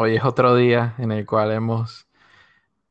Hoy 0.00 0.16
es 0.16 0.24
otro 0.24 0.54
día 0.54 0.94
en 0.98 1.12
el 1.12 1.26
cual 1.26 1.52
hemos 1.52 2.08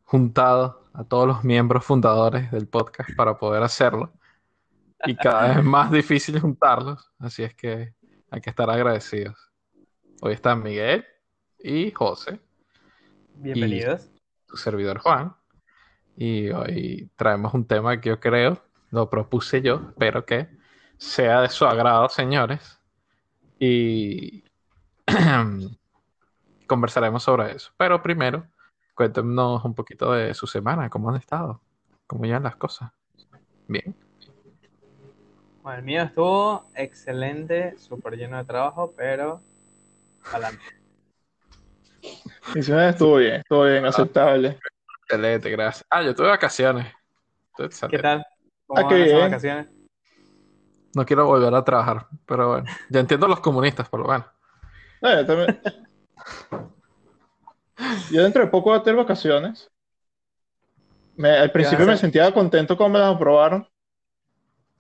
juntado 0.03 0.83
a 0.93 1.03
todos 1.03 1.25
los 1.25 1.43
miembros 1.43 1.83
fundadores 1.83 2.51
del 2.51 2.67
podcast 2.67 3.09
para 3.15 3.37
poder 3.37 3.63
hacerlo. 3.63 4.13
Y 5.05 5.15
cada 5.15 5.47
vez 5.47 5.57
es 5.57 5.63
más 5.63 5.89
difícil 5.89 6.39
juntarlos, 6.39 7.11
así 7.17 7.43
es 7.43 7.55
que 7.55 7.93
hay 8.29 8.41
que 8.41 8.49
estar 8.49 8.69
agradecidos. 8.69 9.37
Hoy 10.21 10.33
están 10.33 10.61
Miguel 10.61 11.05
y 11.59 11.91
José. 11.91 12.39
Bienvenidos. 13.35 14.11
Tu 14.45 14.57
servidor 14.57 14.99
Juan. 14.99 15.33
Y 16.15 16.49
hoy 16.49 17.09
traemos 17.15 17.53
un 17.53 17.65
tema 17.65 17.99
que 17.99 18.09
yo 18.09 18.19
creo, 18.19 18.61
lo 18.91 19.09
propuse 19.09 19.61
yo, 19.61 19.87
espero 19.89 20.25
que 20.25 20.56
sea 20.97 21.41
de 21.41 21.49
su 21.49 21.65
agrado, 21.65 22.09
señores. 22.09 22.79
Y 23.59 24.43
conversaremos 26.67 27.23
sobre 27.23 27.55
eso. 27.55 27.71
Pero 27.77 28.01
primero, 28.01 28.47
cuéntenos 28.93 29.63
un 29.63 29.73
poquito 29.73 30.11
de 30.11 30.33
su 30.33 30.47
semana, 30.47 30.89
cómo 30.89 31.09
han 31.09 31.15
estado, 31.17 31.61
cómo 32.05 32.25
llevan 32.25 32.43
las 32.43 32.55
cosas. 32.55 32.91
Bien. 33.67 33.95
Bueno, 35.63 35.79
el 35.79 35.85
mío 35.85 36.03
estuvo 36.03 36.65
excelente, 36.75 37.77
súper 37.77 38.15
lleno 38.15 38.37
de 38.37 38.45
trabajo, 38.45 38.93
pero 38.95 39.41
adelante. 40.31 40.63
Mi 42.55 42.63
semana 42.63 42.89
estuvo 42.89 43.17
bien, 43.17 43.35
estuvo 43.35 43.65
bien, 43.65 43.85
aceptable. 43.85 44.59
Excelente, 45.01 45.49
gracias. 45.49 45.85
Ah, 45.89 46.01
yo 46.03 46.15
tuve 46.15 46.27
vacaciones. 46.27 46.93
Tuve 47.55 47.69
¿Qué 47.89 47.99
tal? 47.99 48.25
¿Cómo 48.65 48.79
Ah, 48.79 48.83
van 48.83 48.89
qué 48.89 49.03
esas 49.03 49.13
bien. 49.13 49.29
vacaciones? 49.29 49.76
No 50.97 51.05
quiero 51.05 51.27
volver 51.27 51.53
a 51.53 51.63
trabajar, 51.63 52.07
pero 52.25 52.47
bueno. 52.49 52.65
Ya 52.89 52.99
entiendo 52.99 53.27
a 53.27 53.29
los 53.29 53.39
comunistas, 53.39 53.87
por 53.87 53.99
lo 53.99 54.07
menos. 54.07 54.25
No, 54.99 55.13
yo, 55.13 55.25
también- 55.27 55.61
Yo 58.09 58.23
dentro 58.23 58.41
de 58.43 58.49
poco 58.49 58.71
voy 58.71 58.79
a 58.79 58.83
tener 58.83 58.97
vacaciones. 58.97 59.69
Me- 61.15 61.37
al 61.37 61.51
principio 61.51 61.85
me 61.85 61.97
sentía 61.97 62.33
contento 62.33 62.75
como 62.75 62.89
me 62.89 62.97
las 62.99 63.13
aprobaron, 63.15 63.67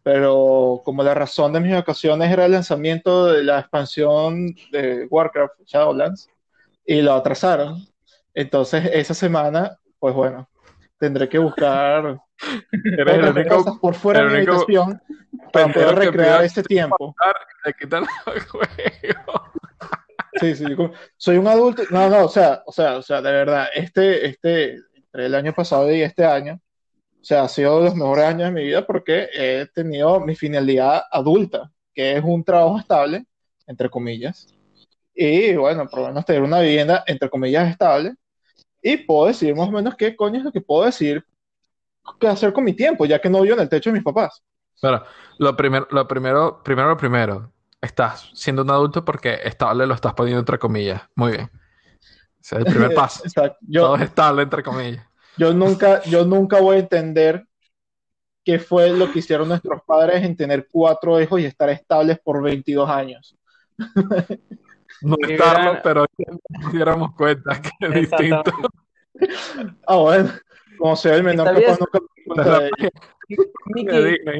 pero 0.01 0.81
como 0.83 1.03
la 1.03 1.13
razón 1.13 1.53
de 1.53 1.59
mis 1.59 1.73
vacaciones 1.73 2.31
era 2.31 2.45
el 2.45 2.53
lanzamiento 2.53 3.27
de 3.27 3.43
la 3.43 3.59
expansión 3.59 4.55
de 4.71 5.05
Warcraft, 5.11 5.61
Shadowlands, 5.67 6.29
y 6.83 7.03
lo 7.03 7.13
atrasaron. 7.13 7.85
Entonces 8.33 8.89
esa 8.91 9.13
semana, 9.13 9.77
pues 9.99 10.15
bueno, 10.15 10.49
tendré 10.97 11.29
que 11.29 11.37
buscar 11.37 12.19
el 12.83 13.23
único 13.37 13.55
cosas 13.57 13.77
por 13.79 13.93
fuera 13.93 14.21
de 14.21 14.25
mi 14.25 14.31
habitación 14.37 15.01
para 15.51 15.71
poder 15.71 15.95
recrear 15.95 16.43
ese 16.43 16.63
tiempo. 16.63 17.15
Le 17.65 17.73
quitan 17.73 18.05
el 18.33 18.41
juego. 18.41 19.43
Sí, 20.39 20.55
sí, 20.55 20.75
como- 20.75 20.93
soy 21.17 21.37
un 21.37 21.47
adulto. 21.47 21.83
No, 21.89 22.09
no, 22.09 22.25
o 22.25 22.29
sea, 22.29 22.61
o 22.65 22.71
sea, 22.71 22.97
o 22.97 23.01
sea, 23.01 23.21
de 23.21 23.31
verdad, 23.31 23.67
este, 23.73 24.27
este, 24.27 24.77
entre 24.95 25.25
el 25.25 25.35
año 25.35 25.53
pasado 25.53 25.91
y 25.91 26.01
este 26.01 26.25
año, 26.25 26.59
o 27.19 27.23
sea, 27.23 27.43
ha 27.43 27.49
sido 27.49 27.79
de 27.79 27.85
los 27.85 27.95
mejores 27.95 28.25
años 28.25 28.43
de 28.49 28.51
mi 28.51 28.63
vida 28.63 28.85
porque 28.85 29.27
he 29.33 29.67
tenido 29.73 30.19
mi 30.19 30.35
finalidad 30.35 31.03
adulta, 31.11 31.71
que 31.93 32.17
es 32.17 32.23
un 32.23 32.43
trabajo 32.43 32.77
estable, 32.79 33.25
entre 33.65 33.89
comillas, 33.89 34.47
y 35.13 35.55
bueno, 35.55 35.87
por 35.87 36.01
lo 36.01 36.07
menos 36.09 36.25
tener 36.25 36.43
una 36.43 36.59
vivienda, 36.59 37.03
entre 37.07 37.29
comillas, 37.29 37.69
estable, 37.69 38.13
y 38.81 38.97
puedo 38.97 39.27
decir 39.27 39.55
más 39.55 39.67
o 39.67 39.71
menos 39.71 39.95
qué 39.95 40.15
coño 40.15 40.37
es 40.37 40.45
lo 40.45 40.51
que 40.51 40.61
puedo 40.61 40.85
decir, 40.85 41.25
qué 42.19 42.27
hacer 42.27 42.53
con 42.53 42.63
mi 42.63 42.73
tiempo, 42.73 43.05
ya 43.05 43.19
que 43.19 43.29
no 43.29 43.41
vivo 43.41 43.55
en 43.55 43.61
el 43.61 43.69
techo 43.69 43.89
de 43.89 43.95
mis 43.95 44.03
papás. 44.03 44.41
Pero 44.81 45.03
lo 45.39 45.55
primero, 45.55 45.87
lo 45.91 46.07
primero, 46.07 46.61
primero 46.63 46.89
lo 46.89 46.97
primero. 46.97 47.51
Estás 47.81 48.29
siendo 48.33 48.63
un 48.63 48.71
adulto 48.71 49.05
porque 49.05 49.39
estable 49.43 49.85
lo 49.85 49.93
estás 49.93 50.13
poniendo 50.13 50.39
entre 50.39 50.59
comillas. 50.59 51.01
Muy 51.15 51.33
bien. 51.33 51.49
Ese 52.41 52.55
es 52.55 52.65
el 52.65 52.65
primer 52.65 52.93
paso. 52.95 53.23
O 53.25 53.29
sea, 53.29 53.55
yo, 53.61 53.81
Todo 53.83 53.95
es 53.97 54.01
estable 54.03 54.43
entre 54.43 54.63
comillas. 54.63 55.05
Yo 55.37 55.53
nunca, 55.53 56.01
yo 56.03 56.25
nunca 56.25 56.59
voy 56.59 56.77
a 56.77 56.79
entender 56.79 57.45
qué 58.43 58.59
fue 58.59 58.89
lo 58.91 59.11
que 59.11 59.19
hicieron 59.19 59.47
nuestros 59.49 59.81
padres 59.85 60.23
en 60.23 60.35
tener 60.35 60.67
cuatro 60.71 61.21
hijos 61.21 61.39
y 61.41 61.45
estar 61.45 61.69
estables 61.69 62.17
por 62.19 62.41
22 62.41 62.89
años. 62.89 63.37
No 65.01 65.15
estarlo, 65.27 65.73
verán- 65.73 65.81
pero 65.83 66.05
nos 66.61 66.71
diéramos 66.71 67.13
cuenta 67.15 67.61
que 67.61 67.69
es 67.87 67.93
distinto. 67.93 68.51
Ah, 69.85 69.97
bueno, 69.97 70.31
como 70.79 70.95
sea 70.95 71.15
el 71.15 71.23
menor 71.23 71.47
capaz 71.53 71.77
nunca 71.79 71.99
me 73.93 74.39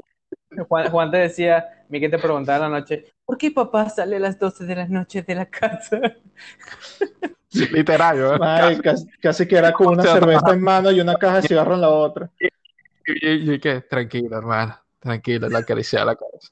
Juan, 0.67 0.89
Juan 0.89 1.11
te 1.11 1.17
decía, 1.17 1.83
Miki 1.89 2.09
te 2.09 2.17
preguntaba 2.17 2.65
en 2.65 2.71
la 2.71 2.79
noche, 2.79 3.05
¿por 3.25 3.37
qué 3.37 3.51
papá 3.51 3.89
sale 3.89 4.15
a 4.15 4.19
las 4.19 4.39
12 4.39 4.65
de 4.65 4.75
la 4.75 4.87
noche 4.87 5.21
de 5.21 5.35
la 5.35 5.45
casa? 5.45 5.99
Literal, 7.71 8.17
¿verdad? 8.17 8.65
Ay, 8.67 8.79
casi, 8.81 9.07
casi 9.21 9.47
que 9.47 9.57
era 9.57 9.71
con 9.73 9.87
una 9.87 10.03
cerveza 10.03 10.53
en 10.53 10.61
mano 10.61 10.91
y 10.91 10.99
una 11.01 11.15
caja 11.15 11.41
de 11.41 11.47
cigarro 11.47 11.75
en 11.75 11.81
la 11.81 11.89
otra. 11.89 12.29
Y, 12.39 13.27
y- 13.27 13.53
y 13.53 13.59
que, 13.59 13.81
tranquilo, 13.81 14.37
hermano. 14.37 14.77
Tranquilo, 14.99 15.47
la 15.47 15.59
acaricia 15.59 16.03
la 16.03 16.15
cabeza. 16.15 16.49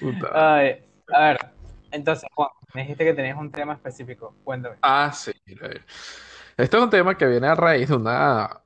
Puta. 0.00 0.56
Ay, 0.56 0.82
a 1.12 1.20
ver, 1.28 1.38
entonces, 1.90 2.28
Juan, 2.34 2.48
me 2.74 2.82
dijiste 2.82 3.04
que 3.04 3.14
tenías 3.14 3.36
un 3.36 3.50
tema 3.50 3.74
específico. 3.74 4.34
Cuéntame. 4.44 4.76
Ah, 4.82 5.10
sí. 5.12 5.32
mira. 5.46 5.68
Este 6.56 6.76
es 6.76 6.82
un 6.82 6.90
tema 6.90 7.16
que 7.16 7.26
viene 7.26 7.46
a 7.48 7.54
raíz 7.54 7.88
de 7.88 7.96
una 7.96 8.59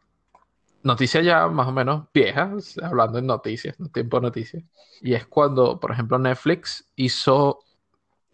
noticia 0.85 1.23
ya 1.23 1.49
más 1.49 1.67
o 1.69 1.73
menos 1.73 2.07
vieja, 2.15 2.53
o 2.57 2.61
sea, 2.61 2.89
hablando 2.89 3.19
en 3.19 3.27
noticias, 3.27 3.79
no 3.81 3.89
tiempo 3.91 4.19
de 4.19 4.23
noticias. 4.23 4.65
Y 5.03 5.15
es 5.15 5.27
cuando, 5.27 5.81
por 5.81 5.93
ejemplo, 5.93 6.19
Netflix 6.19 6.89
hizo 6.97 7.61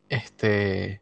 este 0.09 1.00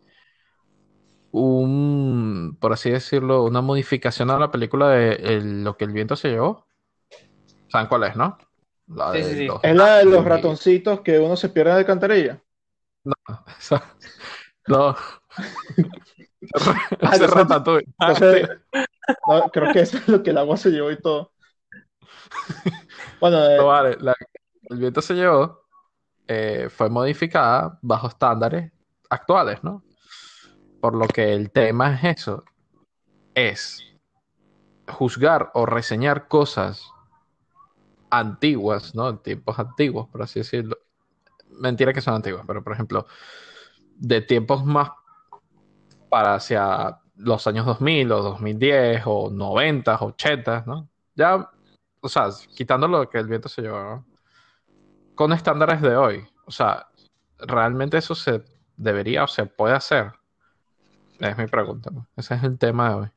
un, 1.30 2.56
por 2.60 2.72
así 2.72 2.90
decirlo, 2.90 3.44
una 3.44 3.60
modificación 3.60 4.30
a 4.30 4.38
la 4.38 4.50
película 4.50 4.88
de 4.90 5.12
el- 5.14 5.64
Lo 5.64 5.76
que 5.76 5.84
el 5.84 5.92
viento 5.92 6.16
se 6.16 6.30
llevó. 6.30 6.66
¿Saben 7.68 7.86
cuál 7.88 8.04
es, 8.04 8.16
no? 8.16 8.38
La 8.88 9.12
Sí, 9.12 9.18
de 9.18 9.24
sí, 9.24 9.36
sí. 9.36 9.46
los- 9.46 9.60
Es 9.62 9.76
la 9.76 9.96
de 9.98 10.04
los 10.06 10.24
ratoncitos 10.24 11.00
que 11.00 11.18
uno 11.18 11.36
se 11.36 11.50
pierde 11.50 11.70
en 11.70 11.74
la 11.76 11.80
alcantarilla. 11.80 12.42
No, 13.04 13.14
esa- 13.58 13.96
no. 14.66 14.96
Ah, 18.00 18.12
Ese 18.12 18.48
no, 19.26 19.50
creo 19.50 19.72
que 19.72 19.80
eso 19.80 19.98
es 19.98 20.08
lo 20.08 20.22
que 20.22 20.30
el 20.30 20.38
agua 20.38 20.56
se 20.56 20.70
llevó 20.70 20.90
y 20.90 20.98
todo. 20.98 21.30
Bueno, 23.20 23.44
eh, 23.46 23.56
No, 23.56 23.66
vale, 23.66 23.96
la- 24.00 24.14
el 24.70 24.78
viento 24.78 25.00
se 25.02 25.14
llevó, 25.14 25.62
eh, 26.26 26.68
fue 26.70 26.88
modificada 26.90 27.78
bajo 27.82 28.08
estándares 28.08 28.70
actuales, 29.10 29.62
¿no? 29.64 29.82
Por 30.80 30.94
lo 30.94 31.06
que 31.08 31.32
el 31.34 31.50
tema 31.50 31.94
es 31.94 32.18
eso, 32.20 32.44
es 33.34 33.82
juzgar 34.88 35.50
o 35.54 35.66
reseñar 35.66 36.28
cosas 36.28 36.90
antiguas, 38.10 38.94
¿no? 38.94 39.18
Tiempos 39.18 39.58
antiguos, 39.58 40.08
por 40.08 40.22
así 40.22 40.40
decirlo. 40.40 40.76
Mentira 41.50 41.92
que 41.92 42.00
son 42.00 42.14
antiguas, 42.14 42.44
pero 42.46 42.62
por 42.62 42.72
ejemplo, 42.72 43.06
de 43.96 44.20
tiempos 44.20 44.64
más 44.64 44.90
para 46.08 46.34
hacia 46.34 47.00
los 47.16 47.46
años 47.46 47.66
2000 47.66 48.10
o 48.12 48.22
2010 48.22 49.02
o 49.06 49.30
90, 49.30 49.98
80, 50.00 50.64
¿no? 50.66 50.88
Ya, 51.14 51.50
o 52.00 52.08
sea, 52.08 52.28
quitando 52.54 52.88
lo 52.88 53.08
que 53.08 53.18
el 53.18 53.26
viento 53.26 53.48
se 53.48 53.62
llevó, 53.62 53.80
¿no? 53.80 54.06
Con 55.14 55.32
estándares 55.32 55.80
de 55.82 55.96
hoy. 55.96 56.26
O 56.46 56.50
sea, 56.50 56.88
¿realmente 57.38 57.98
eso 57.98 58.14
se 58.14 58.42
debería 58.76 59.24
o 59.24 59.26
se 59.26 59.46
puede 59.46 59.74
hacer? 59.74 60.12
Es 61.18 61.36
mi 61.36 61.46
pregunta. 61.46 61.90
¿no? 61.90 62.06
Ese 62.16 62.34
es 62.34 62.44
el 62.44 62.58
tema 62.58 62.88
de 62.88 62.94
hoy. 62.94 63.08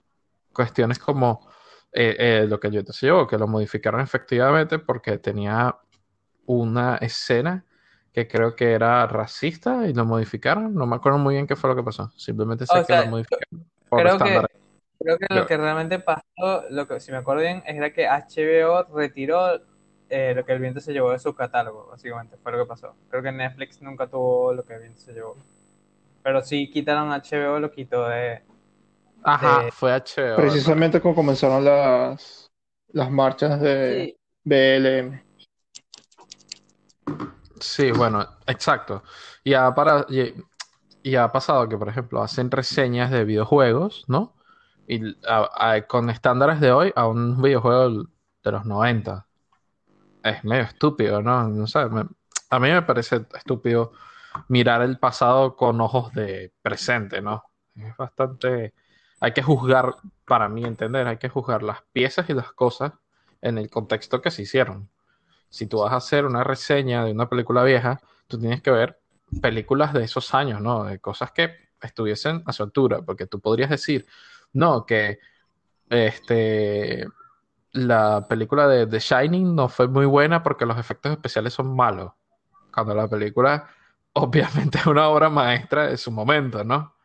Cuestiones 0.54 1.00
como 1.00 1.48
eh, 1.92 2.16
eh, 2.18 2.46
lo 2.48 2.60
que 2.60 2.68
el 2.68 2.74
viento 2.74 2.94
se 2.94 3.06
llevó, 3.06 3.28
que 3.28 3.38
lo 3.38 3.48
modificaron 3.48 4.02
efectivamente 4.02 4.80
porque 4.80 5.18
tenía 5.18 5.78
una 6.46 6.98
escena 6.98 7.66
que 8.12 8.28
creo 8.28 8.56
que 8.56 8.74
era 8.74 9.08
racista 9.08 9.88
y 9.88 9.94
lo 9.94 10.06
modificaron. 10.06 10.74
No 10.74 10.86
me 10.86 10.96
acuerdo 10.96 11.20
muy 11.20 11.36
bien 11.36 11.48
qué 11.48 11.56
fue 11.56 11.70
lo 11.70 11.76
que 11.76 11.84
pasó. 11.84 12.12
Simplemente 12.18 12.66
sé 12.66 12.78
O 12.78 12.82
que 12.82 12.86
sea, 12.86 13.06
lo 13.06 13.12
modificaron 13.12 13.66
por 13.88 14.04
que, 14.04 14.10
estándares. 14.10 14.61
Creo 15.04 15.18
que 15.18 15.28
lo 15.34 15.46
que 15.46 15.58
realmente 15.58 16.00
pasó, 16.00 16.24
lo 16.70 16.88
que, 16.88 17.00
si 17.00 17.12
me 17.12 17.18
acuerdo 17.18 17.42
bien, 17.44 17.64
era 17.66 17.94
que 17.94 18.08
HBO 18.08 18.84
retiró 18.84 19.62
eh, 20.10 20.34
lo 20.36 20.46
que 20.46 20.54
el 20.54 20.60
viento 20.60 20.80
se 20.80 20.94
llevó 20.94 21.12
de 21.12 21.20
su 21.20 21.34
catálogo, 21.36 21.88
básicamente, 21.90 22.38
fue 22.38 22.52
lo 22.52 22.60
que 22.60 22.66
pasó. 22.68 22.96
Creo 23.10 23.24
que 23.24 23.32
Netflix 23.32 23.82
nunca 23.82 24.08
tuvo 24.08 24.54
lo 24.54 24.66
que 24.66 24.74
el 24.76 24.82
viento 24.82 25.00
se 25.02 25.14
llevó. 25.14 25.36
Pero 26.24 26.42
sí 26.44 26.70
quitaron 26.72 27.12
HBO, 27.12 27.60
lo 27.60 27.72
quitó 27.72 28.08
de... 28.10 28.42
Ajá, 29.24 29.66
de- 29.66 29.72
fue 29.72 29.92
HBO. 29.94 30.36
precisamente 30.36 31.02
como 31.02 31.16
comenzaron 31.16 31.64
las, 31.66 32.52
las 32.90 33.12
marchas 33.12 33.60
de 33.62 34.10
Sí, 34.10 34.18
BLM. 34.44 35.24
Sí, 37.60 37.92
bueno, 37.92 38.28
exacto. 38.48 39.04
Y 39.44 39.54
ha, 39.54 39.74
para, 39.74 40.06
y, 40.10 40.34
y 41.04 41.16
ha 41.16 41.32
pasado 41.32 41.70
que, 41.70 41.78
por 41.78 41.90
ejemplo, 41.90 42.22
hacen 42.24 42.52
reseñas 42.52 43.12
de 43.12 43.26
videojuegos, 43.26 44.06
¿no? 44.08 44.36
Y 44.94 45.16
con 45.88 46.10
estándares 46.10 46.60
de 46.60 46.74
hoy 46.74 46.92
a 46.98 47.08
un 47.08 47.42
videojuego 47.42 48.08
de 48.44 48.52
los 48.52 48.66
90. 48.66 49.26
es 50.24 50.44
medio 50.44 50.64
estúpido, 50.64 51.22
¿no? 51.22 51.48
No 51.50 51.68
sé, 51.68 51.86
me- 51.90 52.08
a 52.50 52.60
mí 52.60 52.70
me 52.72 52.82
parece 52.84 53.26
estúpido 53.36 53.94
mirar 54.50 54.82
el 54.84 55.00
pasado 55.00 55.56
con 55.56 55.82
ojos 55.82 56.14
de 56.14 56.54
presente, 56.62 57.22
¿no? 57.22 57.44
Es 57.76 57.96
bastante... 57.98 58.74
Hay 59.22 59.34
que 59.34 59.44
juzgar, 59.44 59.96
para 60.26 60.50
mí 60.50 60.66
entender, 60.66 61.08
hay 61.08 61.18
que 61.18 61.30
juzgar 61.30 61.64
las 61.64 61.84
piezas 61.94 62.30
y 62.30 62.34
las 62.34 62.52
cosas 62.54 62.94
en 63.42 63.58
el 63.60 63.70
contexto 63.70 64.22
que 64.22 64.32
se 64.32 64.44
hicieron. 64.44 64.90
Si 65.50 65.68
tú 65.68 65.80
vas 65.80 65.94
a 65.94 65.98
hacer 65.98 66.26
una 66.26 66.44
reseña 66.44 67.04
de 67.06 67.12
una 67.12 67.30
película 67.30 67.64
vieja, 67.64 68.00
tú 68.28 68.40
tienes 68.40 68.62
que 68.62 68.72
ver 68.72 69.00
películas 69.42 69.94
de 69.94 70.04
esos 70.04 70.34
años, 70.34 70.62
¿no? 70.62 70.86
De 70.86 71.00
cosas 71.00 71.32
que 71.32 71.56
estuviesen 71.82 72.44
a 72.46 72.54
su 72.54 72.64
altura, 72.64 73.02
porque 73.02 73.28
tú 73.28 73.40
podrías 73.40 73.70
decir, 73.70 74.06
no, 74.54 74.86
que 74.86 75.20
este, 75.90 77.08
la 77.74 78.26
película 78.28 78.68
de 78.68 78.88
The 78.88 79.00
Shining 79.00 79.56
no 79.56 79.70
fue 79.70 79.88
muy 79.88 80.06
buena 80.06 80.44
porque 80.44 80.66
los 80.66 80.78
efectos 80.78 81.12
especiales 81.14 81.54
son 81.54 81.76
malos, 81.76 82.14
cuando 82.74 82.96
la 82.96 83.08
película 83.08 83.70
obviamente 84.14 84.80
es 84.80 84.86
una 84.88 85.08
obra 85.10 85.30
maestra 85.30 85.88
de 85.88 85.98
su 85.98 86.12
momento, 86.12 86.64
¿no? 86.64 86.96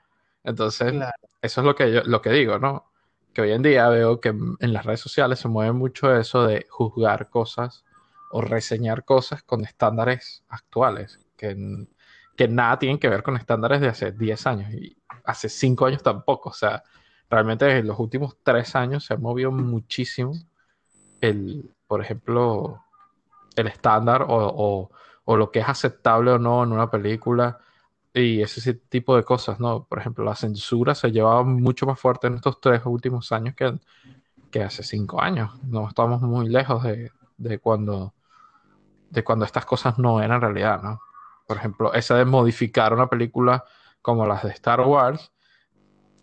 Entonces, 0.45 0.93
Claro. 0.93 1.13
eso 1.43 1.61
es 1.61 1.67
lo 1.67 1.75
que 1.75 1.93
yo, 1.93 2.03
lo 2.05 2.23
que 2.23 2.31
digo, 2.31 2.59
¿no? 2.59 2.93
Que 3.33 3.43
hoy 3.43 3.53
en 3.53 3.63
día 3.63 3.89
veo 3.89 4.21
que 4.21 4.31
en 4.31 4.73
las 4.73 4.87
redes 4.87 5.01
sociales 5.01 5.39
se 5.41 5.49
mueve 5.49 5.73
mucho 5.73 6.15
eso 6.17 6.47
de 6.47 6.67
juzgar 6.71 7.31
cosas 7.31 7.85
o 8.33 8.41
reseñar 8.43 9.05
cosas 9.05 9.43
con 9.43 9.65
estándares 9.65 10.45
actuales, 10.49 11.21
que, 11.37 11.57
que 12.37 12.49
nada 12.49 12.79
tienen 12.79 12.99
que 12.99 13.09
ver 13.09 13.23
con 13.23 13.37
estándares 13.37 13.81
de 13.81 13.89
hace 13.89 14.13
10 14.13 14.47
años 14.47 14.73
y 14.73 14.97
hace 15.25 15.49
5 15.49 15.87
años 15.87 16.03
tampoco. 16.03 16.51
O 16.51 16.53
sea, 16.53 16.83
realmente 17.31 17.79
en 17.79 17.87
los 17.89 17.99
últimos 17.99 18.37
3 18.43 18.75
años 18.77 19.05
se 19.07 19.15
ha 19.15 19.17
movido 19.19 19.53
muchísimo 19.53 20.33
el, 21.21 21.71
por 21.87 22.03
ejemplo, 22.03 22.85
el 23.57 23.67
estándar 23.69 24.23
o, 24.23 24.29
o- 24.31 24.91
o 25.25 25.37
lo 25.37 25.51
que 25.51 25.61
es 25.61 25.69
aceptable 25.69 26.33
o 26.33 26.39
no 26.39 26.63
en 26.65 26.73
una 26.73 26.91
película 26.91 27.59
y 28.15 28.43
ese 28.43 28.75
tipo 28.75 29.17
de 29.17 29.25
cosas, 29.25 29.61
¿no? 29.61 29.85
Por 29.87 29.99
ejemplo, 30.01 30.25
la 30.25 30.35
censura 30.37 30.95
se 30.95 31.13
llevaba 31.13 31.43
mucho 31.45 31.87
más 31.87 32.01
fuerte 32.01 32.29
en 32.29 32.37
estos 32.37 32.61
tres 32.61 32.83
últimos 32.87 33.33
años 33.33 33.55
que, 33.57 33.79
que 34.51 34.63
hace 34.65 34.83
cinco 34.85 35.21
años. 35.23 35.53
No 35.65 35.89
estamos 35.89 36.23
muy 36.23 36.49
lejos 36.49 36.83
de, 36.85 37.13
de 37.39 37.59
cuando, 37.61 38.15
de 39.11 39.25
cuando 39.25 39.45
estas 39.45 39.65
cosas 39.67 39.99
no 39.99 40.21
eran 40.23 40.41
realidad, 40.41 40.83
¿no? 40.83 41.01
Por 41.47 41.57
ejemplo, 41.59 41.93
esa 41.95 42.17
de 42.17 42.25
modificar 42.25 42.93
una 42.93 43.09
película 43.09 43.65
como 44.03 44.27
las 44.27 44.43
de 44.45 44.51
Star 44.51 44.81
Wars 44.83 45.33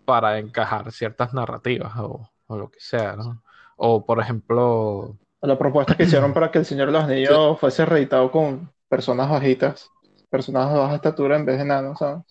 para 0.06 0.40
encajar 0.40 0.92
ciertas 0.92 1.34
narrativas 1.34 1.94
o, 1.98 2.30
o 2.48 2.58
lo 2.58 2.70
que 2.72 2.80
sea, 2.80 3.16
¿no? 3.16 3.44
O, 3.78 4.06
por 4.06 4.20
ejemplo, 4.20 5.18
La 5.44 5.58
propuesta 5.60 5.96
que 5.96 6.04
hicieron 6.06 6.34
para 6.34 6.50
que 6.50 6.58
el 6.58 6.66
Señor 6.66 6.88
de 6.88 6.94
los 6.94 7.04
Anillos 7.04 7.60
fuese 7.60 7.86
reeditado 7.86 8.32
con 8.32 8.74
personas 8.90 9.30
bajitas, 9.30 9.92
personas 10.30 10.72
de 10.74 10.80
baja 10.80 10.96
estatura 10.96 11.36
en 11.36 11.46
vez 11.46 11.58
de 11.58 11.64
enanos, 11.64 12.00
¿sabes? 12.00 12.24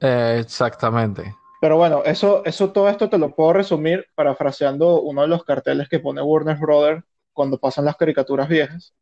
eh, 0.00 0.38
exactamente. 0.40 1.34
Pero 1.58 1.76
bueno, 1.78 2.02
eso, 2.04 2.44
eso, 2.44 2.72
todo 2.72 2.88
esto 2.88 3.08
te 3.10 3.18
lo 3.18 3.34
puedo 3.34 3.54
resumir 3.54 4.06
parafraseando 4.14 5.00
uno 5.02 5.22
de 5.22 5.28
los 5.28 5.44
carteles 5.44 5.88
que 5.88 6.00
pone 6.00 6.22
Warner 6.22 6.58
Brothers 6.58 7.04
cuando 7.32 7.58
pasan 7.58 7.84
las 7.86 7.96
caricaturas 7.96 8.48
viejas, 8.48 8.94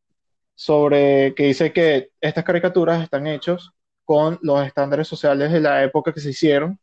sobre 0.57 1.35
que 1.37 1.45
dice 1.47 1.73
que 1.73 2.11
estas 2.21 2.45
caricaturas 2.45 3.03
están 3.03 3.27
hechas 3.29 3.71
con 4.05 4.39
los 4.43 4.67
estándares 4.67 5.09
sociales 5.09 5.53
de 5.53 5.61
la 5.61 5.85
época 5.85 6.13
que 6.15 6.21
se 6.21 6.31
hicieron 6.31 6.81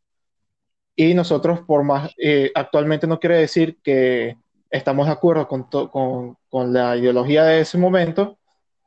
y 0.96 1.14
nosotros 1.14 1.60
por 1.62 1.84
más, 1.84 2.12
eh, 2.18 2.50
actualmente 2.54 3.06
no 3.06 3.18
quiere 3.18 3.38
decir 3.38 3.78
que 3.82 4.36
estamos 4.70 5.06
de 5.06 5.12
acuerdo 5.12 5.48
con, 5.48 5.64
con, 5.64 6.36
con 6.48 6.72
la 6.72 6.96
ideología 6.96 7.44
de 7.44 7.60
ese 7.60 7.78
momento, 7.78 8.38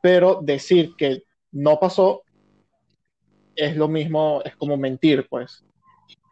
pero 0.02 0.40
decir 0.42 0.94
que 0.98 1.24
no 1.52 1.80
pasó 1.80 2.22
es 3.56 3.76
lo 3.76 3.88
mismo, 3.88 4.42
es 4.44 4.56
como 4.56 4.78
mentir, 4.78 5.28
pues, 5.30 5.64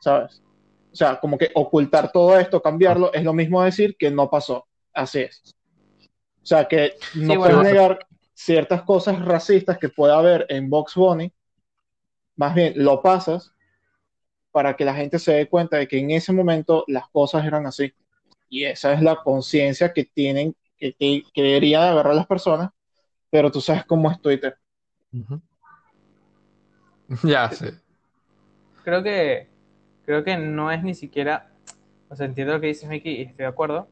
¿sabes? 0.01 0.41
O 0.91 0.95
sea, 0.95 1.19
como 1.19 1.37
que 1.37 1.49
ocultar 1.55 2.11
todo 2.11 2.37
esto, 2.37 2.61
cambiarlo, 2.61 3.13
es 3.13 3.23
lo 3.23 3.33
mismo 3.33 3.63
decir 3.63 3.95
que 3.97 4.11
no 4.11 4.29
pasó. 4.29 4.67
Así 4.93 5.21
es. 5.21 5.41
O 6.43 6.45
sea, 6.45 6.67
que 6.67 6.93
no 7.15 7.33
Sí, 7.33 7.37
puedes 7.37 7.55
bueno. 7.55 7.63
negar 7.63 7.99
ciertas 8.33 8.83
cosas 8.83 9.23
racistas 9.23 9.77
que 9.77 9.89
puede 9.89 10.13
haber 10.13 10.45
en 10.49 10.69
Box 10.69 10.95
Bunny, 10.95 11.31
más 12.35 12.53
bien 12.53 12.73
lo 12.75 13.01
pasas 13.01 13.52
para 14.53 14.75
que 14.77 14.85
la 14.85 14.95
gente 14.95 15.19
se 15.19 15.33
dé 15.33 15.49
cuenta 15.49 15.77
de 15.77 15.87
que 15.89 15.99
en 15.99 16.11
ese 16.11 16.31
momento 16.31 16.85
las 16.87 17.09
cosas 17.09 17.45
eran 17.45 17.65
así. 17.67 17.93
Y 18.49 18.65
esa 18.65 18.93
es 18.93 19.01
la 19.01 19.17
conciencia 19.17 19.91
que 19.93 20.05
tienen, 20.05 20.55
que, 20.77 20.93
que, 20.93 21.23
que 21.33 21.43
deberían 21.43 21.83
agarrar 21.83 22.15
las 22.15 22.27
personas, 22.27 22.71
pero 23.31 23.51
tú 23.51 23.59
sabes 23.61 23.85
cómo 23.85 24.11
es 24.11 24.21
Twitter. 24.21 24.55
Ujú. 25.11 25.41
Ya 27.23 27.49
sé. 27.49 27.73
Creo 28.83 29.01
que, 29.01 29.47
creo 30.05 30.23
que 30.23 30.37
no 30.37 30.71
es 30.71 30.83
ni 30.83 30.93
siquiera, 30.93 31.51
o 32.09 32.15
sea, 32.15 32.25
entiendo 32.25 32.53
lo 32.53 32.61
que 32.61 32.67
dices 32.67 32.89
Mickey 32.89 33.15
y 33.15 33.21
estoy 33.23 33.37
de 33.37 33.45
acuerdo, 33.45 33.87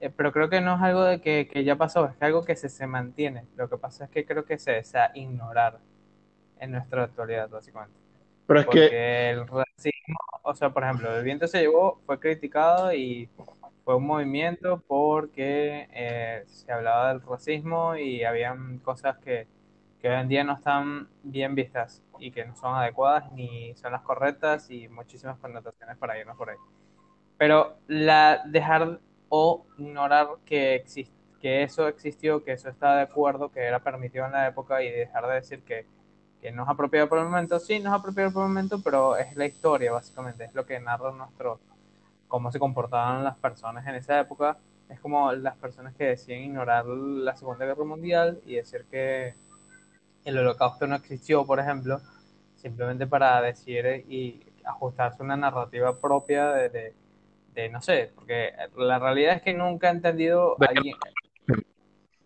eh, 0.00 0.10
pero 0.10 0.32
creo 0.32 0.50
que 0.50 0.60
no 0.60 0.76
es 0.76 0.82
algo 0.82 1.04
de 1.04 1.20
que, 1.20 1.48
que 1.50 1.64
ya 1.64 1.76
pasó, 1.76 2.06
es 2.06 2.16
que 2.16 2.24
algo 2.24 2.44
que 2.44 2.56
se, 2.56 2.68
se 2.68 2.86
mantiene. 2.86 3.46
Lo 3.56 3.68
que 3.68 3.78
pasa 3.78 4.04
es 4.04 4.10
que 4.10 4.26
creo 4.26 4.44
que 4.44 4.58
se 4.58 4.72
desea 4.72 5.10
ignorar 5.14 5.80
en 6.60 6.72
nuestra 6.72 7.04
actualidad, 7.04 7.48
básicamente. 7.48 7.98
Pero 8.46 8.60
es 8.60 8.66
que, 8.66 8.70
Porque 8.70 9.30
el 9.30 9.46
racismo, 9.48 9.95
o 10.42 10.54
sea, 10.54 10.70
por 10.70 10.84
ejemplo, 10.84 11.16
el 11.16 11.24
viento 11.24 11.46
se 11.48 11.60
llevó, 11.60 12.00
fue 12.06 12.20
criticado 12.20 12.92
y 12.92 13.28
fue 13.84 13.96
un 13.96 14.06
movimiento 14.06 14.82
porque 14.86 15.88
eh, 15.92 16.42
se 16.46 16.72
hablaba 16.72 17.08
del 17.08 17.22
racismo 17.22 17.96
y 17.96 18.24
habían 18.24 18.78
cosas 18.78 19.18
que, 19.18 19.46
que 20.00 20.08
hoy 20.08 20.16
en 20.16 20.28
día 20.28 20.44
no 20.44 20.54
están 20.54 21.08
bien 21.22 21.54
vistas 21.54 22.02
y 22.18 22.30
que 22.30 22.44
no 22.44 22.56
son 22.56 22.74
adecuadas 22.74 23.30
ni 23.32 23.74
son 23.76 23.92
las 23.92 24.02
correctas 24.02 24.70
y 24.70 24.88
muchísimas 24.88 25.38
connotaciones 25.38 25.96
para 25.98 26.18
irnos 26.18 26.36
por 26.36 26.50
ahí. 26.50 26.56
Pero 27.38 27.76
la 27.86 28.42
dejar 28.46 29.00
o 29.28 29.66
ignorar 29.78 30.28
que 30.44 30.74
exist, 30.76 31.12
que 31.40 31.62
eso 31.62 31.88
existió, 31.88 32.42
que 32.44 32.52
eso 32.52 32.68
está 32.68 32.96
de 32.96 33.02
acuerdo, 33.02 33.50
que 33.50 33.60
era 33.60 33.80
permitido 33.80 34.26
en 34.26 34.32
la 34.32 34.48
época 34.48 34.82
y 34.82 34.90
dejar 34.90 35.26
de 35.26 35.34
decir 35.34 35.62
que 35.62 35.86
que 36.46 36.52
no 36.52 36.62
es 36.62 36.68
apropiado 36.68 37.08
por 37.08 37.18
el 37.18 37.24
momento, 37.24 37.58
sí, 37.58 37.80
no 37.80 37.90
es 37.90 37.98
apropiado 37.98 38.30
por 38.30 38.44
el 38.44 38.50
momento, 38.50 38.80
pero 38.80 39.16
es 39.16 39.34
la 39.34 39.46
historia, 39.46 39.90
básicamente, 39.90 40.44
es 40.44 40.54
lo 40.54 40.64
que 40.64 40.78
narra 40.78 41.10
nuestro, 41.10 41.58
cómo 42.28 42.52
se 42.52 42.60
comportaban 42.60 43.24
las 43.24 43.36
personas 43.36 43.84
en 43.88 43.96
esa 43.96 44.20
época, 44.20 44.56
es 44.88 45.00
como 45.00 45.32
las 45.32 45.56
personas 45.56 45.92
que 45.96 46.04
deciden 46.04 46.44
ignorar 46.44 46.86
la 46.86 47.34
Segunda 47.34 47.66
Guerra 47.66 47.82
Mundial 47.82 48.38
y 48.46 48.54
decir 48.54 48.84
que 48.88 49.34
el 50.24 50.38
holocausto 50.38 50.86
no 50.86 50.94
existió, 50.94 51.44
por 51.44 51.58
ejemplo, 51.58 52.00
simplemente 52.54 53.08
para 53.08 53.42
decir 53.42 54.04
y 54.08 54.46
ajustarse 54.64 55.24
una 55.24 55.36
narrativa 55.36 55.98
propia 55.98 56.52
de, 56.52 56.68
de, 56.68 56.94
de 57.54 57.68
no 57.70 57.82
sé, 57.82 58.12
porque 58.14 58.52
la 58.76 59.00
realidad 59.00 59.34
es 59.34 59.42
que 59.42 59.52
nunca 59.52 59.88
he 59.88 59.90
entendido 59.90 60.54
alguien, 60.60 60.94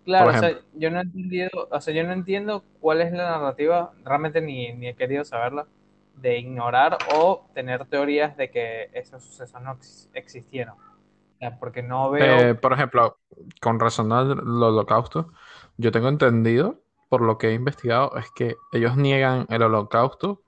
Claro, 0.04 0.33
o 0.33 0.37
sea, 0.37 0.59
yo 0.75 0.90
no 0.90 0.99
he 0.99 1.02
entendido, 1.02 1.50
o 1.71 1.80
sea, 1.80 1.95
yo 1.95 2.02
no 2.04 2.12
entiendo 2.12 2.64
cuál 2.80 3.00
es 3.02 3.12
la 3.12 3.30
narrativa, 3.33 3.92
realmente 4.04 4.40
ni, 4.40 4.73
ni 4.73 4.88
he 4.88 4.97
querido 4.97 5.25
saberla, 5.25 5.69
de 6.14 6.38
ignorar 6.38 6.99
o 7.14 7.47
tener 7.54 7.87
teorías 7.87 8.37
de 8.37 8.50
que 8.50 8.90
esos 8.95 9.23
sucesos 9.25 9.61
no 9.62 9.73
ex- 9.75 10.11
existieron. 10.14 10.76
O 10.78 11.38
sea, 11.38 11.59
porque 11.59 11.83
no 11.83 12.11
veo, 12.11 12.42
Eh, 12.42 12.54
por 12.61 12.73
ejemplo, 12.73 13.19
con 13.61 13.80
razón 13.80 14.12
al 14.12 14.38
holocausto, 14.40 15.33
yo 15.78 15.90
tengo 15.92 16.09
entendido, 16.09 16.83
por 17.09 17.23
lo 17.23 17.38
que 17.38 17.49
he 17.50 17.54
investigado, 17.54 18.16
es 18.19 18.30
que 18.35 18.57
ellos 18.73 18.97
niegan 18.97 19.47
el 19.50 19.62
holocausto 19.62 20.42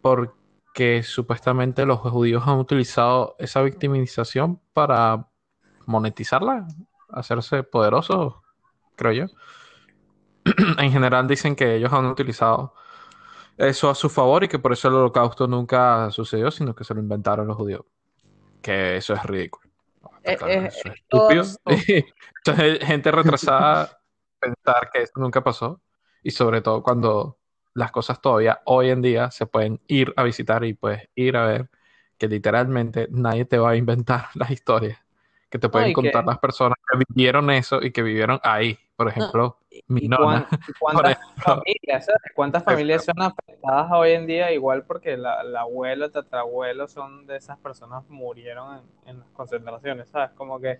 porque 0.00 1.02
supuestamente 1.02 1.86
los 1.86 2.00
judíos 2.00 2.44
han 2.46 2.58
utilizado 2.58 3.36
esa 3.38 3.62
victimización 3.62 4.60
para 4.72 5.28
monetizarla, 5.86 6.66
hacerse 7.12 7.62
poderosos, 7.62 8.34
creo 8.96 9.12
yo. 9.12 9.26
En 10.78 10.90
general 10.90 11.28
dicen 11.28 11.54
que 11.54 11.76
ellos 11.76 11.92
han 11.92 12.06
utilizado 12.06 12.74
eso 13.56 13.90
a 13.90 13.94
su 13.94 14.08
favor 14.08 14.44
y 14.44 14.48
que 14.48 14.58
por 14.58 14.72
eso 14.72 14.88
el 14.88 14.94
holocausto 14.94 15.46
nunca 15.46 16.10
sucedió, 16.10 16.50
sino 16.50 16.74
que 16.74 16.84
se 16.84 16.94
lo 16.94 17.00
inventaron 17.00 17.46
los 17.46 17.56
judíos. 17.56 17.84
Que 18.60 18.96
eso 18.96 19.14
es 19.14 19.22
ridículo. 19.24 19.70
Eh, 20.24 20.36
eh, 20.46 20.66
eso 20.68 20.88
es 20.88 20.94
estúpido. 20.94 21.44
Entonces, 22.44 22.78
gente 22.84 23.10
retrasada 23.10 24.00
pensar 24.40 24.90
que 24.92 25.02
eso 25.02 25.12
nunca 25.16 25.42
pasó. 25.42 25.80
Y 26.22 26.30
sobre 26.30 26.60
todo 26.60 26.82
cuando 26.82 27.38
las 27.74 27.90
cosas 27.90 28.20
todavía 28.20 28.60
hoy 28.64 28.90
en 28.90 29.02
día 29.02 29.30
se 29.30 29.46
pueden 29.46 29.80
ir 29.86 30.12
a 30.16 30.22
visitar 30.22 30.64
y 30.64 30.74
puedes 30.74 31.08
ir 31.14 31.36
a 31.36 31.46
ver 31.46 31.70
que 32.18 32.28
literalmente 32.28 33.08
nadie 33.10 33.44
te 33.44 33.58
va 33.58 33.70
a 33.70 33.76
inventar 33.76 34.28
las 34.34 34.50
historias. 34.50 34.98
Que 35.52 35.58
te 35.58 35.68
pueden 35.68 35.88
que- 35.88 35.92
contar 35.92 36.24
las 36.24 36.38
personas 36.38 36.78
que 36.90 37.04
vivieron 37.06 37.50
eso 37.50 37.82
y 37.82 37.92
que 37.92 38.02
vivieron 38.02 38.40
ahí. 38.42 38.78
Por 38.96 39.08
ejemplo, 39.08 39.58
mi 39.88 40.04
¿Y, 40.04 40.08
nona. 40.08 40.48
cuántas 40.80 41.18
familias. 41.36 42.06
¿Cuántas 42.34 42.64
familias 42.64 43.04
son 43.04 43.20
afectadas 43.20 43.90
hoy 43.92 44.12
en 44.12 44.26
día? 44.26 44.50
Igual 44.50 44.84
porque 44.84 45.16
la, 45.18 45.42
la 45.44 45.60
abuela, 45.60 46.10
tatarabuelo 46.10 46.88
son 46.88 47.26
de 47.26 47.36
esas 47.36 47.58
personas 47.58 48.04
que 48.06 48.12
murieron 48.14 48.78
en, 48.78 49.10
en 49.10 49.18
las 49.18 49.28
concentraciones, 49.30 50.08
¿sabes? 50.08 50.30
Como 50.30 50.58
que 50.58 50.78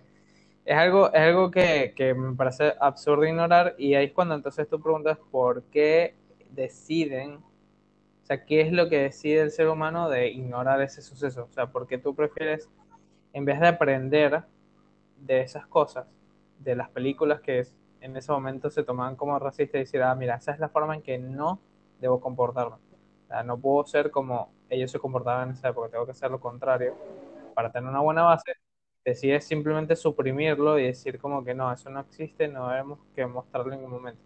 es 0.65 0.75
algo, 0.75 1.13
es 1.13 1.19
algo 1.21 1.51
que, 1.51 1.93
que 1.95 2.15
me 2.15 2.35
parece 2.35 2.73
absurdo 2.79 3.25
ignorar 3.25 3.75
y 3.77 3.93
ahí 3.93 4.05
es 4.05 4.11
cuando 4.13 4.33
entonces 4.33 4.67
tú 4.67 4.81
preguntas 4.81 5.19
por 5.29 5.61
qué 5.65 6.15
deciden, 6.49 7.35
o 7.35 8.25
sea, 8.25 8.43
qué 8.45 8.61
es 8.61 8.71
lo 8.71 8.89
que 8.89 8.97
decide 9.03 9.41
el 9.41 9.51
ser 9.51 9.67
humano 9.67 10.09
de 10.09 10.29
ignorar 10.29 10.81
ese 10.81 11.01
suceso, 11.03 11.47
o 11.51 11.53
sea, 11.53 11.67
por 11.67 11.85
qué 11.85 11.97
tú 11.99 12.15
prefieres, 12.15 12.69
en 13.33 13.43
vez 13.45 13.59
de 13.59 13.67
aprender 13.67 14.43
de 15.25 15.41
esas 15.41 15.67
cosas, 15.67 16.07
de 16.59 16.75
las 16.75 16.89
películas 16.89 17.41
que 17.41 17.65
en 18.01 18.17
ese 18.17 18.31
momento 18.31 18.69
se 18.69 18.83
tomaban 18.83 19.15
como 19.15 19.37
racistas 19.39 19.75
y 19.75 19.79
decir, 19.79 20.01
ah, 20.03 20.15
mira, 20.15 20.35
esa 20.35 20.51
es 20.51 20.59
la 20.59 20.69
forma 20.69 20.95
en 20.95 21.01
que 21.01 21.17
no 21.17 21.59
debo 21.99 22.19
comportarme. 22.19 22.75
O 22.75 23.27
sea, 23.27 23.43
no 23.43 23.57
puedo 23.57 23.85
ser 23.85 24.11
como 24.11 24.51
ellos 24.69 24.91
se 24.91 24.99
comportaban 24.99 25.49
en 25.49 25.55
esa 25.55 25.69
época, 25.69 25.89
tengo 25.89 26.05
que 26.05 26.11
hacer 26.11 26.31
lo 26.31 26.39
contrario 26.39 26.95
para 27.53 27.71
tener 27.71 27.89
una 27.89 28.01
buena 28.01 28.23
base 28.23 28.53
decides 29.03 29.45
simplemente 29.45 29.95
suprimirlo 29.95 30.79
y 30.79 30.85
decir 30.85 31.19
como 31.19 31.43
que 31.43 31.53
no, 31.53 31.71
eso 31.71 31.89
no 31.89 31.99
existe, 32.01 32.47
no 32.47 32.69
debemos 32.69 32.99
que 33.15 33.25
mostrarlo 33.25 33.73
en 33.73 33.79
ningún 33.79 33.95
momento. 33.95 34.23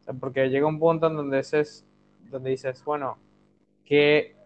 O 0.00 0.04
sea, 0.04 0.14
porque 0.14 0.48
llega 0.48 0.66
un 0.66 0.78
punto 0.78 1.08
en 1.08 1.16
donde, 1.16 1.40
es, 1.40 1.84
donde 2.30 2.50
dices, 2.50 2.84
bueno, 2.84 3.18
¿qué, 3.84 4.36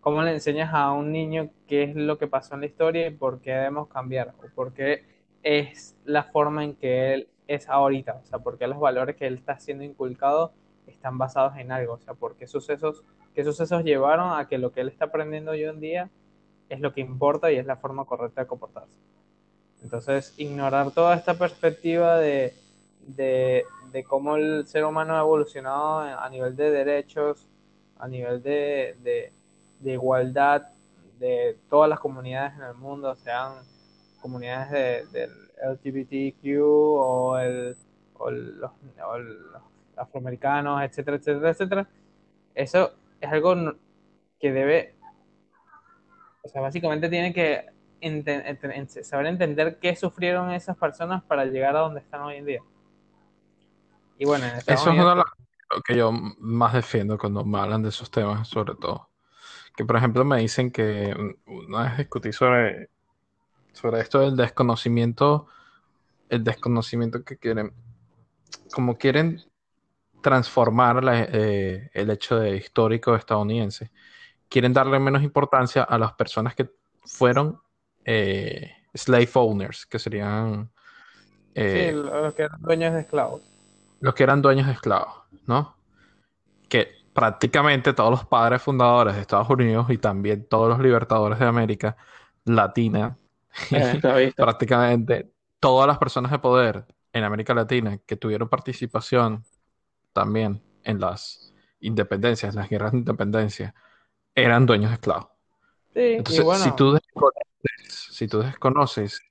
¿cómo 0.00 0.22
le 0.22 0.32
enseñas 0.32 0.72
a 0.72 0.92
un 0.92 1.10
niño 1.12 1.50
qué 1.66 1.84
es 1.84 1.96
lo 1.96 2.18
que 2.18 2.28
pasó 2.28 2.54
en 2.54 2.60
la 2.60 2.66
historia 2.66 3.06
y 3.08 3.10
por 3.10 3.40
qué 3.40 3.52
debemos 3.52 3.88
cambiar? 3.88 4.34
¿O 4.38 4.54
por 4.54 4.72
qué 4.72 5.04
es 5.42 5.96
la 6.04 6.24
forma 6.24 6.64
en 6.64 6.74
que 6.74 7.14
él 7.14 7.28
es 7.46 7.68
ahorita? 7.68 8.20
O 8.22 8.26
sea, 8.26 8.38
por 8.38 8.58
qué 8.58 8.66
los 8.66 8.78
valores 8.78 9.16
que 9.16 9.26
él 9.26 9.34
está 9.34 9.58
siendo 9.58 9.84
inculcado 9.84 10.52
están 10.86 11.18
basados 11.18 11.56
en 11.56 11.72
algo? 11.72 11.94
O 11.94 11.98
sea, 11.98 12.14
¿por 12.14 12.36
qué 12.36 12.46
sucesos, 12.46 13.04
qué 13.34 13.44
sucesos 13.44 13.84
llevaron 13.84 14.38
a 14.38 14.48
que 14.48 14.58
lo 14.58 14.72
que 14.72 14.80
él 14.80 14.88
está 14.88 15.06
aprendiendo 15.06 15.52
hoy 15.52 15.64
en 15.64 15.80
día 15.80 16.10
es 16.70 16.80
lo 16.80 16.94
que 16.94 17.00
importa 17.00 17.52
y 17.52 17.56
es 17.56 17.66
la 17.66 17.76
forma 17.76 18.04
correcta 18.04 18.42
de 18.42 18.46
comportarse. 18.46 18.96
Entonces, 19.82 20.34
ignorar 20.38 20.92
toda 20.92 21.16
esta 21.16 21.34
perspectiva 21.34 22.18
de, 22.18 22.54
de, 23.06 23.64
cómo 24.06 24.36
el 24.36 24.66
ser 24.66 24.84
humano 24.84 25.16
ha 25.16 25.20
evolucionado 25.20 26.00
a 26.00 26.28
nivel 26.30 26.54
de 26.54 26.70
derechos, 26.70 27.46
a 27.98 28.06
nivel 28.08 28.42
de, 28.42 28.96
de, 29.80 29.92
igualdad 29.92 30.68
de 31.18 31.58
todas 31.68 31.88
las 31.88 31.98
comunidades 31.98 32.54
en 32.56 32.62
el 32.62 32.74
mundo, 32.74 33.14
sean 33.16 33.54
comunidades 34.20 35.10
del 35.12 35.30
LGBTQ 35.62 36.62
o, 36.62 37.38
el, 37.38 37.76
o 38.14 38.30
los, 38.30 38.70
afroamericanos, 39.96 40.82
etcétera, 40.82 41.16
etcétera, 41.16 41.50
etcétera. 41.50 41.88
Eso 42.54 42.92
es 43.20 43.30
algo 43.30 43.74
que 44.38 44.52
debe 44.52 44.94
o 46.42 46.48
sea, 46.48 46.60
básicamente 46.60 47.08
tiene 47.08 47.32
que 47.32 47.66
saber 49.02 49.26
entender 49.26 49.78
qué 49.78 49.94
sufrieron 49.94 50.50
esas 50.52 50.76
personas 50.76 51.22
para 51.24 51.44
llegar 51.44 51.76
a 51.76 51.80
donde 51.80 52.00
están 52.00 52.22
hoy 52.22 52.36
en 52.36 52.46
día. 52.46 52.60
Y 54.18 54.24
bueno, 54.24 54.46
en 54.46 54.56
Eso 54.56 54.72
es 54.72 54.86
uno 54.86 55.10
de 55.10 55.16
los 55.16 55.82
que 55.84 55.96
yo 55.96 56.10
más 56.12 56.72
defiendo 56.72 57.18
cuando 57.18 57.44
me 57.44 57.58
hablan 57.58 57.82
de 57.82 57.90
esos 57.90 58.10
temas, 58.10 58.48
sobre 58.48 58.74
todo. 58.74 59.08
Que 59.76 59.84
por 59.84 59.96
ejemplo 59.96 60.24
me 60.24 60.38
dicen 60.38 60.70
que 60.70 61.14
una 61.46 61.84
vez 61.84 61.98
discutí 61.98 62.32
sobre, 62.32 62.90
sobre 63.72 64.00
esto 64.00 64.20
del 64.20 64.36
desconocimiento, 64.36 65.46
el 66.28 66.44
desconocimiento 66.44 67.24
que 67.24 67.36
quieren, 67.36 67.72
como 68.72 68.96
quieren 68.96 69.42
transformar 70.22 71.02
eh, 71.32 71.90
el 71.94 72.10
hecho 72.10 72.38
de 72.38 72.56
histórico 72.56 73.14
estadounidense 73.14 73.90
quieren 74.50 74.72
darle 74.74 74.98
menos 74.98 75.22
importancia 75.22 75.84
a 75.84 75.96
las 75.96 76.12
personas 76.12 76.54
que 76.54 76.68
fueron 77.04 77.58
eh, 78.04 78.70
slave 78.92 79.30
owners, 79.34 79.86
que 79.86 79.98
serían... 79.98 80.70
Eh, 81.54 81.90
sí, 81.90 81.96
los 81.96 82.34
que 82.34 82.42
eran 82.42 82.60
dueños 82.60 82.92
de 82.92 83.00
esclavos. 83.00 83.42
Los 84.00 84.14
que 84.14 84.22
eran 84.24 84.42
dueños 84.42 84.66
de 84.66 84.72
esclavos, 84.72 85.14
¿no? 85.46 85.76
Que 86.68 86.88
prácticamente 87.14 87.92
todos 87.92 88.10
los 88.10 88.24
padres 88.24 88.60
fundadores 88.60 89.14
de 89.14 89.20
Estados 89.20 89.48
Unidos 89.48 89.86
y 89.88 89.98
también 89.98 90.44
todos 90.46 90.68
los 90.68 90.80
libertadores 90.80 91.38
de 91.38 91.46
América 91.46 91.96
Latina, 92.44 93.16
eh, 93.70 94.32
prácticamente 94.36 95.30
todas 95.58 95.86
las 95.86 95.98
personas 95.98 96.30
de 96.30 96.38
poder 96.38 96.86
en 97.12 97.24
América 97.24 97.54
Latina 97.54 97.98
que 97.98 98.16
tuvieron 98.16 98.48
participación 98.48 99.44
también 100.12 100.62
en 100.84 101.00
las 101.00 101.52
independencias, 101.80 102.54
en 102.54 102.60
las 102.60 102.68
guerras 102.68 102.92
de 102.92 102.98
independencia, 102.98 103.74
eran 104.34 104.66
dueños 104.66 104.90
de 104.90 104.94
esclavos. 104.94 105.28
Entonces, 105.94 106.62
si, 106.62 106.70
tú 106.76 106.92
desconoces, 106.92 108.08
si 108.12 108.28
tú 108.28 108.40
desconoces 108.40 109.22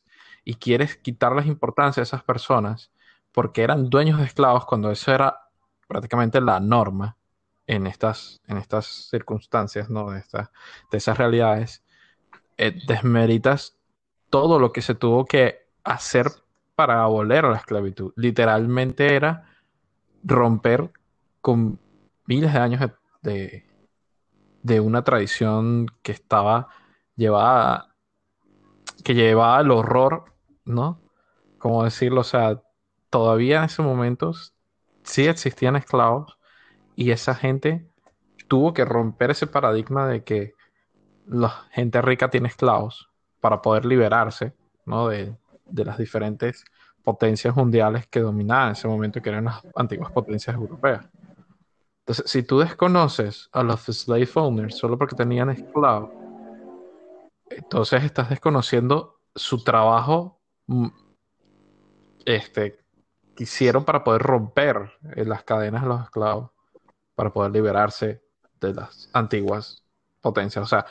y 0.43 0.55
quieres 0.55 0.97
quitarles 0.97 1.45
importancia 1.45 2.01
a 2.01 2.03
esas 2.03 2.23
personas 2.23 2.91
porque 3.31 3.63
eran 3.63 3.89
dueños 3.89 4.19
de 4.19 4.25
esclavos 4.25 4.65
cuando 4.65 4.91
eso 4.91 5.13
era 5.13 5.39
prácticamente 5.87 6.41
la 6.41 6.59
norma 6.59 7.17
en 7.65 7.87
estas, 7.87 8.41
en 8.47 8.57
estas 8.57 9.09
circunstancias, 9.09 9.89
¿no? 9.89 10.11
De, 10.11 10.23
de 10.91 10.97
esas 10.97 11.17
realidades, 11.17 11.83
eh, 12.57 12.77
desmeritas 12.87 13.78
todo 14.29 14.59
lo 14.59 14.71
que 14.71 14.81
se 14.81 14.95
tuvo 14.95 15.25
que 15.25 15.67
hacer 15.83 16.27
para 16.75 17.03
abolir 17.03 17.43
la 17.43 17.57
esclavitud. 17.57 18.13
Literalmente 18.15 19.15
era 19.15 19.45
romper 20.23 20.91
con 21.41 21.79
miles 22.25 22.53
de 22.53 22.59
años 22.59 22.91
de, 23.21 23.65
de 24.63 24.79
una 24.79 25.03
tradición 25.03 25.87
que 26.03 26.11
estaba 26.11 26.69
llevada, 27.15 27.95
que 29.03 29.13
llevaba 29.13 29.57
al 29.57 29.71
horror, 29.71 30.25
¿no? 30.65 31.01
Como 31.57 31.83
decirlo, 31.83 32.21
o 32.21 32.23
sea, 32.23 32.61
todavía 33.09 33.59
en 33.59 33.63
esos 33.65 33.85
momentos 33.85 34.53
sí 35.03 35.27
existían 35.27 35.75
esclavos 35.75 36.37
y 36.95 37.11
esa 37.11 37.35
gente 37.35 37.89
tuvo 38.47 38.73
que 38.73 38.85
romper 38.85 39.31
ese 39.31 39.47
paradigma 39.47 40.07
de 40.07 40.23
que 40.23 40.53
la 41.25 41.49
gente 41.71 42.01
rica 42.01 42.29
tiene 42.29 42.47
esclavos 42.47 43.08
para 43.39 43.61
poder 43.61 43.85
liberarse, 43.85 44.53
¿no? 44.85 45.07
De, 45.09 45.35
de 45.65 45.85
las 45.85 45.97
diferentes 45.97 46.63
potencias 47.03 47.55
mundiales 47.55 48.07
que 48.07 48.19
dominaban 48.19 48.67
en 48.67 48.71
ese 48.73 48.87
momento, 48.87 49.21
que 49.21 49.29
eran 49.29 49.45
las 49.45 49.61
antiguas 49.75 50.11
potencias 50.11 50.55
europeas. 50.55 51.07
Entonces, 52.01 52.29
si 52.29 52.43
tú 52.43 52.59
desconoces 52.59 53.49
a 53.51 53.63
los 53.63 53.81
slave 53.81 54.29
owners 54.35 54.77
solo 54.77 54.97
porque 54.97 55.15
tenían 55.15 55.49
esclavos, 55.49 56.11
entonces 57.49 58.03
estás 58.03 58.29
desconociendo 58.29 59.19
su 59.35 59.63
trabajo 59.63 60.39
mm, 60.67 60.87
este, 62.25 62.79
que 63.35 63.43
hicieron 63.43 63.85
para 63.85 64.03
poder 64.03 64.21
romper 64.21 64.91
eh, 65.15 65.25
las 65.25 65.43
cadenas 65.43 65.83
de 65.83 65.87
los 65.87 66.03
esclavos, 66.03 66.51
para 67.15 67.31
poder 67.31 67.51
liberarse 67.51 68.21
de 68.59 68.73
las 68.73 69.09
antiguas 69.13 69.83
potencias. 70.21 70.63
O 70.63 70.67
sea, 70.67 70.85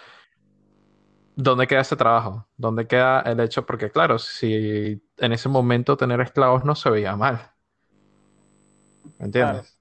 ¿dónde 1.38 1.68
queda 1.68 1.82
ese 1.82 1.94
trabajo? 1.94 2.48
¿Dónde 2.56 2.88
queda 2.88 3.20
el 3.20 3.38
hecho? 3.38 3.64
Porque 3.64 3.90
claro, 3.90 4.18
si 4.18 5.00
en 5.18 5.32
ese 5.32 5.48
momento 5.48 5.96
tener 5.96 6.20
esclavos 6.20 6.64
no 6.64 6.74
se 6.74 6.90
veía 6.90 7.14
mal. 7.14 7.52
¿Me 9.18 9.26
entiendes? 9.26 9.78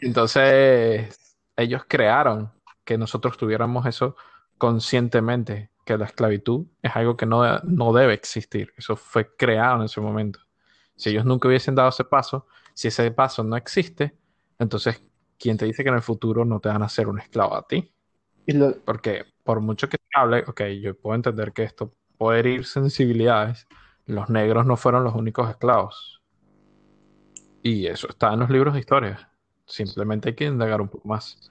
Entonces, 0.00 1.36
ellos 1.56 1.82
crearon 1.88 2.52
que 2.84 2.96
nosotros 2.96 3.36
tuviéramos 3.36 3.84
eso 3.84 4.14
conscientemente, 4.58 5.70
que 5.84 5.98
la 5.98 6.04
esclavitud 6.04 6.66
es 6.82 6.94
algo 6.94 7.16
que 7.16 7.26
no, 7.26 7.58
no 7.64 7.92
debe 7.92 8.14
existir. 8.14 8.72
Eso 8.76 8.94
fue 8.94 9.34
creado 9.36 9.78
en 9.80 9.82
ese 9.86 10.00
momento. 10.00 10.38
Si 10.94 11.10
ellos 11.10 11.24
nunca 11.24 11.48
hubiesen 11.48 11.74
dado 11.74 11.88
ese 11.88 12.04
paso, 12.04 12.46
si 12.74 12.88
ese 12.88 13.10
paso 13.10 13.42
no 13.42 13.56
existe, 13.56 14.16
entonces, 14.58 15.02
¿quién 15.36 15.56
te 15.56 15.64
dice 15.64 15.82
que 15.82 15.88
en 15.88 15.96
el 15.96 16.02
futuro 16.02 16.44
no 16.44 16.60
te 16.60 16.68
van 16.68 16.82
a 16.82 16.86
hacer 16.86 17.08
un 17.08 17.18
esclavo 17.18 17.56
a 17.56 17.66
ti? 17.66 17.92
Porque 18.84 19.24
por 19.44 19.60
mucho 19.60 19.88
que 19.88 19.96
se 19.96 20.20
hable, 20.20 20.44
ok, 20.46 20.62
yo 20.80 20.96
puedo 20.96 21.14
entender 21.14 21.52
que 21.52 21.62
esto 21.62 21.92
puede 22.18 22.40
herir 22.40 22.64
sensibilidades, 22.64 23.66
los 24.06 24.28
negros 24.28 24.66
no 24.66 24.76
fueron 24.76 25.04
los 25.04 25.14
únicos 25.14 25.48
esclavos. 25.48 26.22
Y 27.62 27.86
eso 27.86 28.08
está 28.08 28.32
en 28.32 28.40
los 28.40 28.50
libros 28.50 28.74
de 28.74 28.80
historia. 28.80 29.30
Simplemente 29.66 30.30
hay 30.30 30.34
que 30.34 30.46
indagar 30.46 30.80
un 30.80 30.88
poco 30.88 31.06
más. 31.08 31.50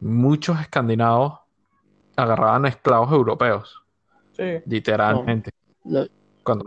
Muchos 0.00 0.60
escandinavos 0.60 1.40
agarraban 2.16 2.64
a 2.66 2.68
esclavos 2.68 3.12
europeos. 3.12 3.82
Sí. 4.32 4.60
Literalmente. 4.66 5.50
Cuando 6.42 6.66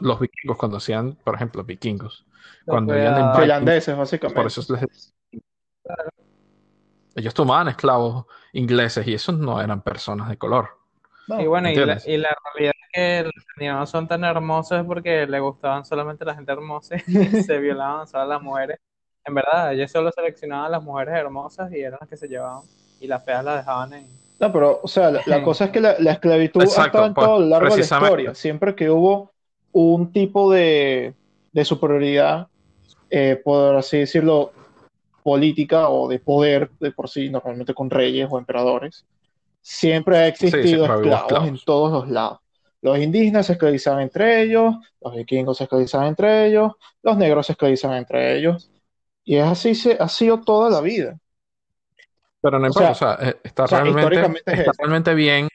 los 0.00 0.20
vikingos, 0.20 0.56
cuando 0.56 0.76
hacían, 0.76 1.16
por 1.16 1.34
ejemplo, 1.34 1.64
vikingos. 1.64 2.24
Cuando 2.64 2.96
iban 2.96 3.20
en 3.20 3.34
finlandeses, 3.34 3.96
básicamente. 3.96 4.36
Por 4.36 4.46
eso 4.46 4.62
les... 4.74 5.12
Ellos 7.14 7.34
tomaban 7.34 7.68
esclavos 7.68 8.26
ingleses 8.52 9.06
y 9.06 9.14
esos 9.14 9.38
no 9.38 9.60
eran 9.60 9.82
personas 9.82 10.28
de 10.28 10.36
color. 10.36 10.68
y 11.28 11.46
bueno, 11.46 11.70
y 11.70 11.76
la, 11.76 12.00
y 12.04 12.16
la, 12.16 12.36
realidad 12.54 12.74
es 12.80 12.88
que 12.92 13.22
los 13.24 13.36
escandinavos 13.36 13.90
son 13.90 14.08
tan 14.08 14.24
hermosos 14.24 14.84
porque 14.86 15.26
le 15.26 15.40
gustaban 15.40 15.84
solamente 15.84 16.24
la 16.24 16.34
gente 16.34 16.52
hermosa 16.52 16.96
y 16.96 17.02
se 17.42 17.58
violaban 17.58 18.06
solo 18.06 18.26
las 18.26 18.42
mujeres 18.42 18.78
en 19.26 19.34
verdad, 19.34 19.72
ellos 19.72 19.90
solo 19.90 20.10
seleccionaban 20.12 20.66
a 20.66 20.68
las 20.68 20.82
mujeres 20.82 21.14
hermosas 21.14 21.72
y 21.72 21.80
eran 21.80 21.98
las 22.00 22.08
que 22.08 22.16
se 22.16 22.28
llevaban. 22.28 22.62
Y 23.00 23.06
las 23.06 23.24
feas 23.24 23.44
las 23.44 23.58
dejaban 23.58 23.92
en. 23.94 24.06
No, 24.38 24.52
pero, 24.52 24.80
o 24.82 24.88
sea, 24.88 25.10
la, 25.10 25.22
cosa 25.42 25.66
es 25.66 25.70
que 25.70 25.80
la, 25.80 25.92
esclavitud 25.92 26.60
ha 26.62 26.64
estado 26.64 27.06
en 27.06 27.14
pues, 27.14 27.26
todo 27.26 27.40
lo 27.40 27.46
largo 27.46 27.70
de 27.70 27.76
la 27.76 27.82
historia. 27.82 28.34
Siempre 28.34 28.74
que 28.74 28.90
hubo 28.90 29.32
un 29.72 30.12
tipo 30.12 30.52
de, 30.52 31.14
de 31.52 31.64
superioridad, 31.64 32.48
eh, 33.10 33.40
por 33.42 33.76
así 33.76 33.98
decirlo, 33.98 34.52
política 35.24 35.88
o 35.88 36.06
de 36.06 36.20
poder 36.20 36.70
de 36.78 36.92
por 36.92 37.08
sí, 37.08 37.30
normalmente 37.30 37.74
con 37.74 37.90
reyes 37.90 38.28
o 38.30 38.38
emperadores, 38.38 39.04
siempre 39.60 40.18
ha 40.18 40.28
existido 40.28 40.62
siempre 40.62 40.86
ha 40.86 40.94
habido 40.94 41.14
esclavos, 41.14 41.22
esclavos. 41.22 41.48
en 41.48 41.64
todos 41.64 41.92
los 41.92 42.10
lados. 42.10 42.38
Los 42.82 42.98
indígenas 42.98 43.46
se 43.46 43.54
esclavizaban 43.54 44.02
entre 44.02 44.42
ellos, 44.42 44.74
los 45.00 45.16
vikingos 45.16 45.56
se 45.56 45.64
esclavizaban 45.64 46.08
entre 46.08 46.46
ellos, 46.46 46.72
los 47.02 47.16
negros 47.16 47.46
se 47.46 47.52
esclavizaban 47.52 47.96
entre 47.96 48.36
ellos, 48.36 48.70
y 49.24 49.36
es 49.36 49.44
así, 49.44 49.74
se, 49.74 49.96
ha 49.98 50.08
sido 50.08 50.42
toda 50.42 50.70
la 50.70 50.82
vida. 50.82 51.18
Pero 52.42 52.58
no 52.58 52.66
O 52.66 52.68
importa, 52.68 52.94
sea, 52.94 53.14
o 53.14 53.16
sea, 53.16 53.28
eh, 53.30 53.36
está 53.42 53.64
o 53.64 53.68
sea, 53.68 53.80
realmente, 53.82 54.42
es 54.44 54.58
está 54.58 54.72
realmente 54.78 55.14
bien 55.14 55.48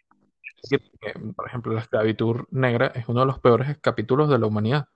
por 1.35 1.47
ejemplo, 1.47 1.73
la 1.73 1.81
esclavitud 1.81 2.41
negra 2.51 2.91
es 2.95 3.07
uno 3.07 3.21
de 3.21 3.25
los 3.25 3.39
peores 3.39 3.77
capítulos 3.79 4.29
de 4.29 4.39
la 4.39 4.47
humanidad. 4.47 4.87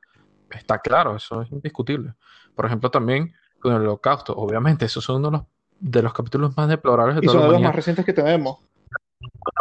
Está 0.51 0.79
claro, 0.79 1.15
eso 1.15 1.41
es 1.41 1.51
indiscutible. 1.51 2.13
Por 2.55 2.65
ejemplo, 2.65 2.91
también 2.91 3.33
con 3.63 3.73
el 3.73 3.81
holocausto, 3.81 4.35
obviamente, 4.35 4.85
esos 4.85 5.03
son 5.03 5.17
uno 5.17 5.31
de 5.31 5.37
los, 5.37 5.47
de 5.79 6.01
los 6.03 6.13
capítulos 6.13 6.55
más 6.55 6.69
deplorables 6.69 7.15
de 7.15 7.21
Y 7.21 7.25
toda 7.25 7.33
son 7.35 7.41
la 7.41 7.47
de 7.47 7.53
los 7.53 7.61
más 7.63 7.75
recientes 7.75 8.05
que 8.05 8.13
tenemos. 8.13 8.59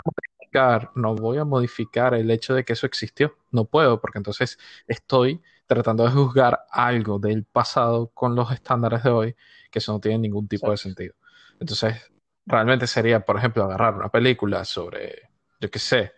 modificar- 0.05 0.91
No 0.95 1.15
voy 1.15 1.39
a 1.39 1.45
modificar 1.45 2.15
el 2.15 2.31
hecho 2.31 2.55
de 2.55 2.65
que 2.65 2.73
eso 2.75 2.87
existió. 2.87 3.37
No 3.51 3.65
puedo, 3.65 4.01
porque 4.01 4.19
entonces 4.19 4.59
estoy 4.87 5.41
tratando 5.67 6.05
de 6.05 6.11
juzgar 6.11 6.61
algo 6.71 7.19
del 7.19 7.45
pasado 7.45 8.09
con 8.09 8.35
los 8.35 8.51
estándares 8.53 9.03
de 9.05 9.11
hoy, 9.11 9.37
que 9.71 9.79
eso 9.79 9.93
no 9.93 10.01
tiene 10.01 10.19
ningún 10.19 10.49
tipo 10.49 10.71
de 10.71 10.77
sentido. 10.77 11.15
Entonces, 11.61 12.13
realmente 12.47 12.87
sería, 12.87 13.21
por 13.25 13.37
ejemplo, 13.39 13.65
agarrar 13.65 13.95
una 13.95 14.09
película 14.11 14.65
sobre, 14.65 15.31
yo 15.61 15.71
qué 15.71 15.79
sé, 15.79 16.13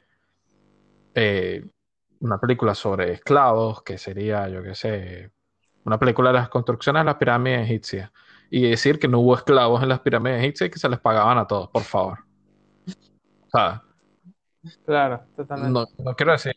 eh, 1.14 1.64
una 2.20 2.38
película 2.38 2.74
sobre 2.74 3.12
esclavos, 3.12 3.82
que 3.82 3.98
sería, 3.98 4.48
yo 4.48 4.62
qué 4.62 4.74
sé, 4.74 5.30
una 5.84 5.98
película 5.98 6.30
de 6.30 6.38
las 6.38 6.48
construcciones 6.48 7.00
de 7.00 7.04
las 7.06 7.16
pirámides 7.16 7.62
egipcias, 7.62 8.10
y 8.50 8.68
decir 8.68 8.98
que 8.98 9.08
no 9.08 9.20
hubo 9.20 9.34
esclavos 9.34 9.82
en 9.82 9.88
las 9.88 10.00
pirámides 10.00 10.40
egipcias 10.40 10.68
y 10.68 10.70
que 10.70 10.78
se 10.78 10.88
les 10.88 11.00
pagaban 11.00 11.38
a 11.38 11.46
todos, 11.46 11.68
por 11.68 11.82
favor. 11.82 12.18
O 12.86 13.50
sea, 13.50 13.82
Claro, 14.86 15.22
totalmente. 15.36 15.72
no, 15.72 15.86
no 16.04 16.16
quiero 16.16 16.32
decir 16.32 16.54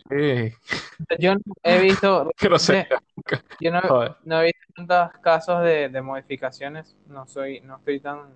Yo 1.20 1.36
no 1.36 1.42
he 1.62 1.82
visto, 1.82 2.32
yo 3.60 3.72
no, 3.72 4.16
no 4.24 4.42
he 4.42 4.46
visto 4.46 4.74
tantos 4.76 5.22
casos 5.22 5.62
de, 5.64 5.90
de 5.90 6.02
modificaciones. 6.02 6.96
No 7.08 7.28
soy, 7.28 7.60
no 7.62 7.78
estoy 7.78 8.00
tan, 8.00 8.34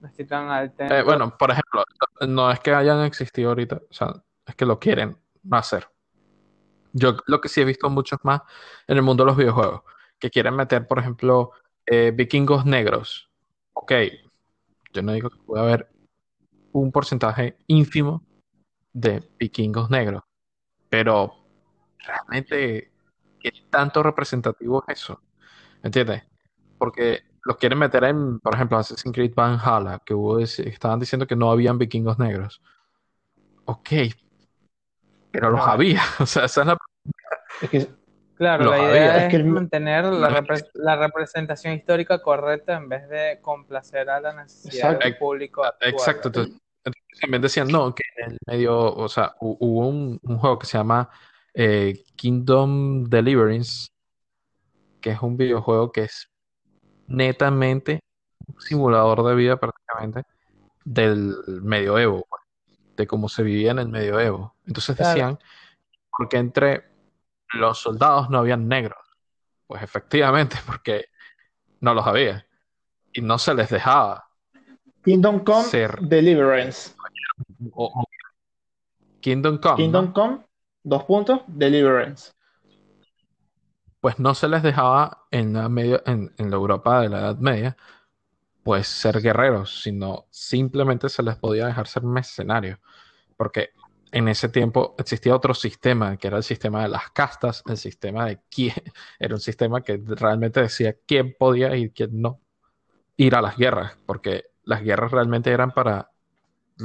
no 0.00 0.08
estoy 0.08 0.24
tan 0.24 0.48
al. 0.48 0.72
Eh, 0.78 1.02
bueno, 1.04 1.36
por 1.36 1.50
ejemplo, 1.50 1.84
no 2.26 2.50
es 2.50 2.60
que 2.60 2.72
hayan 2.72 3.04
existido 3.04 3.50
ahorita, 3.50 3.76
o 3.76 3.92
sea, 3.92 4.14
es 4.46 4.54
que 4.54 4.64
lo 4.64 4.78
quieren 4.78 5.16
hacer. 5.50 5.86
Yo 6.92 7.16
lo 7.26 7.40
que 7.40 7.50
sí 7.50 7.60
he 7.60 7.64
visto 7.66 7.90
muchos 7.90 8.18
más 8.22 8.40
en 8.86 8.96
el 8.96 9.02
mundo 9.02 9.22
de 9.22 9.28
los 9.28 9.36
videojuegos, 9.36 9.82
que 10.18 10.30
quieren 10.30 10.54
meter, 10.56 10.86
por 10.86 10.98
ejemplo, 10.98 11.52
eh, 11.86 12.12
vikingos 12.14 12.66
negros. 12.66 13.30
Ok, 13.72 13.92
yo 14.92 15.02
no 15.02 15.12
digo 15.12 15.30
que 15.30 15.38
pueda 15.38 15.62
haber 15.62 15.88
un 16.72 16.92
porcentaje 16.92 17.56
ínfimo 17.66 18.22
de 18.92 19.22
vikingos 19.38 19.90
negros, 19.90 20.22
pero 20.88 21.34
realmente, 21.98 22.92
¿qué 23.40 23.52
tanto 23.70 24.02
representativo 24.02 24.84
es 24.88 25.00
eso? 25.00 25.22
¿Entiendes? 25.82 26.24
Porque 26.78 27.22
los 27.44 27.56
quieren 27.56 27.78
meter 27.78 28.04
en, 28.04 28.40
por 28.40 28.54
ejemplo, 28.54 28.78
Assassin's 28.78 29.14
Creed 29.14 29.34
Valhalla, 29.34 30.00
que 30.04 30.14
hubo, 30.14 30.38
estaban 30.38 31.00
diciendo 31.00 31.26
que 31.26 31.36
no 31.36 31.50
habían 31.50 31.78
vikingos 31.78 32.18
negros. 32.18 32.60
Ok, 33.64 33.90
pero 35.30 35.50
los 35.50 35.60
había. 35.60 36.02
O 36.20 36.26
sea, 36.26 36.44
esa 36.44 36.60
es 36.62 36.66
la 36.66 36.76
Es 37.62 37.70
que 37.70 37.97
Claro, 38.38 38.64
Los 38.64 38.76
la 38.76 38.78
había. 38.88 38.90
idea 38.96 39.16
Es 39.18 39.22
es 39.24 39.28
que 39.30 39.36
el- 39.36 39.44
mantener 39.46 40.04
la, 40.04 40.30
repre- 40.30 40.70
la 40.74 40.96
representación 40.96 41.74
histórica 41.74 42.22
correcta 42.22 42.76
en 42.76 42.88
vez 42.88 43.08
de 43.08 43.40
complacer 43.42 44.08
a 44.08 44.20
la 44.20 44.32
necesidad 44.32 44.92
Exacto. 44.92 45.04
del 45.04 45.18
público 45.18 45.64
actual. 45.64 45.90
Exacto. 45.92 46.28
Entonces, 46.28 46.54
entonces 46.84 47.20
también 47.20 47.42
decían, 47.42 47.68
no, 47.68 47.92
que 47.94 48.04
en 48.18 48.30
el 48.32 48.38
medio, 48.46 48.78
o 48.94 49.08
sea, 49.08 49.34
hu- 49.40 49.56
hubo 49.58 49.88
un, 49.88 50.20
un 50.22 50.38
juego 50.38 50.56
que 50.58 50.66
se 50.66 50.78
llama 50.78 51.10
eh, 51.52 52.04
Kingdom 52.14 53.04
Deliverance, 53.10 53.88
que 55.00 55.10
es 55.10 55.20
un 55.20 55.36
videojuego 55.36 55.90
que 55.90 56.04
es 56.04 56.30
netamente 57.08 58.00
un 58.46 58.60
simulador 58.60 59.24
de 59.24 59.34
vida 59.34 59.56
prácticamente 59.58 60.22
del 60.84 61.34
medioevo, 61.62 62.24
pues, 62.28 62.42
de 62.96 63.06
cómo 63.06 63.28
se 63.28 63.42
vivía 63.42 63.72
en 63.72 63.80
el 63.80 63.88
medioevo. 63.88 64.54
Entonces 64.66 64.96
Claro. 64.96 65.10
decían, 65.10 65.38
porque 66.16 66.36
entre 66.38 66.84
los 67.54 67.78
soldados 67.78 68.30
no 68.30 68.38
habían 68.38 68.68
negros. 68.68 68.98
Pues 69.66 69.82
efectivamente, 69.82 70.56
porque 70.66 71.06
no 71.80 71.94
los 71.94 72.06
había. 72.06 72.46
Y 73.12 73.20
no 73.22 73.38
se 73.38 73.54
les 73.54 73.70
dejaba. 73.70 74.28
Kingdom 75.04 75.40
Come 75.44 75.64
Ser- 75.64 76.00
Deliverance. 76.00 76.94
O- 77.72 77.86
o- 78.00 78.04
Kingdom 79.20 79.58
Come, 79.58 79.70
¿no? 79.72 79.76
Kingdom 79.76 80.12
Come, 80.12 80.38
dos 80.82 81.04
puntos, 81.04 81.40
Deliverance. 81.46 82.32
pues 84.00 84.18
no 84.20 84.34
se 84.34 84.48
les 84.48 84.62
dejaba 84.62 85.26
en 85.30 85.52
la, 85.54 85.68
medio, 85.68 86.02
en, 86.06 86.32
en 86.38 86.50
la 86.50 86.56
Europa 86.56 87.00
de 87.00 87.08
la 87.08 87.18
Edad 87.18 87.38
Media, 87.38 87.76
pues 88.62 88.86
ser 88.86 89.20
guerreros, 89.20 89.82
sino 89.82 90.26
simplemente 90.30 91.08
se 91.08 91.22
les 91.22 91.36
podía 91.36 91.66
dejar 91.66 91.88
ser 91.88 92.04
mercenarios, 92.04 92.78
porque 93.36 93.70
en 94.12 94.28
ese 94.28 94.48
tiempo 94.48 94.94
existía 94.98 95.34
otro 95.36 95.54
sistema, 95.54 96.16
que 96.16 96.28
era 96.28 96.38
el 96.38 96.42
sistema 96.44 96.82
de 96.82 96.88
las 96.88 97.10
castas, 97.10 97.62
el 97.66 97.76
sistema 97.76 98.26
de 98.26 98.40
quién, 98.50 98.74
era 99.18 99.34
un 99.34 99.40
sistema 99.40 99.82
que 99.82 100.00
realmente 100.06 100.60
decía 100.62 100.94
quién 101.06 101.34
podía 101.38 101.76
y 101.76 101.90
quién 101.90 102.20
no 102.20 102.40
ir 103.16 103.34
a 103.36 103.42
las 103.42 103.56
guerras, 103.56 103.98
porque 104.06 104.46
las 104.64 104.82
guerras 104.82 105.12
realmente 105.12 105.50
eran 105.52 105.72
para 105.72 106.10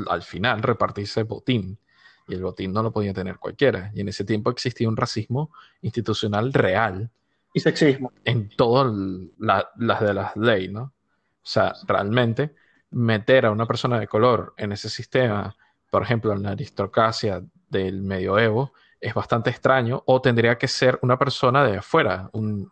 al 0.10 0.24
final 0.24 0.62
repartirse 0.64 1.24
botín. 1.24 1.80
Y 2.28 2.36
el 2.36 2.44
botín 2.44 2.74
no 2.74 2.84
lo 2.84 2.92
podía 2.94 3.14
tener 3.14 3.40
cualquiera. 3.40 3.92
Y 3.96 4.02
en 4.02 4.10
ese 4.10 4.26
tiempo 4.26 4.52
existía 4.52 4.90
un 4.90 4.98
racismo 4.98 5.52
institucional 5.82 6.54
real 6.54 7.12
Y 7.54 7.60
sexismo. 7.60 8.12
en 8.26 8.50
todas 8.50 8.92
la- 9.38 9.70
las 9.78 10.02
de 10.02 10.14
las 10.14 10.36
leyes, 10.36 10.72
¿no? 10.72 10.82
O 10.84 10.94
sea, 11.46 11.74
realmente 11.88 12.56
meter 12.92 13.46
a 13.46 13.52
una 13.52 13.66
persona 13.66 14.00
de 14.00 14.08
color 14.08 14.54
en 14.58 14.72
ese 14.72 14.90
sistema, 14.90 15.56
por 15.94 16.02
ejemplo, 16.02 16.34
en 16.34 16.42
la 16.42 16.50
aristocracia 16.50 17.44
del 17.70 18.02
medioevo, 18.02 18.74
es 19.00 19.14
bastante 19.14 19.52
extraño, 19.52 20.02
o 20.08 20.20
tendría 20.24 20.58
que 20.58 20.68
ser 20.68 20.98
una 21.04 21.20
persona 21.20 21.64
de 21.64 21.78
afuera, 21.78 22.32
un, 22.34 22.68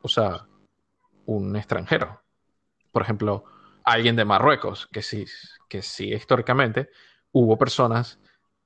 o 0.00 0.08
sea, 0.08 0.48
un 1.26 1.54
extranjero. 1.54 2.20
Por 2.90 3.02
ejemplo, 3.02 3.44
alguien 3.84 4.16
de 4.16 4.24
Marruecos, 4.24 4.88
que 4.90 5.02
sí, 5.02 5.24
que 5.68 5.82
sí 5.82 6.12
históricamente 6.12 6.90
hubo 7.30 7.56
personas 7.56 8.18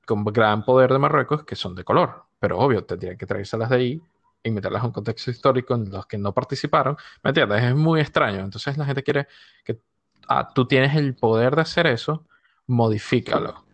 con 0.06 0.24
gran 0.24 0.64
poder 0.64 0.90
de 0.90 0.98
Marruecos 0.98 1.44
que 1.44 1.54
son 1.54 1.74
de 1.74 1.84
color, 1.84 2.24
pero 2.38 2.58
obvio, 2.58 2.82
tendría 2.82 3.14
que 3.14 3.26
traérselas 3.26 3.68
de 3.68 3.76
ahí 3.76 4.02
y 4.42 4.50
meterlas 4.52 4.80
en 4.80 4.86
un 4.86 4.92
contexto 4.92 5.30
histórico 5.30 5.74
en 5.74 5.90
los 5.90 6.06
que 6.06 6.16
no 6.16 6.32
participaron. 6.32 6.96
¿Me 7.22 7.28
entiendes? 7.28 7.62
Es 7.62 7.74
muy 7.74 8.00
extraño. 8.00 8.40
Entonces 8.40 8.78
la 8.78 8.86
gente 8.86 9.02
quiere 9.02 9.28
que 9.62 9.82
ah, 10.28 10.48
tú 10.54 10.66
tienes 10.66 10.96
el 10.96 11.14
poder 11.14 11.54
de 11.54 11.60
hacer 11.60 11.86
eso, 11.86 12.24
modifícalo. 12.66 13.65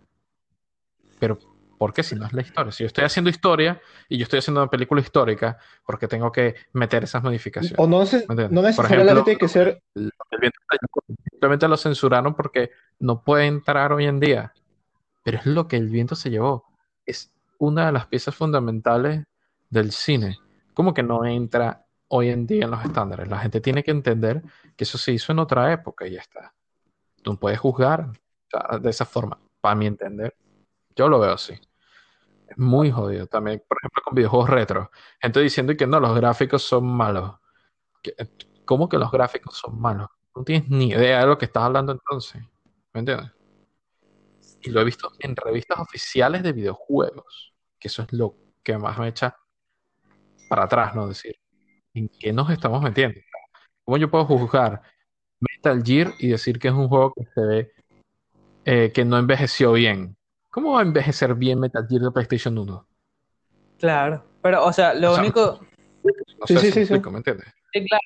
Pero, 1.23 1.39
¿por 1.79 1.93
qué 1.93 2.03
si 2.03 2.17
no 2.17 2.27
es 2.27 2.33
la 2.33 2.43
historia? 2.43 2.73
Si 2.73 2.83
yo 2.83 2.89
estoy 2.89 3.05
haciendo 3.05 3.31
historia 3.31 3.81
y 4.09 4.19
yo 4.19 4.25
estoy 4.25 4.41
haciendo 4.41 4.61
una 4.61 4.69
película 4.69 5.01
histórica, 5.01 5.57
¿por 5.87 5.97
qué 5.97 6.09
tengo 6.09 6.33
que 6.33 6.57
meter 6.73 7.05
esas 7.05 7.23
modificaciones? 7.23 7.79
O 7.79 7.87
no, 7.87 8.03
neces- 8.03 8.27
¿Me 8.27 8.33
entiendes? 8.33 8.51
no 8.51 8.57
Por 8.57 8.65
necesariamente 8.65 9.13
ejemplo, 9.13 9.25
tiene 9.25 9.39
que 9.39 9.47
ser. 9.49 9.83
simplemente 11.31 11.69
lo 11.69 11.77
censuraron 11.77 12.35
porque 12.35 12.73
no 12.99 13.23
puede 13.23 13.47
entrar 13.47 13.93
hoy 13.93 14.07
en 14.07 14.19
día. 14.19 14.53
Pero 15.23 15.39
es 15.39 15.47
lo 15.47 15.69
que 15.69 15.77
el 15.77 15.91
viento 15.91 16.17
se 16.17 16.29
llevó. 16.31 16.65
Es 17.07 17.33
una 17.59 17.87
de 17.87 17.93
las 17.93 18.07
piezas 18.07 18.35
fundamentales 18.35 19.23
del 19.71 19.93
cine. 19.93 20.39
¿Cómo 20.75 20.93
que 20.93 21.05
no 21.05 21.25
entra 21.25 21.87
hoy 22.09 22.31
en 22.31 22.49
día 22.49 22.65
en 22.65 22.73
los 22.73 22.85
estándares? 22.85 23.29
La 23.29 23.39
gente 23.39 23.61
tiene 23.61 23.85
que 23.85 23.93
entender 23.93 24.43
que 24.77 24.83
eso 24.83 24.99
se 24.99 25.13
hizo 25.13 25.31
en 25.31 25.39
otra 25.39 25.73
época 25.73 26.05
y 26.05 26.15
ya 26.15 26.21
está. 26.21 26.53
Tú 27.23 27.39
puedes 27.39 27.61
juzgar 27.61 28.07
o 28.09 28.15
sea, 28.51 28.79
de 28.81 28.91
esa 28.91 29.05
forma, 29.05 29.39
para 29.61 29.77
mi 29.77 29.87
entender. 29.87 30.35
Yo 30.97 31.09
lo 31.09 31.21
veo 31.21 31.33
así. 31.33 31.55
Es 32.49 32.59
muy 32.59 32.91
jodido 32.91 33.27
también, 33.27 33.63
por 33.69 33.79
ejemplo, 33.81 34.03
con 34.05 34.15
videojuegos 34.15 34.51
retro. 34.51 34.91
Gente 35.21 35.41
diciendo 35.41 35.77
que 35.77 35.87
no, 35.87 36.01
los 36.01 36.15
gráficos 36.17 36.63
son 36.65 36.87
malos. 36.87 37.35
¿Qué- 38.03 38.15
¿Cómo 38.67 38.89
que 38.89 38.99
los 38.99 39.11
gráficos 39.13 39.57
son 39.59 39.81
malos? 39.81 40.09
No 40.37 40.45
tienes 40.45 40.69
ni 40.71 40.91
idea 40.91 41.21
de 41.21 41.27
lo 41.27 41.39
que 41.39 41.47
estás 41.47 41.65
hablando 41.65 41.93
entonces. 41.93 42.43
¿Me 42.95 43.01
entiendes? 43.01 43.33
Y 44.63 44.71
lo 44.71 44.81
he 44.81 44.85
visto 44.85 45.11
en 45.19 45.37
revistas 45.37 45.79
oficiales 45.79 46.43
de 46.43 46.53
videojuegos, 46.53 47.55
que 47.79 47.89
eso 47.89 48.03
es 48.03 48.13
lo 48.13 48.37
que 48.63 48.79
más 48.79 48.99
me 48.99 49.09
echa 49.09 49.37
para 50.49 50.65
atrás, 50.65 50.95
¿no? 50.95 51.09
Decir, 51.09 51.37
¿en 51.95 52.09
qué 52.09 52.33
nos 52.33 52.51
estamos 52.51 52.83
metiendo? 52.83 53.21
¿Cómo 53.85 53.99
yo 53.99 54.11
puedo 54.11 54.27
juzgar 54.27 54.83
Metal 55.41 55.83
Gear 55.85 56.15
y 56.21 56.29
decir 56.29 56.59
que 56.59 56.69
es 56.69 56.75
un 56.75 56.89
juego 56.89 57.15
que 57.15 57.25
se 57.35 57.41
ve 57.43 57.73
eh, 58.65 58.93
que 58.95 59.05
no 59.05 59.19
envejeció 59.19 59.73
bien? 59.73 60.17
¿Cómo 60.53 60.75
va 60.75 60.79
a 60.79 60.83
envejecer 60.83 61.35
bien 61.35 61.59
Metal 61.59 61.85
Gear 61.89 62.03
de 62.03 62.13
PlayStation 62.13 62.57
1? 62.57 62.87
Claro. 63.79 64.25
Pero, 64.43 64.65
o 64.65 64.73
sea, 64.73 64.95
lo 64.95 65.09
O 65.11 65.15
sea, 65.15 65.23
único, 65.23 65.61
No 66.41 66.47
Sí, 66.47 66.59
sé 66.59 66.63
sí, 66.63 66.71
si 66.71 66.73
sí, 66.73 66.75
me 66.75 66.81
sí. 66.87 66.95
explico, 66.97 67.11
¿me 67.11 67.19
entiendes? 67.19 67.47
sí, 67.73 67.87
claro, 67.87 68.03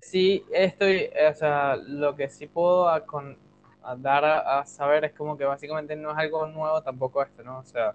sí 0.00 0.44
estoy, 0.52 1.10
o 1.30 1.34
sea, 1.34 1.76
lo 1.76 2.14
que 2.16 2.28
sí 2.28 2.46
puedo 2.46 2.88
a 2.88 3.04
con- 3.06 3.38
a 3.82 3.96
dar 3.96 4.24
a, 4.24 4.58
a 4.60 4.66
saber 4.66 5.04
es 5.04 5.12
como 5.12 5.36
que 5.36 5.44
básicamente 5.44 5.94
no 5.96 6.10
es 6.10 6.18
algo 6.18 6.46
nuevo 6.46 6.82
tampoco 6.82 7.22
esto, 7.22 7.42
¿no? 7.44 7.58
O 7.60 7.64
sea, 7.64 7.94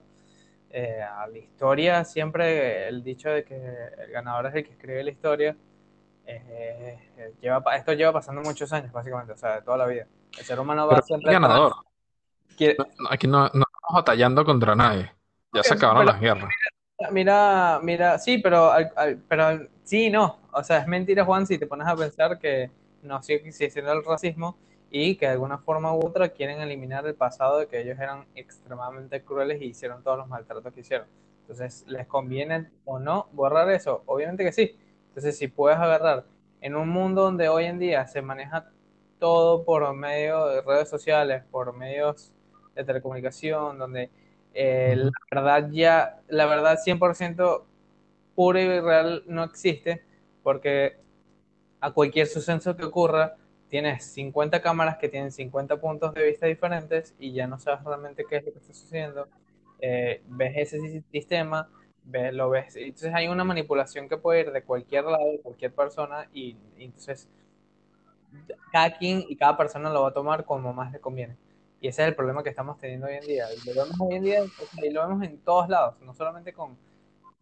eh, 0.71 1.01
a 1.01 1.27
la 1.27 1.37
historia 1.37 2.05
siempre 2.05 2.87
el 2.89 3.03
dicho 3.03 3.29
de 3.29 3.43
que 3.45 3.55
el 3.55 4.11
ganador 4.11 4.47
es 4.47 4.55
el 4.55 4.65
que 4.65 4.71
escribe 4.73 5.03
la 5.03 5.11
historia, 5.11 5.57
eh, 6.25 6.99
lleva, 7.41 7.63
esto 7.77 7.93
lleva 7.93 8.13
pasando 8.13 8.41
muchos 8.43 8.73
años, 8.73 8.91
básicamente, 8.93 9.33
o 9.33 9.37
sea, 9.37 9.55
de 9.57 9.61
toda 9.63 9.77
la 9.77 9.87
vida. 9.87 10.07
El 10.37 10.45
ser 10.45 10.59
humano 10.59 10.87
va 10.87 10.95
Pero 10.95 11.01
siempre 11.01 11.31
el 11.31 11.37
ganador. 11.39 11.73
atrás. 11.73 11.83
Quiere- 12.61 12.75
No- 12.77 12.85
no, 12.99 13.09
Aquí 13.09 13.27
no, 13.27 13.39
no 13.39 13.47
estamos 13.47 13.93
batallando 13.93 14.45
contra 14.45 14.75
nadie. 14.75 15.11
Ya 15.53 15.63
se 15.63 15.73
acabaron 15.73 16.03
pero- 16.05 16.11
las 16.13 16.21
guerras. 16.21 16.53
Mira, 17.11 17.79
mira, 17.81 18.19
sí, 18.19 18.37
pero, 18.37 18.71
al- 18.71 18.91
al- 18.95 19.17
pero 19.27 19.67
sí, 19.83 20.05
y 20.05 20.09
no. 20.11 20.37
O 20.53 20.63
sea, 20.63 20.77
es 20.77 20.87
mentira, 20.87 21.25
Juan, 21.25 21.47
si 21.47 21.57
te 21.57 21.65
pones 21.65 21.87
a 21.87 21.95
pensar 21.95 22.37
que 22.37 22.69
no 23.01 23.21
sigue 23.23 23.47
existiendo 23.47 23.91
el 23.91 24.03
racismo 24.05 24.55
y 24.91 25.15
que 25.15 25.25
de 25.25 25.31
alguna 25.31 25.57
forma 25.57 25.93
u 25.95 26.05
otra 26.05 26.29
quieren 26.29 26.61
eliminar 26.61 27.07
el 27.07 27.15
pasado 27.15 27.57
de 27.57 27.67
que 27.67 27.81
ellos 27.81 27.97
eran 27.99 28.25
extremadamente 28.35 29.23
crueles 29.23 29.59
y 29.61 29.65
hicieron 29.65 30.03
todos 30.03 30.19
los 30.19 30.27
maltratos 30.27 30.71
que 30.73 30.81
hicieron. 30.81 31.07
Entonces, 31.41 31.83
¿les 31.87 32.05
conviene 32.05 32.69
o 32.85 32.99
no 32.99 33.27
borrar 33.33 33.69
eso? 33.71 34.03
Obviamente 34.05 34.43
que 34.43 34.51
sí. 34.51 34.77
Entonces, 35.07 35.37
si 35.37 35.47
puedes 35.47 35.79
agarrar 35.79 36.25
en 36.61 36.75
un 36.75 36.87
mundo 36.87 37.23
donde 37.23 37.49
hoy 37.49 37.65
en 37.65 37.79
día 37.79 38.05
se 38.07 38.21
maneja 38.21 38.69
todo 39.17 39.63
por 39.65 39.91
medio 39.95 40.45
de 40.47 40.61
redes 40.61 40.87
sociales, 40.89 41.43
por 41.49 41.73
medios 41.75 42.31
de 42.75 42.83
telecomunicación, 42.83 43.77
donde 43.79 44.09
eh, 44.53 44.95
la 44.97 45.11
verdad 45.41 45.69
ya, 45.71 46.21
la 46.27 46.45
verdad 46.45 46.79
100% 46.83 47.65
pura 48.35 48.61
y 48.61 48.79
real 48.79 49.23
no 49.27 49.43
existe, 49.43 50.03
porque 50.43 50.97
a 51.79 51.91
cualquier 51.91 52.27
suceso 52.27 52.75
que 52.75 52.85
ocurra, 52.85 53.35
tienes 53.69 54.05
50 54.05 54.61
cámaras 54.61 54.97
que 54.97 55.09
tienen 55.09 55.31
50 55.31 55.77
puntos 55.79 56.13
de 56.13 56.25
vista 56.25 56.45
diferentes 56.45 57.15
y 57.19 57.33
ya 57.33 57.47
no 57.47 57.59
sabes 57.59 57.83
realmente 57.85 58.25
qué 58.29 58.37
es 58.37 58.45
lo 58.45 58.51
que 58.51 58.59
está 58.59 58.73
sucediendo. 58.73 59.27
Eh, 59.79 60.21
ves 60.27 60.53
ese 60.57 60.79
si- 60.81 61.01
sistema, 61.11 61.69
ves, 62.03 62.33
lo 62.33 62.49
ves, 62.49 62.75
entonces 62.75 63.13
hay 63.15 63.27
una 63.27 63.43
manipulación 63.43 64.07
que 64.09 64.17
puede 64.17 64.41
ir 64.41 64.51
de 64.51 64.63
cualquier 64.63 65.05
lado, 65.05 65.31
de 65.31 65.39
cualquier 65.39 65.73
persona, 65.73 66.29
y, 66.33 66.55
y 66.77 66.85
entonces 66.85 67.27
cada 68.71 68.97
quien 68.97 69.23
y 69.27 69.35
cada 69.35 69.57
persona 69.57 69.89
lo 69.89 70.01
va 70.03 70.09
a 70.09 70.13
tomar 70.13 70.45
como 70.45 70.73
más 70.73 70.91
le 70.91 70.99
conviene. 70.99 71.37
Y 71.81 71.87
ese 71.87 72.03
es 72.03 72.07
el 72.09 72.15
problema 72.15 72.43
que 72.43 72.49
estamos 72.49 72.77
teniendo 72.77 73.07
hoy 73.07 73.15
en 73.15 73.21
día. 73.27 73.45
Y 73.53 73.67
lo 73.67 73.73
vemos 73.83 73.99
hoy 73.99 74.15
en 74.15 74.23
día, 74.23 74.39
y 74.83 74.89
lo 74.91 75.07
vemos 75.07 75.23
en 75.23 75.39
todos 75.39 75.67
lados, 75.67 75.95
no 76.01 76.13
solamente 76.13 76.53
con 76.53 76.77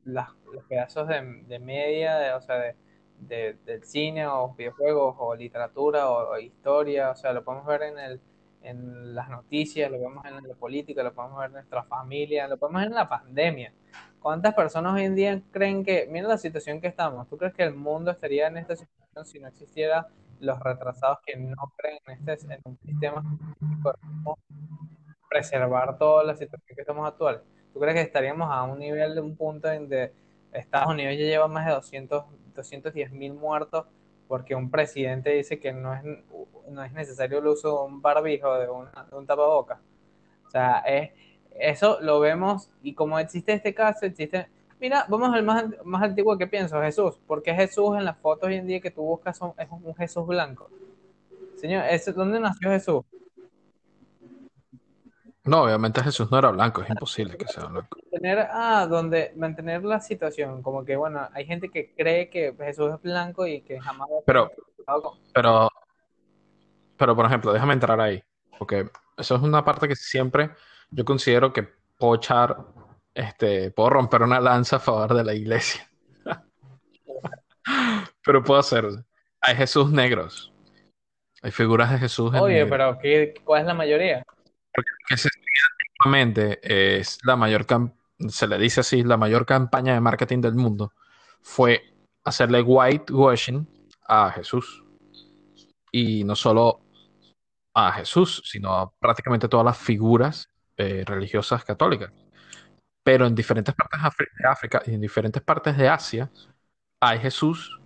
las- 0.05 0.29
los 0.53 0.63
pedazos 0.65 1.07
de, 1.07 1.21
de 1.47 1.59
media, 1.59 2.17
de- 2.17 2.33
o 2.33 2.41
sea, 2.41 2.55
de, 2.57 2.75
de- 3.19 3.53
del 3.65 3.83
cine 3.83 4.25
o 4.27 4.53
videojuegos 4.55 5.15
o 5.19 5.35
literatura 5.35 6.09
o, 6.09 6.31
o 6.33 6.37
historia, 6.39 7.11
o 7.11 7.15
sea, 7.15 7.33
lo 7.33 7.43
podemos 7.43 7.67
ver 7.67 7.83
en 7.83 7.99
el, 7.99 8.21
en 8.63 9.15
las 9.15 9.29
noticias, 9.29 9.91
lo 9.91 9.99
vemos 9.99 10.23
en 10.25 10.47
la 10.47 10.55
política, 10.55 11.03
lo 11.03 11.13
podemos 11.13 11.37
ver 11.39 11.47
en 11.47 11.53
nuestra 11.53 11.83
familia, 11.83 12.47
lo 12.47 12.57
podemos 12.57 12.81
ver 12.81 12.89
en 12.89 12.95
la 12.95 13.09
pandemia. 13.09 13.73
¿Cuántas 14.21 14.53
personas 14.53 14.93
hoy 14.95 15.03
en 15.03 15.15
día 15.15 15.41
creen 15.51 15.83
que, 15.83 16.07
mira 16.09 16.27
la 16.27 16.37
situación 16.37 16.81
que 16.81 16.87
estamos, 16.87 17.27
¿tú 17.29 17.37
crees 17.37 17.53
que 17.53 17.63
el 17.63 17.73
mundo 17.75 18.11
estaría 18.11 18.47
en 18.47 18.57
esta 18.57 18.75
situación 18.75 19.25
si 19.25 19.39
no 19.39 19.47
existiera 19.47 20.07
los 20.39 20.59
retrasados 20.59 21.19
que 21.25 21.35
no 21.37 21.73
creen 21.75 21.99
en, 22.07 22.29
este, 22.29 22.53
en 22.53 22.61
un 22.63 22.77
sistema 22.79 23.23
de 23.59 23.77
cómo 23.81 24.37
preservar 25.29 25.97
toda 25.97 26.23
la 26.23 26.35
situación 26.35 26.75
que 26.75 26.81
estamos 26.81 27.07
actuales? 27.07 27.41
¿Tú 27.73 27.79
crees 27.79 27.95
que 27.95 28.01
estaríamos 28.01 28.49
a 28.51 28.63
un 28.63 28.79
nivel 28.79 29.15
de 29.15 29.21
un 29.21 29.35
punto 29.35 29.69
en 29.71 29.81
donde 29.81 30.13
Estados 30.51 30.89
Unidos 30.89 31.15
ya 31.17 31.25
lleva 31.25 31.47
más 31.47 31.65
de 31.65 31.73
200, 31.73 32.25
210 32.55 33.11
mil 33.11 33.33
muertos 33.33 33.85
porque 34.27 34.55
un 34.55 34.69
presidente 34.69 35.31
dice 35.31 35.59
que 35.59 35.73
no 35.73 35.93
es, 35.93 36.03
no 36.69 36.83
es 36.83 36.93
necesario 36.93 37.39
el 37.39 37.47
uso 37.47 37.69
de 37.69 37.93
un 37.93 38.01
barbijo, 38.01 38.53
de, 38.55 38.69
una, 38.69 39.07
un 39.11 39.25
tapabocas? 39.25 39.79
O 40.47 40.49
sea, 40.49 40.79
es, 40.79 41.11
eso 41.59 41.99
lo 42.01 42.19
vemos 42.19 42.69
y 42.81 42.93
como 42.93 43.19
existe 43.19 43.53
este 43.53 43.73
caso, 43.73 44.05
existe... 44.05 44.47
Mira, 44.79 45.05
vamos 45.09 45.33
al 45.33 45.43
más, 45.43 45.65
más 45.83 46.03
antiguo 46.03 46.37
que 46.37 46.47
pienso, 46.47 46.81
Jesús. 46.81 47.19
porque 47.27 47.53
Jesús 47.53 47.97
en 47.97 48.05
las 48.05 48.17
fotos 48.17 48.47
hoy 48.47 48.55
en 48.55 48.67
día 48.67 48.79
que 48.79 48.91
tú 48.91 49.01
buscas 49.01 49.37
son, 49.37 49.53
es 49.57 49.67
un 49.69 49.95
Jesús 49.95 50.25
blanco? 50.25 50.69
Señor, 51.57 51.85
¿es, 51.89 52.13
¿dónde 52.15 52.39
nació 52.39 52.69
Jesús? 52.69 53.03
No, 55.43 55.63
obviamente 55.63 56.01
Jesús 56.03 56.31
no 56.31 56.37
era 56.37 56.51
blanco, 56.51 56.81
es 56.81 56.89
imposible 56.89 57.35
que 57.35 57.47
sea 57.47 57.65
blanco. 57.65 57.97
Mantener, 58.11 58.47
ah, 58.51 58.85
donde 58.89 59.33
mantener 59.35 59.83
la 59.83 59.99
situación, 59.99 60.61
como 60.61 60.85
que 60.85 60.95
bueno, 60.95 61.27
hay 61.33 61.45
gente 61.45 61.69
que 61.69 61.93
cree 61.95 62.29
que 62.29 62.53
Jesús 62.57 62.93
es 62.93 63.01
blanco 63.01 63.47
y 63.47 63.61
que 63.61 63.79
jamás 63.79 64.07
Pero, 64.25 64.51
pero, 65.33 65.69
pero 66.97 67.15
por 67.15 67.25
ejemplo, 67.25 67.51
déjame 67.51 67.73
entrar 67.73 67.99
ahí, 67.99 68.21
porque 68.57 68.89
eso 69.17 69.35
es 69.35 69.41
una 69.41 69.65
parte 69.65 69.87
que 69.87 69.95
siempre 69.95 70.51
yo 70.91 71.03
considero 71.03 71.51
que 71.51 71.67
puedo 71.97 72.15
echar, 72.15 72.57
este, 73.19 73.71
puedo 73.71 73.89
romper 73.89 74.21
una 74.21 74.39
lanza 74.39 74.77
a 74.77 74.79
favor 74.79 75.13
de 75.13 75.23
la 75.23 75.33
iglesia. 75.33 75.87
Pero 78.23 78.43
puedo 78.43 78.59
hacerlo. 78.59 79.03
Hay 79.41 79.55
Jesús 79.55 79.91
negros. 79.91 80.53
Hay 81.41 81.51
figuras 81.51 81.91
de 81.91 81.99
Jesús 81.99 82.33
en 82.33 82.39
Oye, 82.39 82.55
negro. 82.55 82.69
pero 82.69 82.99
¿qué, 82.99 83.33
¿cuál 83.45 83.61
es 83.61 83.67
la 83.67 83.73
mayoría? 83.73 84.23
que 85.07 85.17
se 85.17 85.29
antiguamente 85.99 86.59
es 86.99 87.17
la 87.23 87.35
mayor 87.35 87.65
se 88.27 88.47
le 88.47 88.57
dice 88.57 88.81
así, 88.81 89.03
la 89.03 89.17
mayor 89.17 89.45
campaña 89.45 89.93
de 89.93 90.01
marketing 90.01 90.41
del 90.41 90.55
mundo 90.55 90.91
fue 91.41 91.81
hacerle 92.23 92.61
whitewashing 92.61 93.67
a 94.07 94.31
Jesús. 94.31 94.83
Y 95.91 96.23
no 96.25 96.35
solo 96.35 96.81
a 97.73 97.93
Jesús, 97.93 98.41
sino 98.45 98.73
a 98.75 98.91
prácticamente 98.91 99.47
todas 99.47 99.65
las 99.65 99.77
figuras 99.77 100.49
eh, 100.77 101.03
religiosas 101.05 101.63
católicas. 101.63 102.11
Pero 103.03 103.25
en 103.25 103.35
diferentes 103.35 103.73
partes 103.75 103.99
de 104.01 104.47
África 104.47 104.81
y 104.85 104.93
en 104.93 105.01
diferentes 105.01 105.41
partes 105.41 105.77
de 105.77 105.87
Asia 105.89 106.29
hay 106.99 107.19
Jesús, 107.19 107.79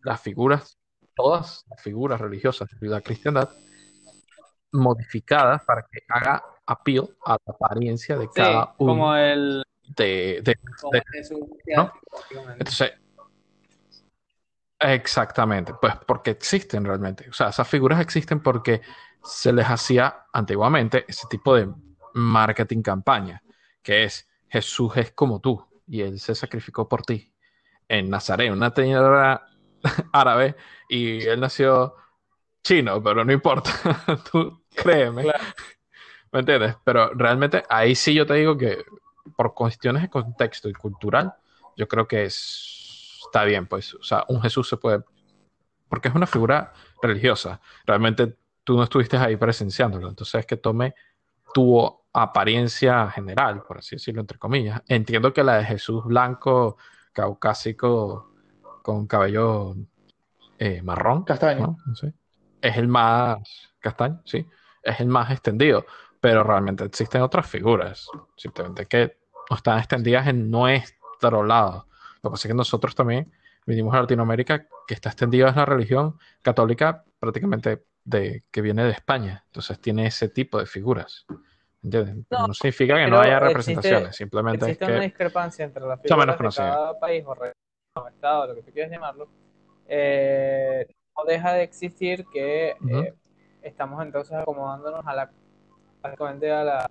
las 0.00 0.20
figuras, 0.20 0.78
todas 1.14 1.64
las 1.70 1.82
figuras 1.82 2.20
religiosas 2.20 2.68
de 2.80 2.88
la 2.88 3.00
cristiandad 3.00 3.50
modificadas 4.72 5.62
para 5.64 5.82
que 5.90 6.00
haga 6.08 6.42
appeal 6.66 7.08
a 7.24 7.32
la 7.44 7.52
apariencia 7.54 8.16
de 8.16 8.24
Sí, 8.26 8.32
cada 8.34 8.74
uno 8.78 8.92
como 8.92 9.16
el, 9.16 9.62
de, 9.96 10.40
de- 10.42 10.58
como 10.80 10.92
de- 10.92 10.98
el 10.98 11.04
Jesús 11.12 11.40
¿no? 11.76 11.92
entonces 12.58 12.92
exactamente 14.78 15.72
pues 15.80 15.94
porque 16.06 16.32
existen 16.32 16.84
realmente 16.84 17.28
o 17.30 17.32
sea 17.32 17.48
esas 17.48 17.66
figuras 17.68 18.00
existen 18.00 18.42
porque 18.42 18.82
se 19.22 19.52
les 19.52 19.66
hacía 19.66 20.26
antiguamente 20.32 21.04
ese 21.08 21.26
tipo 21.28 21.54
de 21.54 21.68
marketing 22.14 22.82
campaña 22.82 23.42
que 23.82 24.04
es 24.04 24.28
Jesús 24.56 24.96
es 24.96 25.12
como 25.12 25.40
tú 25.40 25.64
y 25.86 26.00
él 26.00 26.18
se 26.18 26.34
sacrificó 26.34 26.88
por 26.88 27.02
ti 27.02 27.32
en 27.88 28.10
Nazaret 28.10 28.50
una 28.50 28.72
tierra 28.72 29.46
árabe 30.12 30.56
y 30.88 31.22
él 31.22 31.40
nació 31.40 31.94
chino 32.62 33.02
pero 33.02 33.24
no 33.24 33.32
importa 33.32 33.70
tú 34.32 34.62
créeme 34.74 35.22
Claro. 35.22 35.44
¿Me 36.32 36.40
entiendes? 36.40 36.76
Pero 36.84 37.14
realmente 37.14 37.62
ahí 37.68 37.94
sí 37.94 38.12
yo 38.12 38.26
te 38.26 38.34
digo 38.34 38.58
que 38.58 38.84
por 39.36 39.54
cuestiones 39.54 40.02
de 40.02 40.10
contexto 40.10 40.68
y 40.68 40.72
cultural, 40.72 41.34
yo 41.76 41.88
creo 41.88 42.06
que 42.06 42.24
es, 42.24 43.18
está 43.24 43.44
bien, 43.44 43.66
pues. 43.66 43.94
O 43.94 44.02
sea, 44.02 44.24
un 44.28 44.42
Jesús 44.42 44.68
se 44.68 44.76
puede. 44.76 45.02
Porque 45.88 46.08
es 46.08 46.14
una 46.14 46.26
figura 46.26 46.72
religiosa. 47.00 47.60
Realmente 47.86 48.36
tú 48.64 48.76
no 48.76 48.82
estuviste 48.82 49.16
ahí 49.16 49.36
presenciándolo. 49.36 50.08
Entonces 50.08 50.40
es 50.40 50.46
que 50.46 50.56
tome 50.56 50.94
tu 51.54 52.00
apariencia 52.22 53.10
general, 53.10 53.62
por 53.62 53.78
así 53.78 53.96
decirlo, 53.96 54.22
entre 54.22 54.38
comillas. 54.38 54.82
Entiendo 54.88 55.32
que 55.32 55.44
la 55.44 55.58
de 55.58 55.64
Jesús 55.64 56.04
blanco, 56.04 56.78
caucásico, 57.12 58.32
con 58.82 59.06
cabello 59.06 59.74
eh, 60.58 60.80
marrón, 60.82 61.24
Castaño. 61.24 61.60
¿no? 61.60 61.76
No 61.86 61.94
sé. 61.94 62.14
Es 62.60 62.76
el 62.76 62.88
más 62.88 63.38
castaño, 63.80 64.22
sí. 64.24 64.46
Es 64.82 65.00
el 65.00 65.08
más 65.08 65.30
extendido. 65.30 65.84
Pero 66.20 66.42
realmente 66.42 66.84
existen 66.84 67.22
otras 67.22 67.46
figuras. 67.46 68.08
Simplemente 68.36 68.86
que 68.86 69.18
no 69.50 69.56
están 69.56 69.78
extendidas 69.78 70.26
en 70.26 70.50
nuestro 70.50 71.44
lado. 71.44 71.86
Lo 72.22 72.30
que 72.30 72.32
pasa 72.32 72.48
es 72.48 72.52
que 72.52 72.56
nosotros 72.56 72.94
también 72.94 73.30
vinimos 73.66 73.94
a 73.94 74.00
Latinoamérica, 74.00 74.66
que 74.86 74.94
está 74.94 75.10
extendida 75.10 75.50
es 75.50 75.56
la 75.56 75.64
religión 75.64 76.18
católica 76.42 77.04
prácticamente 77.18 77.84
de, 78.04 78.44
que 78.50 78.62
viene 78.62 78.84
de 78.84 78.92
España. 78.92 79.42
Entonces 79.46 79.78
tiene 79.80 80.06
ese 80.06 80.28
tipo 80.28 80.58
de 80.58 80.66
figuras. 80.66 81.26
¿Entiendes? 81.86 82.26
No, 82.30 82.48
No, 82.48 82.54
significa 82.54 82.96
que 82.96 83.06
no 83.06 83.20
haya 83.20 83.36
existe- 83.38 83.48
representaciones. 83.48 84.16
Simplemente 84.16 84.64
es 84.64 84.70
Existe 84.72 84.84
una 84.92 85.00
discrepancia 85.04 85.64
entre 85.64 85.82
las 85.86 86.00
figuras 86.02 86.26
menos 86.38 86.54
de 86.56 86.60
cada 86.62 86.98
país 86.98 87.24
o, 87.26 87.34
re- 87.34 87.52
o 87.94 88.08
estado, 88.08 88.46
lo 88.48 88.54
que 88.56 88.62
tú 88.62 88.72
quieras 88.72 88.90
llamarlo. 88.90 89.28
Eh, 89.86 90.86
no 91.16 91.24
deja 91.24 91.52
de 91.52 91.62
existir 91.62 92.26
que 92.32 92.70
eh, 92.90 93.14
estamos 93.62 94.02
entonces 94.04 94.36
acomodándonos 94.36 95.06
a 95.06 95.14
la 95.14 95.30
básicamente 96.02 96.50
a 96.50 96.64
la 96.64 96.90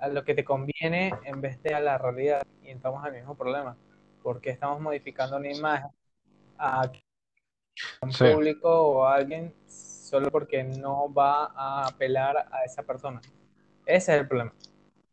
a 0.00 0.08
lo 0.08 0.22
que 0.24 0.34
te 0.34 0.44
conviene 0.44 1.12
en 1.24 1.40
vez 1.40 1.60
de 1.62 1.74
a 1.74 1.80
la 1.80 1.98
realidad 1.98 2.42
y 2.62 2.68
entramos 2.68 3.04
al 3.04 3.12
mismo 3.12 3.34
problema. 3.34 3.76
Porque 4.22 4.50
estamos 4.50 4.80
modificando 4.80 5.36
una 5.38 5.50
imagen 5.50 5.90
a 6.58 6.90
un 8.02 8.12
Sí. 8.12 8.24
público 8.32 8.68
o 8.70 9.04
a 9.04 9.14
alguien 9.16 9.52
solo 10.14 10.30
porque 10.30 10.62
no 10.62 11.12
va 11.12 11.46
a 11.56 11.86
apelar 11.88 12.36
a 12.52 12.62
esa 12.64 12.84
persona. 12.84 13.20
Ese 13.84 14.14
es 14.14 14.20
el 14.20 14.28
problema. 14.28 14.52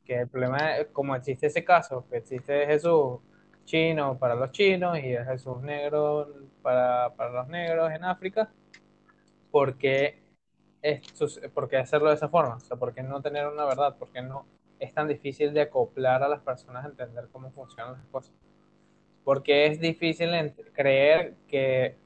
Que 0.05 0.21
el 0.21 0.27
problema 0.29 0.77
es 0.77 0.87
como 0.89 1.15
existe 1.15 1.47
ese 1.47 1.63
caso, 1.63 2.05
que 2.09 2.17
existe 2.17 2.67
Jesús 2.67 3.19
chino 3.65 4.19
para 4.19 4.35
los 4.35 4.51
chinos 4.51 4.99
y 4.99 5.01
Jesús 5.03 5.59
negro 5.63 6.27
para, 6.61 7.09
para 7.15 7.31
los 7.31 7.47
negros 7.47 7.91
en 7.91 8.03
África, 8.03 8.51
¿por 9.51 9.77
qué, 9.77 10.19
esto- 10.81 11.27
por 11.53 11.69
qué 11.69 11.77
hacerlo 11.77 12.09
de 12.09 12.15
esa 12.15 12.29
forma? 12.29 12.55
O 12.55 12.59
sea, 12.59 12.77
¿por 12.77 12.93
qué 12.93 13.03
no 13.03 13.21
tener 13.21 13.47
una 13.47 13.65
verdad? 13.65 13.97
¿Por 13.97 14.11
qué 14.11 14.21
no 14.21 14.45
es 14.79 14.93
tan 14.93 15.07
difícil 15.07 15.53
de 15.53 15.61
acoplar 15.61 16.23
a 16.23 16.29
las 16.29 16.41
personas 16.41 16.85
a 16.85 16.89
entender 16.89 17.27
cómo 17.31 17.51
funcionan 17.51 17.93
las 17.93 18.05
cosas? 18.07 18.33
Porque 19.23 19.67
es 19.67 19.79
difícil 19.79 20.29
creer 20.73 21.35
que, 21.47 21.97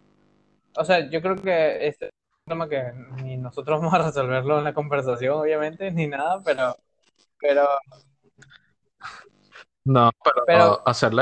o 0.78 0.86
sea, 0.86 1.10
yo 1.10 1.22
creo 1.22 1.36
que 1.38 1.88
este 1.88 2.08
es 2.08 2.12
tema 2.46 2.70
que 2.70 2.92
ni 3.24 3.38
nosotros 3.38 3.80
vamos 3.82 3.94
a 3.94 4.06
resolverlo 4.06 4.58
en 4.60 4.64
la 4.64 4.74
conversación, 4.74 5.34
obviamente, 5.40 5.92
ni 5.92 6.08
nada, 6.08 6.42
pero, 6.44 6.76
pero 7.40 7.68
No, 9.84 10.12
pero, 10.24 10.44
Pero- 10.46 10.88
hacerle 10.88 11.22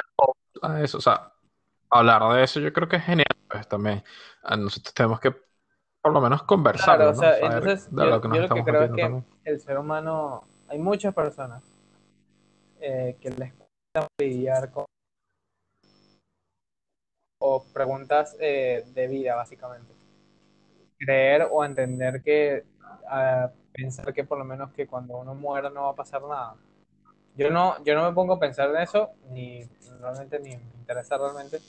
a 0.61 0.81
eso, 0.81 0.97
o 0.97 1.01
sea, 1.01 1.33
hablar 1.89 2.21
de 2.33 2.43
eso 2.43 2.59
yo 2.59 2.71
creo 2.71 2.87
que 2.87 2.95
es 2.97 3.03
genial, 3.03 3.25
pues 3.49 3.67
también. 3.67 4.03
A 4.43 4.55
nosotros 4.55 4.93
tenemos 4.93 5.19
que 5.19 5.31
por 6.01 6.11
lo 6.13 6.19
menos 6.21 6.43
Claro, 6.43 7.09
o 7.09 7.13
¿no? 7.13 7.19
sea, 7.19 7.33
Saber 7.39 7.53
entonces 7.53 7.95
de 7.95 8.03
yo, 8.03 8.09
lo 8.09 8.21
que 8.21 8.27
nos 8.27 8.37
yo 8.37 8.41
lo 8.43 8.55
que 8.55 8.63
creo 8.63 8.83
es 8.83 8.91
que 8.91 9.01
también. 9.01 9.25
el 9.45 9.59
ser 9.61 9.77
humano, 9.77 10.43
hay 10.67 10.79
muchas 10.79 11.13
personas 11.13 11.63
eh, 12.81 13.17
que 13.21 13.29
les 13.31 13.53
cuesta 13.53 14.07
lidiar 14.19 14.71
con 14.71 14.85
o 17.41 17.63
preguntas 17.73 18.35
eh, 18.39 18.83
de 18.93 19.07
vida, 19.07 19.35
básicamente. 19.35 19.93
Creer 21.05 21.47
o 21.51 21.63
entender 21.65 22.21
que, 22.21 22.63
ah, 23.07 23.49
pensar 23.73 24.13
que 24.13 24.23
por 24.23 24.37
lo 24.37 24.45
menos 24.45 24.71
que 24.71 24.87
cuando 24.87 25.17
uno 25.17 25.35
muera 25.35 25.69
no 25.69 25.83
va 25.83 25.89
a 25.91 25.95
pasar 25.95 26.21
nada. 26.21 26.55
Yo 27.35 27.49
no, 27.49 27.83
yo 27.83 27.95
no 27.95 28.07
me 28.07 28.13
pongo 28.13 28.33
a 28.33 28.39
pensar 28.39 28.69
en 28.69 28.77
eso, 28.81 29.11
ni 29.31 29.63
realmente 29.99 30.39
ni 30.39 30.55
me 30.55 30.71
interesa 30.79 31.17
realmente, 31.17 31.59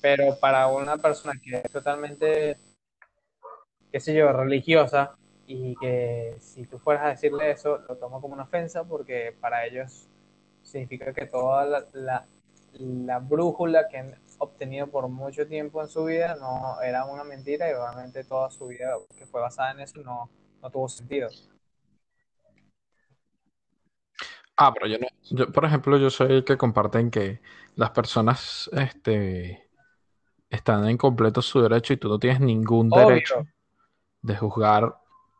pero 0.00 0.38
para 0.40 0.68
una 0.68 0.96
persona 0.98 1.34
que 1.42 1.56
es 1.56 1.72
totalmente, 1.72 2.56
qué 3.90 4.00
sé 4.00 4.14
yo, 4.14 4.32
religiosa, 4.32 5.16
y 5.52 5.74
que 5.76 6.36
si 6.38 6.64
tú 6.66 6.78
fueras 6.78 7.04
a 7.04 7.08
decirle 7.08 7.50
eso, 7.50 7.78
lo 7.88 7.96
tomo 7.96 8.20
como 8.20 8.34
una 8.34 8.44
ofensa 8.44 8.84
porque 8.84 9.34
para 9.40 9.66
ellos 9.66 10.06
significa 10.62 11.12
que 11.12 11.26
toda 11.26 11.64
la, 11.64 11.84
la, 11.92 12.26
la 12.78 13.18
brújula 13.18 13.88
que 13.88 14.14
obtenido 14.40 14.88
por 14.88 15.08
mucho 15.08 15.46
tiempo 15.46 15.80
en 15.82 15.88
su 15.88 16.04
vida 16.04 16.34
no 16.34 16.80
era 16.82 17.04
una 17.04 17.24
mentira 17.24 17.70
y 17.70 17.74
obviamente 17.74 18.24
toda 18.24 18.50
su 18.50 18.66
vida 18.66 18.94
que 19.16 19.26
fue 19.26 19.40
basada 19.40 19.72
en 19.72 19.80
eso 19.80 20.00
no, 20.02 20.28
no 20.62 20.70
tuvo 20.70 20.88
sentido. 20.88 21.28
Ah, 24.56 24.72
pero 24.74 24.86
yo 24.86 24.98
no, 24.98 25.06
yo, 25.30 25.50
por 25.52 25.64
ejemplo, 25.64 25.96
yo 25.96 26.10
soy 26.10 26.32
el 26.32 26.44
que 26.44 26.58
comparten 26.58 27.10
que 27.10 27.40
las 27.76 27.90
personas, 27.90 28.68
este, 28.72 29.70
están 30.50 30.88
en 30.88 30.98
completo 30.98 31.42
su 31.42 31.62
derecho 31.62 31.94
y 31.94 31.96
tú 31.98 32.08
no 32.08 32.18
tienes 32.18 32.40
ningún 32.40 32.90
Obvio. 32.90 33.06
derecho 33.06 33.46
de 34.22 34.36
juzgar 34.36 34.96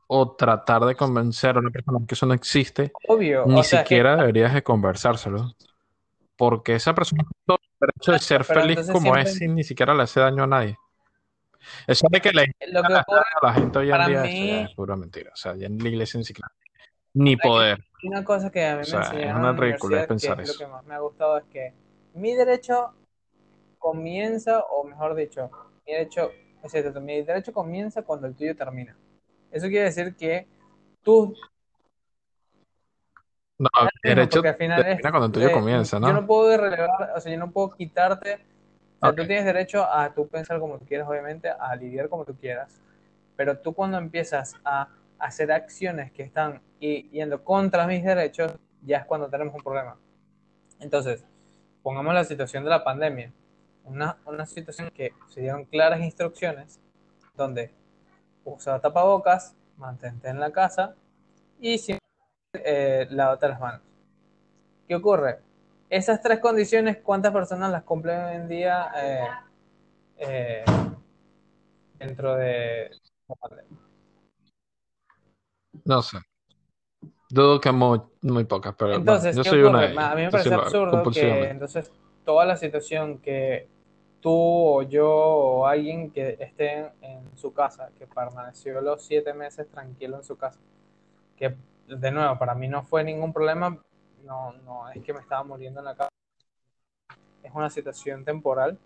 o 0.08 0.32
tratar 0.36 0.84
de 0.84 0.96
convencer 0.96 1.56
a 1.56 1.60
una 1.60 1.70
persona 1.70 2.00
que 2.06 2.14
eso 2.14 2.26
no 2.26 2.34
existe, 2.34 2.92
Obvio, 3.08 3.46
ni 3.46 3.60
o 3.60 3.62
sea, 3.64 3.82
es 3.82 3.88
que- 3.88 3.94
siquiera 3.94 4.16
deberías 4.16 4.54
de 4.54 4.62
conversárselo. 4.62 5.52
Porque 6.36 6.74
esa 6.76 6.94
persona 6.94 7.24
el 7.81 7.87
derecho 7.88 8.12
de 8.12 8.19
ser 8.19 8.45
pero 8.45 8.61
feliz 8.61 8.77
como 8.93 9.01
siempre- 9.01 9.23
es 9.23 9.35
sin 9.37 9.55
ni 9.55 9.64
siquiera 9.64 9.95
le 9.95 10.03
hace 10.03 10.21
daño 10.21 10.45
a 10.45 10.47
nadie. 10.47 10.77
Eso 11.87 12.07
de 12.11 12.21
que 12.21 12.31
le 12.33 12.47
lo 12.73 12.83
que 12.83 12.95
ocurre 12.95 13.23
la 13.43 13.53
gente 13.53 13.79
hoy 13.79 13.90
en 13.90 14.07
día, 14.07 14.23
mí- 14.23 14.29
eso 14.29 14.64
es 14.64 14.75
pura 14.75 14.97
mentira. 14.97 15.31
O 15.33 15.37
sea, 15.37 15.55
ya 15.57 15.66
en 15.66 15.79
la 15.79 15.88
iglesia 15.88 16.19
ni 16.19 16.25
siquiera 16.25 16.51
ni 17.14 17.37
poder. 17.37 17.85
Una 18.05 18.25
cosa 18.25 18.51
que 18.51 18.64
a 18.64 18.77
mí 18.77 18.83
O 18.83 18.85
sea, 18.85 19.01
me 19.01 19.25
es 19.29 19.35
una 19.35 19.43
la 19.43 19.51
universidad, 19.51 20.09
pensar 20.09 20.37
que 20.37 20.43
es 20.43 20.49
eso. 20.51 20.64
lo 20.64 20.66
que 20.66 20.73
más 20.73 20.85
me 20.87 20.95
ha 20.95 20.99
gustado, 21.01 21.38
es 21.38 21.45
que 21.53 21.75
mi 22.14 22.35
derecho 22.35 22.95
comienza, 23.79 24.61
o 24.61 24.85
mejor 24.85 25.14
dicho, 25.14 25.51
mi 25.87 25.93
derecho, 25.93 26.33
es 26.62 26.73
cierto, 26.73 27.01
mi 27.01 27.23
derecho 27.23 27.53
comienza 27.53 28.03
cuando 28.03 28.27
el 28.27 28.35
tuyo 28.35 28.57
termina. 28.57 28.97
Eso 29.51 29.69
quiere 29.69 29.87
decir 29.87 30.14
que 30.16 30.47
tú, 31.03 31.35
No, 33.61 33.68
mismo, 33.83 33.90
derecho 34.03 34.31
porque 34.38 34.49
al 34.49 34.55
final 34.57 34.77
termina 34.85 35.01
es- 35.09 35.11
cuando 35.12 35.27
el 35.27 35.33
tuyo 35.33 35.49
eh, 35.49 35.53
comienza, 35.53 35.99
yo 35.99 36.12
no 36.14 36.20
¿no? 36.23 36.27
puedo 36.27 36.57
relevar, 36.57 37.12
o 37.14 37.20
sea, 37.20 37.31
yo 37.31 37.38
no 37.38 37.51
puedo 37.51 37.70
quitarte, 37.73 38.35
o 38.96 39.01
sea, 39.01 39.11
Ok. 39.11 39.16
tú 39.16 39.27
tienes 39.27 39.44
derecho 39.44 39.85
a 39.85 40.14
tú 40.14 40.27
pensar 40.29 40.59
como 40.59 40.79
tú 40.79 40.87
quieras, 40.87 41.07
obviamente, 41.07 41.51
a 41.51 41.77
lidiar 41.77 42.09
como 42.09 42.25
tú 42.25 42.35
quieras, 42.35 42.81
pero 43.37 43.59
tú 43.59 43.75
cuando 43.75 43.99
empiezas 43.99 44.55
a 44.64 44.88
hacer 45.18 45.53
acciones 45.53 46.11
que 46.12 46.23
están 46.23 46.62
yendo 46.81 47.44
contra 47.44 47.87
mis 47.87 48.03
derechos, 48.03 48.53
ya 48.83 48.96
es 48.99 49.05
cuando 49.05 49.29
tenemos 49.29 49.55
un 49.55 49.62
problema. 49.62 49.96
Entonces, 50.81 51.23
pongamos 51.83 52.14
la 52.14 52.25
situación 52.25 52.64
de 52.64 52.70
la 52.70 52.83
pandemia, 52.83 53.31
una, 53.85 54.16
una 54.25 54.46
situación 54.46 54.90
que 54.90 55.12
se 55.29 55.42
dieron 55.42 55.66
claras 55.66 56.01
instrucciones 56.01 56.81
donde 57.37 57.75
usa 58.44 58.81
tapabocas, 58.81 59.55
mantente 59.77 60.29
en 60.29 60.40
la 60.40 60.51
casa 60.51 60.94
y 61.61 61.77
siempre 61.77 61.99
eh, 62.54 63.06
lávate 63.10 63.48
las 63.48 63.60
manos. 63.60 63.80
¿Qué 64.88 64.94
ocurre? 64.94 65.38
Esas 65.88 66.20
tres 66.20 66.38
condiciones, 66.40 66.98
¿cuántas 66.98 67.32
personas 67.32 67.70
las 67.70 67.82
cumplen 67.82 68.20
hoy 68.20 68.34
en 68.36 68.48
día 68.48 68.90
eh, 68.96 69.28
eh, 70.18 70.64
dentro 71.98 72.34
de 72.36 72.90
la 73.28 73.34
pandemia? 73.36 73.78
No 75.84 76.02
sé. 76.02 76.18
Dudo 77.28 77.60
que 77.60 77.70
muy, 77.70 78.00
muy 78.22 78.44
pocas, 78.44 78.74
pero 78.76 78.90
bueno, 78.90 79.00
Entonces, 79.00 79.36
yo 79.36 79.42
¿qué 79.42 79.48
soy 79.50 79.60
una 79.60 79.78
ocurre? 79.78 79.92
ellas. 79.92 80.04
A 80.04 80.14
mí 80.14 80.20
me 80.22 80.24
Yo 80.26 80.30
parece 80.30 80.54
absurdo 80.54 81.10
que 81.10 81.48
entonces 81.48 81.92
toda 82.24 82.44
la 82.44 82.56
situación 82.56 83.18
que 83.18 83.68
tú 84.20 84.32
o 84.32 84.82
yo 84.82 85.08
o 85.08 85.66
alguien 85.66 86.10
que 86.10 86.36
esté 86.40 86.78
en, 86.78 86.90
en 87.02 87.36
su 87.36 87.52
casa, 87.52 87.90
que 87.98 88.06
permaneció 88.06 88.80
los 88.80 89.02
siete 89.02 89.32
meses 89.32 89.68
tranquilo 89.68 90.16
en 90.16 90.24
su 90.24 90.36
casa, 90.36 90.58
que 91.36 91.56
de 91.98 92.11
nuevo 92.11 92.38
para 92.38 92.55
mí 92.55 92.68
no 92.68 92.83
fue 92.83 93.05
ningún 93.05 93.33
problema, 93.33 93.79
no, 94.24 94.53
no 94.53 94.88
es 94.90 95.03
que 95.03 95.12
me 95.12 95.20
estaba 95.20 95.42
muriendo 95.44 95.81
en 95.81 95.87
la 95.87 95.94
casa, 95.94 96.11
es 97.42 97.53
una 97.55 97.70
situación 97.70 98.24
temporal, 98.24 98.79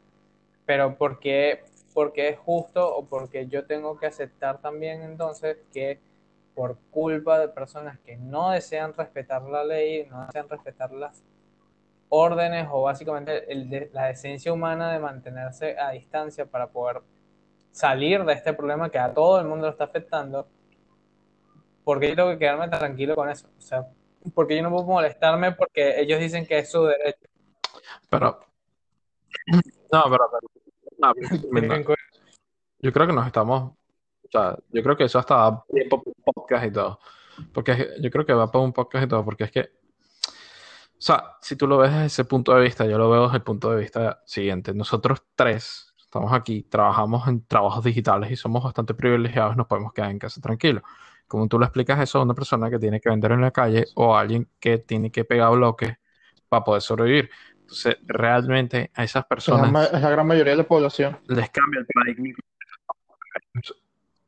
pero 0.64 0.96
porque, 0.96 1.64
porque 1.92 2.28
es 2.28 2.38
justo 2.38 2.96
o 2.96 3.04
porque 3.06 3.46
yo 3.46 3.66
tengo 3.66 3.98
que 3.98 4.06
aceptar 4.06 4.60
también 4.60 5.02
entonces 5.02 5.58
que 5.72 6.00
por 6.54 6.78
culpa 6.90 7.38
de 7.38 7.48
personas 7.48 7.98
que 8.00 8.16
no 8.16 8.50
desean 8.50 8.94
respetar 8.94 9.42
la 9.42 9.64
ley, 9.64 10.06
no 10.08 10.24
desean 10.26 10.48
respetar 10.48 10.92
las 10.92 11.22
órdenes 12.08 12.68
o 12.70 12.82
básicamente 12.82 13.44
la 13.92 14.06
decencia 14.06 14.52
humana 14.52 14.92
de 14.92 15.00
mantenerse 15.00 15.76
a 15.78 15.90
distancia 15.90 16.46
para 16.46 16.68
poder 16.68 17.02
salir 17.72 18.24
de 18.24 18.34
este 18.34 18.52
problema 18.52 18.88
que 18.88 19.00
a 19.00 19.12
todo 19.12 19.40
el 19.40 19.48
mundo 19.48 19.66
lo 19.66 19.72
está 19.72 19.84
afectando, 19.84 20.46
porque 21.84 22.08
yo 22.08 22.16
tengo 22.16 22.30
que 22.30 22.38
quedarme 22.38 22.68
tranquilo 22.68 23.14
con 23.14 23.28
eso. 23.28 23.48
O 23.56 23.60
sea, 23.60 23.86
porque 24.34 24.56
yo 24.56 24.62
no 24.62 24.70
puedo 24.70 24.84
molestarme 24.84 25.52
porque 25.52 26.00
ellos 26.00 26.18
dicen 26.18 26.46
que 26.46 26.58
es 26.58 26.70
su 26.70 26.82
derecho. 26.84 27.28
Pero, 28.08 28.40
no, 29.92 30.02
pero, 30.10 30.30
pero- 30.30 30.48
no, 30.98 31.12
pero- 31.14 31.42
mira, 31.50 31.96
yo 32.78 32.92
creo 32.92 33.06
que 33.06 33.12
nos 33.12 33.26
estamos, 33.26 33.72
o 33.72 34.28
sea, 34.30 34.56
yo 34.70 34.82
creo 34.82 34.96
que 34.96 35.04
eso 35.04 35.18
hasta 35.18 35.34
da 35.36 35.64
tiempo 35.72 36.02
para 36.02 36.12
un 36.16 36.34
podcast 36.34 36.66
y 36.66 36.72
todo, 36.72 37.00
porque 37.52 37.88
yo 38.00 38.10
creo 38.10 38.26
que 38.26 38.32
va 38.32 38.50
para 38.50 38.64
un 38.64 38.72
podcast 38.72 39.04
y 39.04 39.08
todo, 39.08 39.24
porque 39.24 39.44
es 39.44 39.50
que, 39.50 39.60
o 39.60 41.00
sea, 41.06 41.36
si 41.40 41.56
tú 41.56 41.66
lo 41.66 41.78
ves 41.78 41.92
desde 41.92 42.06
ese 42.06 42.24
punto 42.24 42.54
de 42.54 42.62
vista, 42.62 42.86
yo 42.86 42.96
lo 42.98 43.10
veo 43.10 43.24
desde 43.24 43.36
el 43.38 43.42
punto 43.42 43.70
de 43.70 43.80
vista 43.80 44.22
siguiente. 44.24 44.72
Nosotros 44.72 45.22
tres 45.34 45.94
estamos 45.98 46.32
aquí, 46.32 46.62
trabajamos 46.62 47.26
en 47.26 47.44
trabajos 47.44 47.82
digitales 47.84 48.30
y 48.30 48.36
somos 48.36 48.62
bastante 48.62 48.94
privilegiados, 48.94 49.56
nos 49.56 49.66
podemos 49.66 49.92
quedar 49.92 50.10
en 50.10 50.18
casa 50.20 50.40
tranquilos. 50.40 50.82
Como 51.26 51.48
tú 51.48 51.58
le 51.58 51.64
explicas 51.66 51.98
eso 52.00 52.18
a 52.18 52.22
una 52.22 52.34
persona 52.34 52.70
que 52.70 52.78
tiene 52.78 53.00
que 53.00 53.08
vender 53.08 53.32
en 53.32 53.40
la 53.40 53.50
calle 53.50 53.86
o 53.96 54.14
a 54.16 54.20
alguien 54.20 54.48
que 54.60 54.78
tiene 54.78 55.10
que 55.10 55.24
pegar 55.24 55.50
bloques 55.52 55.96
para 56.48 56.64
poder 56.64 56.82
sobrevivir. 56.82 57.30
Entonces, 57.60 57.96
realmente 58.06 58.90
a 58.94 59.04
esas 59.04 59.22
Es 59.22 59.24
la, 59.24 59.26
personas 59.28 59.92
es 59.92 60.02
la 60.02 60.10
gran 60.10 60.26
mayoría 60.26 60.52
de 60.52 60.58
la 60.58 60.64
población. 60.68 61.18
les 61.26 61.50
cambia 61.50 61.80
el 61.80 61.86
paradigma. 61.86 62.34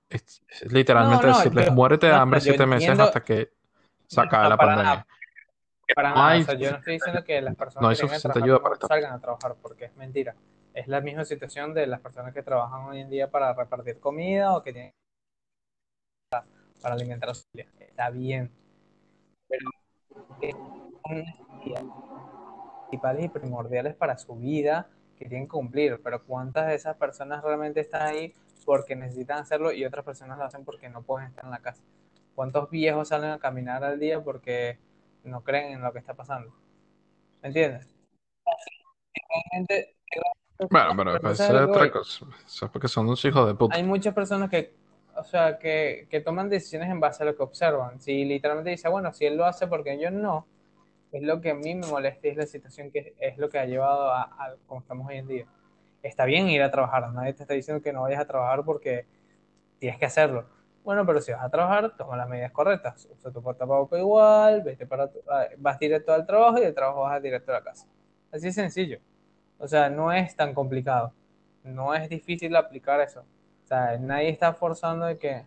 Es, 0.08 0.42
es 0.48 0.72
literalmente 0.72 1.26
No, 1.26 1.32
no, 1.32 1.38
decirles, 1.38 1.66
yo- 1.66 1.72
muérete 1.72 2.06
de 2.06 2.12
no, 2.12 2.18
hambre 2.18 2.40
siete 2.40 2.64
meses 2.66 2.88
entiendo- 2.88 3.04
hasta 3.04 3.22
que 3.22 3.50
se 4.06 4.20
acabe 4.20 4.44
No, 4.44 4.50
la 4.50 4.56
para 4.56 4.68
pandemia. 4.74 4.92
nada. 4.94 5.06
Para 5.94 6.08
No 6.10 6.14
nada, 6.16 6.28
hay 6.30 6.40
o 6.40 6.44
sea, 6.44 6.54
yo 6.54 6.70
no 6.70 6.76
estoy 6.78 6.92
diciendo 6.94 7.24
que 7.24 7.40
las 7.42 7.54
personas 7.56 7.82
no 7.82 7.88
hay 7.88 7.96
que 7.96 8.06
trabajar 8.06 8.42
ayuda 8.42 8.62
para 8.62 8.76
salgan 8.86 9.12
a 9.12 9.20
trabajar, 9.20 9.56
porque 9.62 9.84
es 9.86 9.96
mentira. 9.96 10.34
Es 10.74 10.88
la 10.88 11.00
misma 11.00 11.24
situación 11.24 11.74
de 11.74 11.86
las 11.86 12.00
personas 12.00 12.34
que 12.34 12.42
trabajan 12.42 12.82
hoy 12.88 13.00
en 13.00 13.10
día 13.10 13.30
para 13.30 13.52
repartir 13.54 13.98
comida 14.00 14.56
o 14.56 14.62
que 14.62 14.72
tienen 14.72 14.92
para, 16.80 16.94
alimentar 16.94 17.30
a 17.30 17.34
su 17.34 17.44
familia. 17.48 17.70
Está 17.80 18.10
bien. 18.10 18.50
Pero 19.48 19.70
son 21.06 21.16
necesidades 21.16 21.86
principales 22.88 23.24
y 23.24 23.28
primordiales 23.28 23.94
para 23.94 24.16
su 24.18 24.36
vida 24.36 24.88
que 25.16 25.26
tienen 25.26 25.46
que 25.46 25.52
cumplir, 25.52 26.00
pero 26.02 26.22
¿cuántas 26.24 26.66
de 26.68 26.74
esas 26.74 26.96
personas 26.96 27.42
realmente 27.42 27.80
están 27.80 28.02
ahí 28.02 28.34
porque 28.64 28.94
necesitan 28.94 29.38
hacerlo 29.38 29.72
y 29.72 29.84
otras 29.84 30.04
personas 30.04 30.38
lo 30.38 30.44
hacen 30.44 30.64
porque 30.64 30.88
no 30.88 31.02
pueden 31.02 31.28
estar 31.28 31.44
en 31.44 31.50
la 31.50 31.60
casa? 31.60 31.82
¿Cuántos 32.34 32.70
viejos 32.70 33.08
salen 33.08 33.30
a 33.30 33.38
caminar 33.38 33.82
al 33.82 33.98
día 33.98 34.22
porque 34.22 34.78
no 35.24 35.42
creen 35.42 35.72
en 35.72 35.82
lo 35.82 35.92
que 35.92 35.98
está 35.98 36.14
pasando? 36.14 36.54
¿Me 37.42 37.48
entiendes? 37.48 37.88
Realmente, 39.50 39.96
Bueno, 40.70 40.94
pero 40.96 41.30
eso 41.30 41.34
¿sabes 41.34 41.62
es 41.62 41.68
otra 41.68 41.90
cosa. 41.90 42.26
Eso 42.46 42.66
es 42.66 42.72
porque 42.72 42.88
son 42.88 43.06
unos 43.06 43.24
hijos 43.24 43.46
de 43.46 43.54
puta. 43.54 43.74
Hay 43.74 43.84
muchas 43.84 44.12
personas 44.14 44.50
que, 44.50 44.74
o 45.18 45.24
sea, 45.24 45.58
que, 45.58 46.06
que 46.10 46.20
toman 46.20 46.48
decisiones 46.48 46.90
en 46.90 47.00
base 47.00 47.22
a 47.22 47.26
lo 47.26 47.36
que 47.36 47.42
observan. 47.42 48.00
Si 48.00 48.24
literalmente 48.24 48.70
dice, 48.70 48.88
bueno, 48.88 49.12
si 49.12 49.26
él 49.26 49.36
lo 49.36 49.44
hace 49.46 49.66
porque 49.66 49.98
yo 49.98 50.10
no, 50.10 50.46
es 51.12 51.22
lo 51.22 51.40
que 51.40 51.50
a 51.50 51.54
mí 51.54 51.74
me 51.74 51.86
molesta 51.86 52.28
y 52.28 52.30
es 52.32 52.36
la 52.36 52.46
situación 52.46 52.90
que 52.90 53.14
es 53.18 53.38
lo 53.38 53.48
que 53.50 53.58
ha 53.58 53.66
llevado 53.66 54.10
a, 54.12 54.22
a 54.24 54.56
como 54.66 54.80
estamos 54.80 55.08
hoy 55.08 55.16
en 55.18 55.28
día. 55.28 55.46
Está 56.02 56.24
bien 56.26 56.48
ir 56.48 56.62
a 56.62 56.70
trabajar, 56.70 57.10
nadie 57.12 57.34
te 57.34 57.42
está 57.44 57.54
diciendo 57.54 57.82
que 57.82 57.92
no 57.92 58.02
vayas 58.02 58.20
a 58.20 58.26
trabajar 58.26 58.64
porque 58.64 59.06
tienes 59.78 59.98
que 59.98 60.06
hacerlo. 60.06 60.46
Bueno, 60.84 61.04
pero 61.06 61.20
si 61.20 61.32
vas 61.32 61.42
a 61.42 61.50
trabajar, 61.50 61.96
toma 61.96 62.16
las 62.16 62.28
medidas 62.28 62.52
correctas. 62.52 63.08
Usa 63.12 63.32
tu 63.32 63.42
portapago 63.42 63.88
igual, 63.98 64.62
vete 64.62 64.86
para 64.86 65.10
tu- 65.10 65.20
ah, 65.28 65.46
vas 65.58 65.78
directo 65.78 66.12
al 66.12 66.26
trabajo 66.26 66.58
y 66.58 66.62
del 66.62 66.74
trabajo 66.74 67.00
vas 67.02 67.20
directo 67.22 67.50
a 67.52 67.54
la 67.54 67.62
casa. 67.64 67.86
Así 68.30 68.48
es 68.48 68.54
sencillo. 68.54 69.00
O 69.58 69.66
sea, 69.68 69.88
no 69.90 70.12
es 70.12 70.36
tan 70.36 70.54
complicado. 70.54 71.12
No 71.64 71.94
es 71.94 72.08
difícil 72.08 72.54
aplicar 72.56 73.00
eso. 73.00 73.24
O 73.66 73.68
sea, 73.68 73.98
nadie 73.98 74.28
está 74.28 74.54
forzando 74.54 75.06
de 75.06 75.18
que... 75.18 75.44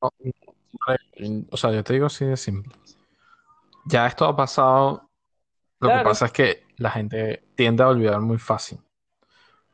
O 0.00 1.56
sea, 1.58 1.70
yo 1.70 1.84
te 1.84 1.92
digo 1.92 2.06
así 2.06 2.24
de 2.24 2.38
simple. 2.38 2.72
Ya 3.84 4.06
esto 4.06 4.24
ha 4.24 4.34
pasado. 4.34 5.10
Lo 5.80 5.90
que 5.90 6.02
pasa 6.02 6.24
es 6.26 6.32
que 6.32 6.66
la 6.78 6.90
gente 6.90 7.44
tiende 7.54 7.82
a 7.82 7.88
olvidar 7.88 8.20
muy 8.20 8.38
fácil. 8.38 8.80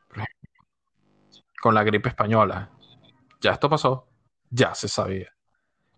Por 0.09 0.17
ejemplo, 0.17 0.65
con 1.61 1.73
la 1.73 1.83
gripe 1.85 2.09
española. 2.09 2.69
Ya 3.39 3.51
esto 3.53 3.69
pasó. 3.69 4.09
Ya 4.49 4.75
se 4.75 4.89
sabía. 4.89 5.33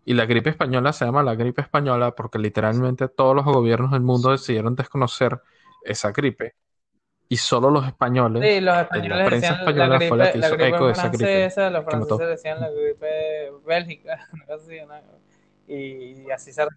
Y 0.06 0.14
la 0.14 0.28
gripe 0.28 0.52
española 0.52 0.94
se 0.94 1.06
llama 1.06 1.24
la 1.24 1.34
gripe 1.34 1.64
española 1.64 2.12
porque 2.12 2.38
literalmente 2.38 3.08
todos 3.08 3.36
los 3.36 3.46
gobiernos 3.46 3.90
del 3.90 4.02
mundo 4.02 4.30
decidieron 4.30 4.76
desconocer 4.76 5.42
esa 5.84 6.12
gripe. 6.12 6.54
Y 7.32 7.38
solo 7.38 7.70
los 7.70 7.88
españoles, 7.88 8.44
Sí, 8.44 8.60
los 8.60 8.76
la 8.76 8.82
españoles 8.82 9.26
prensa 9.26 9.54
decían 9.54 9.54
la 9.54 9.96
española 9.96 10.02
fue 10.02 10.18
la 10.18 10.26
gripe, 10.26 10.32
que 10.34 10.38
la 10.38 10.48
hizo 10.48 10.56
gripe 10.58 10.76
eco 10.76 10.86
de 10.88 10.92
esa 10.92 11.08
gripe 11.08 11.72
los 11.72 11.86
franceses 11.86 12.28
decían 12.28 12.60
la 12.60 12.70
gripe 12.70 13.52
bélgica, 13.66 14.28
una 14.34 14.46
cosa 14.48 14.66
así, 14.66 14.80
¿no? 14.86 14.96
Y, 15.66 16.24
y 16.24 16.32
así 16.32 16.52
se 16.52 16.68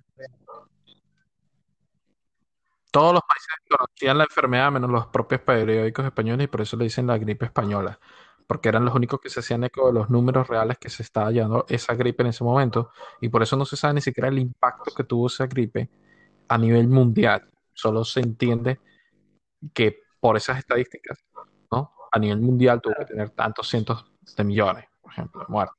Todos 2.93 3.15
los 3.15 3.23
países 3.23 3.49
conocían 3.69 4.17
la 4.17 4.23
enfermedad, 4.23 4.71
menos 4.71 4.91
los 4.91 5.07
propios 5.09 5.41
periódicos 5.41 6.05
españoles, 6.05 6.45
y 6.45 6.47
por 6.47 6.61
eso 6.61 6.77
le 6.77 6.85
dicen 6.85 7.09
la 7.09 7.19
gripe 7.19 7.47
española, 7.47 7.99
porque 8.47 8.69
eran 8.69 8.85
los 8.85 8.95
únicos 8.95 9.19
que 9.21 9.31
se 9.31 9.41
hacían 9.41 9.65
eco 9.65 9.89
de 9.89 9.93
los 9.93 10.09
números 10.09 10.47
reales 10.47 10.79
que 10.79 10.89
se 10.89 11.03
estaba 11.03 11.33
llevando 11.33 11.67
esa 11.69 11.97
gripe 11.97 12.23
en 12.23 12.29
ese 12.29 12.45
momento, 12.45 12.93
y 13.21 13.29
por 13.29 13.43
eso 13.43 13.57
no 13.57 13.65
se 13.65 13.77
sabe 13.77 13.95
ni 13.95 14.03
siquiera 14.03 14.29
el 14.29 14.39
impacto 14.39 14.93
que 14.97 15.03
tuvo 15.03 15.27
esa 15.27 15.49
gripe 15.49 15.91
a 16.47 16.57
nivel 16.57 16.87
mundial. 16.87 17.51
Solo 17.73 18.05
se 18.05 18.21
entiende 18.21 18.79
que 19.73 20.04
por 20.25 20.39
esas 20.39 20.57
estadísticas, 20.57 21.23
¿no? 21.71 21.93
A 22.11 22.19
nivel 22.19 22.41
mundial 22.41 22.81
tuvo 22.81 22.95
que 22.95 23.05
tener 23.05 23.29
tantos 23.29 23.69
cientos 23.69 24.11
de 24.35 24.43
millones, 24.43 24.87
por 25.03 25.13
ejemplo, 25.13 25.43
de 25.43 25.47
muertos. 25.49 25.77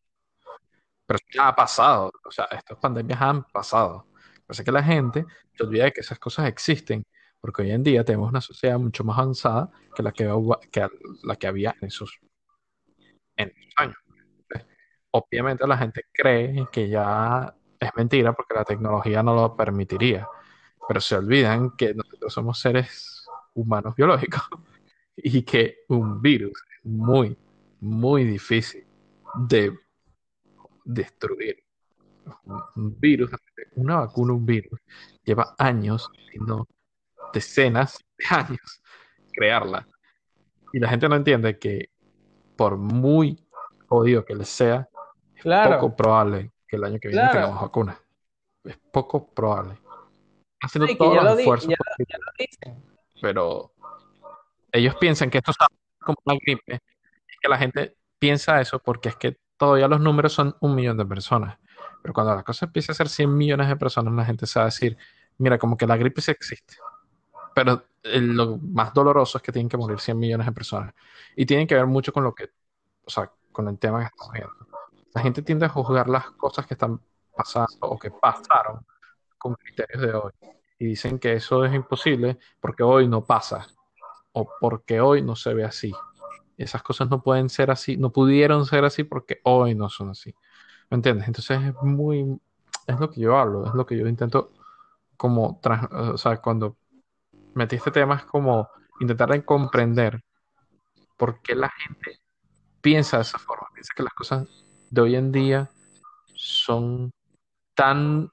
Pero 1.07 1.17
eso 1.17 1.25
ya 1.33 1.47
ha 1.47 1.55
pasado, 1.55 2.11
o 2.23 2.29
sea, 2.29 2.45
estas 2.51 2.77
pandemias 2.77 3.19
han 3.19 3.43
pasado. 3.45 4.05
Pasa 4.45 4.63
que 4.63 4.71
la 4.71 4.83
gente 4.83 5.25
se 5.51 5.63
olvida 5.63 5.85
de 5.85 5.93
que 5.93 6.01
esas 6.01 6.19
cosas 6.19 6.47
existen, 6.47 7.03
porque 7.41 7.63
hoy 7.63 7.71
en 7.71 7.81
día 7.81 8.05
tenemos 8.05 8.29
una 8.29 8.39
sociedad 8.39 8.77
mucho 8.77 9.03
más 9.03 9.17
avanzada 9.17 9.71
que 9.95 10.03
la 10.03 10.11
que, 10.11 10.31
que 10.71 10.87
la 11.23 11.35
que 11.37 11.47
había 11.47 11.75
en 11.81 11.87
esos, 11.87 12.19
en 13.37 13.49
esos 13.49 13.73
años. 13.77 13.97
Obviamente 15.09 15.65
la 15.65 15.79
gente 15.79 16.03
cree 16.13 16.67
que 16.71 16.87
ya 16.87 17.51
es 17.79 17.89
mentira 17.95 18.33
porque 18.33 18.53
la 18.53 18.63
tecnología 18.63 19.23
no 19.23 19.33
lo 19.33 19.55
permitiría, 19.55 20.27
pero 20.87 21.01
se 21.01 21.15
olvidan 21.15 21.75
que 21.75 21.95
nosotros 21.95 22.31
somos 22.31 22.59
seres 22.59 23.14
humanos 23.55 23.95
biológicos 23.95 24.43
y 25.17 25.41
que 25.41 25.79
un 25.89 26.21
virus 26.21 26.53
es 26.77 26.85
muy, 26.85 27.35
muy 27.79 28.23
difícil 28.23 28.85
de 29.35 29.77
destruir. 30.83 31.63
Un, 32.75 32.99
virus, 32.99 33.29
una 33.75 33.97
vacuna, 33.97 34.33
un 34.33 34.45
virus, 34.45 34.79
lleva 35.23 35.55
años, 35.59 36.09
no 36.39 36.67
decenas 37.33 37.99
de 38.17 38.25
años, 38.35 38.81
crearla. 39.33 39.87
Y 40.73 40.79
la 40.79 40.89
gente 40.89 41.07
no 41.07 41.15
entiende 41.15 41.57
que 41.59 41.89
por 42.55 42.77
muy 42.77 43.45
jodido 43.87 44.25
que 44.25 44.35
les 44.35 44.49
sea, 44.49 44.89
es 45.35 45.41
Claro. 45.43 45.79
poco 45.79 45.95
probable 45.95 46.51
que 46.67 46.77
el 46.77 46.83
año 46.85 46.99
que 46.99 47.09
viene 47.09 47.21
Claro. 47.23 47.39
tengamos 47.39 47.61
vacuna. 47.61 47.99
Es 48.63 48.77
poco 48.91 49.27
probable. 49.31 49.77
Haciendo 50.61 50.87
Sí, 50.87 50.97
todos 50.97 51.23
los 51.23 51.37
esfuerzos 51.39 51.69
ya- 51.69 51.75
posibles, 51.77 52.07
ya 52.09 52.17
lo 52.17 52.31
dicen. 52.39 52.94
Pero 53.25 53.71
ellos 54.71 54.93
piensan 54.97 55.31
que 55.31 55.39
esto 55.39 55.49
es 55.49 55.57
como 55.99 56.15
una 56.25 56.37
gripe. 56.39 56.79
Que 57.41 57.49
la 57.49 57.57
gente 57.57 57.97
piensa 58.19 58.61
eso 58.61 58.77
porque 58.77 59.09
es 59.09 59.15
que 59.15 59.39
todavía 59.57 59.87
los 59.87 59.99
números 59.99 60.31
son 60.31 60.55
un 60.59 60.75
millón 60.75 60.95
de 60.95 61.07
personas. 61.07 61.57
Pero 62.03 62.13
cuando 62.13 62.35
la 62.35 62.43
cosa 62.43 62.67
empieza 62.67 62.91
a 62.91 62.95
ser 62.95 63.09
100 63.09 63.35
millones 63.35 63.67
de 63.67 63.77
personas, 63.77 64.13
la 64.13 64.25
gente 64.25 64.45
se 64.45 64.59
a 64.59 64.65
decir, 64.65 64.95
mira, 65.39 65.57
como 65.57 65.75
que 65.75 65.87
la 65.87 65.97
gripe 65.97 66.21
sí 66.21 66.29
existe. 66.29 66.75
Pero 67.55 67.83
lo 68.03 68.59
más 68.59 68.93
doloroso 68.93 69.39
es 69.39 69.43
que 69.43 69.51
tienen 69.51 69.69
que 69.69 69.77
morir 69.77 69.99
100 69.99 70.19
millones 70.19 70.45
de 70.45 70.51
personas. 70.51 70.93
Y 71.35 71.47
tienen 71.47 71.65
que 71.65 71.73
ver 71.73 71.87
mucho 71.87 72.13
con 72.13 72.23
lo 72.23 72.35
que, 72.35 72.51
o 73.05 73.09
sea, 73.09 73.31
con 73.51 73.67
el 73.69 73.79
tema 73.79 74.01
que 74.01 74.05
estamos 74.05 74.33
viendo. 74.33 74.67
La 75.15 75.21
gente 75.21 75.41
tiende 75.41 75.65
a 75.65 75.69
juzgar 75.69 76.07
las 76.09 76.29
cosas 76.29 76.67
que 76.67 76.75
están 76.75 77.01
pasando 77.35 77.87
o 77.87 77.97
que 77.97 78.11
pasaron 78.11 78.85
con 79.39 79.55
criterios 79.55 79.99
de 80.03 80.13
hoy. 80.13 80.54
Y 80.79 80.85
dicen 80.87 81.19
que 81.19 81.33
eso 81.33 81.65
es 81.65 81.73
imposible 81.73 82.37
porque 82.59 82.83
hoy 82.83 83.07
no 83.07 83.25
pasa 83.25 83.67
o 84.33 84.47
porque 84.59 85.01
hoy 85.01 85.21
no 85.21 85.35
se 85.35 85.53
ve 85.53 85.65
así. 85.65 85.93
Esas 86.57 86.83
cosas 86.83 87.09
no 87.09 87.23
pueden 87.23 87.49
ser 87.49 87.71
así, 87.71 87.97
no 87.97 88.11
pudieron 88.11 88.65
ser 88.65 88.85
así 88.85 89.03
porque 89.03 89.39
hoy 89.43 89.75
no 89.75 89.89
son 89.89 90.11
así. 90.11 90.33
¿Me 90.91 90.95
entiendes? 90.97 91.27
Entonces 91.27 91.61
es 91.63 91.75
muy, 91.83 92.39
es 92.87 92.99
lo 92.99 93.11
que 93.11 93.21
yo 93.21 93.37
hablo, 93.37 93.67
es 93.67 93.73
lo 93.75 93.85
que 93.85 93.97
yo 93.97 94.07
intento 94.07 94.51
como, 95.17 95.59
tras- 95.61 95.89
o 95.93 96.17
sea, 96.17 96.37
cuando 96.41 96.77
metí 97.55 97.75
este 97.77 97.91
tema 97.91 98.15
es 98.17 98.25
como 98.25 98.69
intentar 99.01 99.29
de 99.31 99.45
comprender 99.45 100.23
por 101.17 101.41
qué 101.41 101.55
la 101.55 101.69
gente 101.69 102.19
piensa 102.81 103.17
de 103.17 103.23
esa 103.23 103.39
forma, 103.39 103.67
piensa 103.73 103.93
que 103.95 104.03
las 104.03 104.13
cosas 104.13 104.47
de 104.91 105.01
hoy 105.01 105.15
en 105.15 105.31
día 105.31 105.69
son 106.35 107.11
tan 107.75 108.29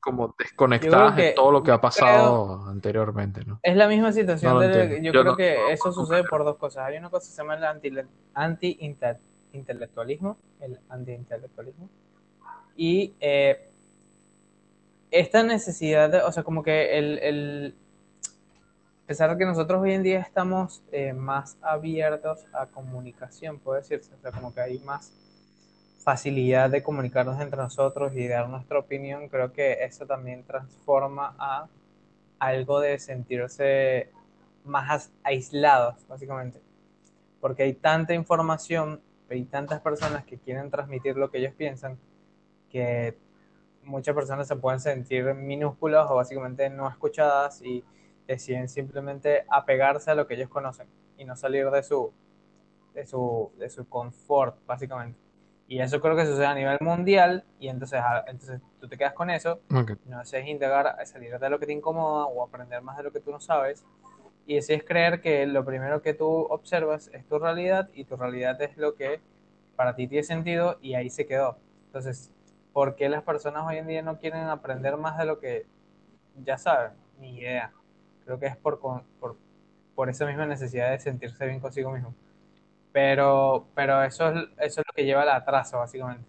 como 0.00 0.34
desconectadas 0.38 1.14
que- 1.16 1.22
de 1.22 1.32
todo 1.32 1.50
lo 1.50 1.62
que 1.62 1.70
ha 1.70 1.74
creo- 1.74 1.80
pasado 1.82 2.64
anteriormente, 2.68 3.44
¿no? 3.44 3.58
Es 3.62 3.76
la 3.76 3.88
misma 3.88 4.12
situación 4.12 4.54
No 4.54 4.60
de- 4.60 4.96
yo, 5.02 5.02
Yo 5.02 5.10
creo 5.12 5.24
no- 5.24 5.36
que 5.36 5.72
eso 5.72 5.92
sucede 5.92 6.24
por 6.24 6.44
dos 6.44 6.56
cosas. 6.56 6.86
Hay 6.86 6.96
una 6.96 7.10
cosa 7.10 7.26
que 7.26 7.32
se 7.32 7.42
llama 7.42 7.54
el 7.56 7.64
anti- 7.64 7.92
anti-intelectualismo, 8.34 10.36
el 10.60 10.78
anti-intelectualismo, 10.88 11.88
y 12.76 13.14
eh, 13.20 13.68
esta 15.10 15.42
necesidad 15.42 16.10
de, 16.10 16.22
o 16.22 16.32
sea, 16.32 16.42
como 16.42 16.62
que 16.62 16.98
el, 16.98 17.18
el- 17.18 17.74
a 19.04 19.06
pesar 19.08 19.30
de 19.30 19.38
que 19.38 19.46
nosotros 19.46 19.80
hoy 19.80 19.92
en 19.94 20.02
día 20.02 20.20
estamos 20.20 20.82
eh, 20.92 21.14
más 21.14 21.56
abiertos 21.62 22.44
a 22.52 22.66
comunicación, 22.66 23.58
puede 23.58 23.80
decirse, 23.80 24.12
o 24.14 24.20
sea, 24.20 24.32
como 24.32 24.54
que 24.54 24.60
hay 24.60 24.78
más 24.80 25.12
facilidad 26.08 26.70
de 26.70 26.82
comunicarnos 26.82 27.38
entre 27.38 27.58
nosotros 27.58 28.14
y 28.14 28.26
dar 28.26 28.48
nuestra 28.48 28.78
opinión, 28.78 29.28
creo 29.28 29.52
que 29.52 29.84
eso 29.84 30.06
también 30.06 30.42
transforma 30.42 31.36
a 31.38 31.68
algo 32.38 32.80
de 32.80 32.98
sentirse 32.98 34.10
más 34.64 35.12
aislados, 35.22 35.96
básicamente. 36.08 36.62
Porque 37.42 37.64
hay 37.64 37.74
tanta 37.74 38.14
información, 38.14 39.02
hay 39.28 39.44
tantas 39.44 39.82
personas 39.82 40.24
que 40.24 40.38
quieren 40.38 40.70
transmitir 40.70 41.18
lo 41.18 41.30
que 41.30 41.40
ellos 41.40 41.52
piensan, 41.52 41.98
que 42.70 43.18
muchas 43.82 44.14
personas 44.14 44.48
se 44.48 44.56
pueden 44.56 44.80
sentir 44.80 45.34
minúsculas 45.34 46.10
o 46.10 46.14
básicamente 46.14 46.70
no 46.70 46.88
escuchadas 46.88 47.60
y 47.60 47.84
deciden 48.26 48.70
simplemente 48.70 49.44
apegarse 49.50 50.10
a 50.10 50.14
lo 50.14 50.26
que 50.26 50.36
ellos 50.36 50.48
conocen 50.48 50.88
y 51.18 51.26
no 51.26 51.36
salir 51.36 51.70
de 51.70 51.82
su, 51.82 52.14
de 52.94 53.04
su, 53.04 53.52
de 53.58 53.68
su 53.68 53.86
confort, 53.86 54.56
básicamente. 54.64 55.27
Y 55.68 55.80
eso 55.80 56.00
creo 56.00 56.16
que 56.16 56.24
sucede 56.26 56.46
a 56.46 56.54
nivel 56.54 56.78
mundial 56.80 57.44
y 57.60 57.68
entonces, 57.68 58.00
a- 58.00 58.24
entonces 58.26 58.60
tú 58.80 58.88
te 58.88 58.96
quedas 58.96 59.12
con 59.12 59.30
eso 59.30 59.60
Ok. 59.74 59.92
no 60.06 60.22
es 60.22 60.32
indagar, 60.46 60.96
salir 61.06 61.38
de 61.38 61.50
lo 61.50 61.58
que 61.58 61.66
te 61.66 61.72
incomoda 61.74 62.24
o 62.26 62.42
aprender 62.42 62.80
más 62.82 62.96
de 62.96 63.02
lo 63.02 63.12
que 63.12 63.20
tú 63.20 63.30
no 63.30 63.38
sabes. 63.40 63.84
Y 64.46 64.56
así 64.56 64.72
es 64.72 64.82
creer 64.82 65.20
que 65.20 65.46
lo 65.46 65.64
primero 65.64 66.00
que 66.00 66.14
tú 66.14 66.26
observas 66.26 67.08
es 67.12 67.26
tu 67.26 67.38
realidad 67.38 67.90
y 67.92 68.04
tu 68.04 68.16
realidad 68.16 68.60
es 68.62 68.76
lo 68.78 68.94
que 68.94 69.20
para 69.76 69.94
ti 69.94 70.08
tiene 70.08 70.22
sentido 70.24 70.78
y 70.80 70.94
ahí 70.94 71.10
se 71.10 71.26
quedó. 71.26 71.58
Entonces, 71.86 72.32
¿por 72.72 72.96
qué 72.96 73.10
las 73.10 73.22
personas 73.22 73.64
hoy 73.66 73.76
en 73.76 73.86
día 73.86 74.00
no 74.02 74.18
quieren 74.18 74.46
aprender 74.46 74.96
más 74.96 75.18
de 75.18 75.26
lo 75.26 75.38
que 75.38 75.66
ya 76.44 76.56
saben? 76.56 76.92
Ni 77.20 77.36
idea. 77.38 77.72
Creo 78.24 78.38
que 78.38 78.46
es 78.46 78.56
por, 78.56 78.78
por, 78.80 79.04
por 79.94 80.08
esa 80.08 80.24
misma 80.24 80.46
necesidad 80.46 80.90
de 80.90 80.98
sentirse 80.98 81.46
bien 81.46 81.60
consigo 81.60 81.90
mismo. 81.90 82.14
Pero, 82.92 83.68
pero 83.74 84.02
eso 84.02 84.28
es, 84.28 84.44
eso 84.58 84.80
es 84.80 84.86
lo 84.86 84.92
que 84.94 85.04
lleva 85.04 85.22
al 85.22 85.30
atraso, 85.30 85.78
básicamente. 85.78 86.26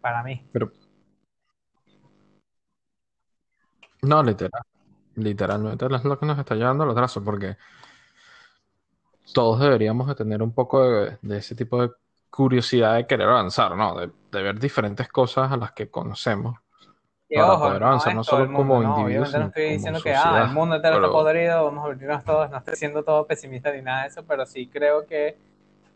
Para 0.00 0.22
mí. 0.22 0.44
Pero, 0.52 0.70
no, 4.02 4.22
literal. 4.22 4.62
Literalmente 5.14 5.84
es 5.84 6.04
lo 6.04 6.18
que 6.18 6.26
nos 6.26 6.38
está 6.38 6.54
llevando 6.54 6.84
al 6.84 6.90
atraso, 6.90 7.22
porque 7.22 7.56
todos 9.34 9.60
deberíamos 9.60 10.08
de 10.08 10.14
tener 10.14 10.42
un 10.42 10.52
poco 10.52 10.82
de, 10.82 11.18
de 11.20 11.38
ese 11.38 11.54
tipo 11.54 11.80
de 11.82 11.90
curiosidad 12.30 12.96
de 12.96 13.06
querer 13.06 13.28
avanzar, 13.28 13.76
¿no? 13.76 13.94
De, 13.94 14.10
de 14.32 14.42
ver 14.42 14.58
diferentes 14.58 15.08
cosas 15.08 15.52
a 15.52 15.56
las 15.56 15.72
que 15.72 15.90
conocemos 15.90 16.58
Que 17.28 17.36
para 17.36 17.52
ojo, 17.52 17.68
poder 17.68 17.82
avanzar, 17.82 18.14
no 18.14 18.24
solo 18.24 18.46
mundo, 18.46 18.58
como 18.58 18.82
no, 18.82 18.98
individuos, 18.98 19.28
obviamente 19.28 19.38
no 19.38 19.46
estoy 19.48 19.76
diciendo 19.76 20.02
que 20.02 20.14
ah, 20.14 20.44
el 20.48 20.54
mundo 20.54 20.76
entero 20.76 20.94
está 20.94 21.06
Pero- 21.06 21.12
podrido, 21.12 21.64
vamos 21.64 21.84
a 21.84 21.86
abrirnos 21.88 22.24
todos, 22.24 22.50
no 22.50 22.56
estoy 22.56 22.76
siendo 22.76 23.04
todo 23.04 23.26
pesimista 23.26 23.70
ni 23.70 23.82
nada 23.82 24.02
de 24.02 24.08
eso, 24.08 24.24
pero 24.24 24.46
sí 24.46 24.66
creo 24.66 25.06
que 25.06 25.36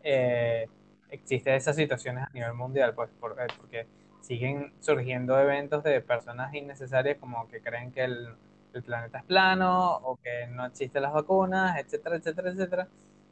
eh, 0.07 0.67
existen 1.09 1.55
esas 1.55 1.75
situaciones 1.75 2.23
a 2.25 2.29
nivel 2.33 2.53
mundial, 2.53 2.93
pues, 2.95 3.09
por- 3.19 3.33
eh, 3.41 3.47
porque 3.57 3.87
siguen 4.21 4.73
surgiendo 4.79 5.39
eventos 5.39 5.83
de 5.83 6.01
personas 6.01 6.53
innecesarias 6.53 7.17
como 7.19 7.47
que 7.49 7.61
creen 7.61 7.91
que 7.91 8.03
el, 8.03 8.35
el 8.73 8.83
planeta 8.83 9.19
es 9.19 9.23
plano 9.25 9.97
o 9.97 10.17
que 10.17 10.47
no 10.47 10.65
existen 10.65 11.01
las 11.03 11.13
vacunas, 11.13 11.77
etcétera, 11.79 12.17
etcétera, 12.17 12.49
etcétera. 12.51 12.87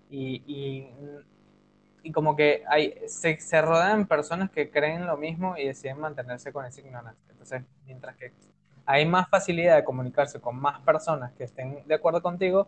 Y, 0.10 0.44
y, 0.48 0.88
y 2.04 2.12
como 2.12 2.36
que 2.36 2.64
hay, 2.70 2.94
se, 3.08 3.40
se 3.40 3.62
rodean 3.62 4.08
personas 4.08 4.52
que 4.52 4.70
creen 4.70 5.08
lo 5.08 5.18
mismo 5.18 5.58
y 5.58 5.66
deciden 5.68 6.00
mantenerse 6.00 6.54
con 6.54 6.66
esa 6.66 6.82
ignorancia. 6.82 7.24
Entonces, 7.32 7.64
mientras 7.86 8.16
que 8.18 8.32
hay 8.86 9.06
más 9.06 9.28
facilidad 9.30 9.76
de 9.78 9.84
comunicarse 9.84 10.40
con 10.40 10.56
más 10.58 10.80
personas 10.82 11.32
que 11.34 11.46
estén 11.46 11.84
de 11.88 11.96
acuerdo 11.96 12.22
contigo, 12.22 12.68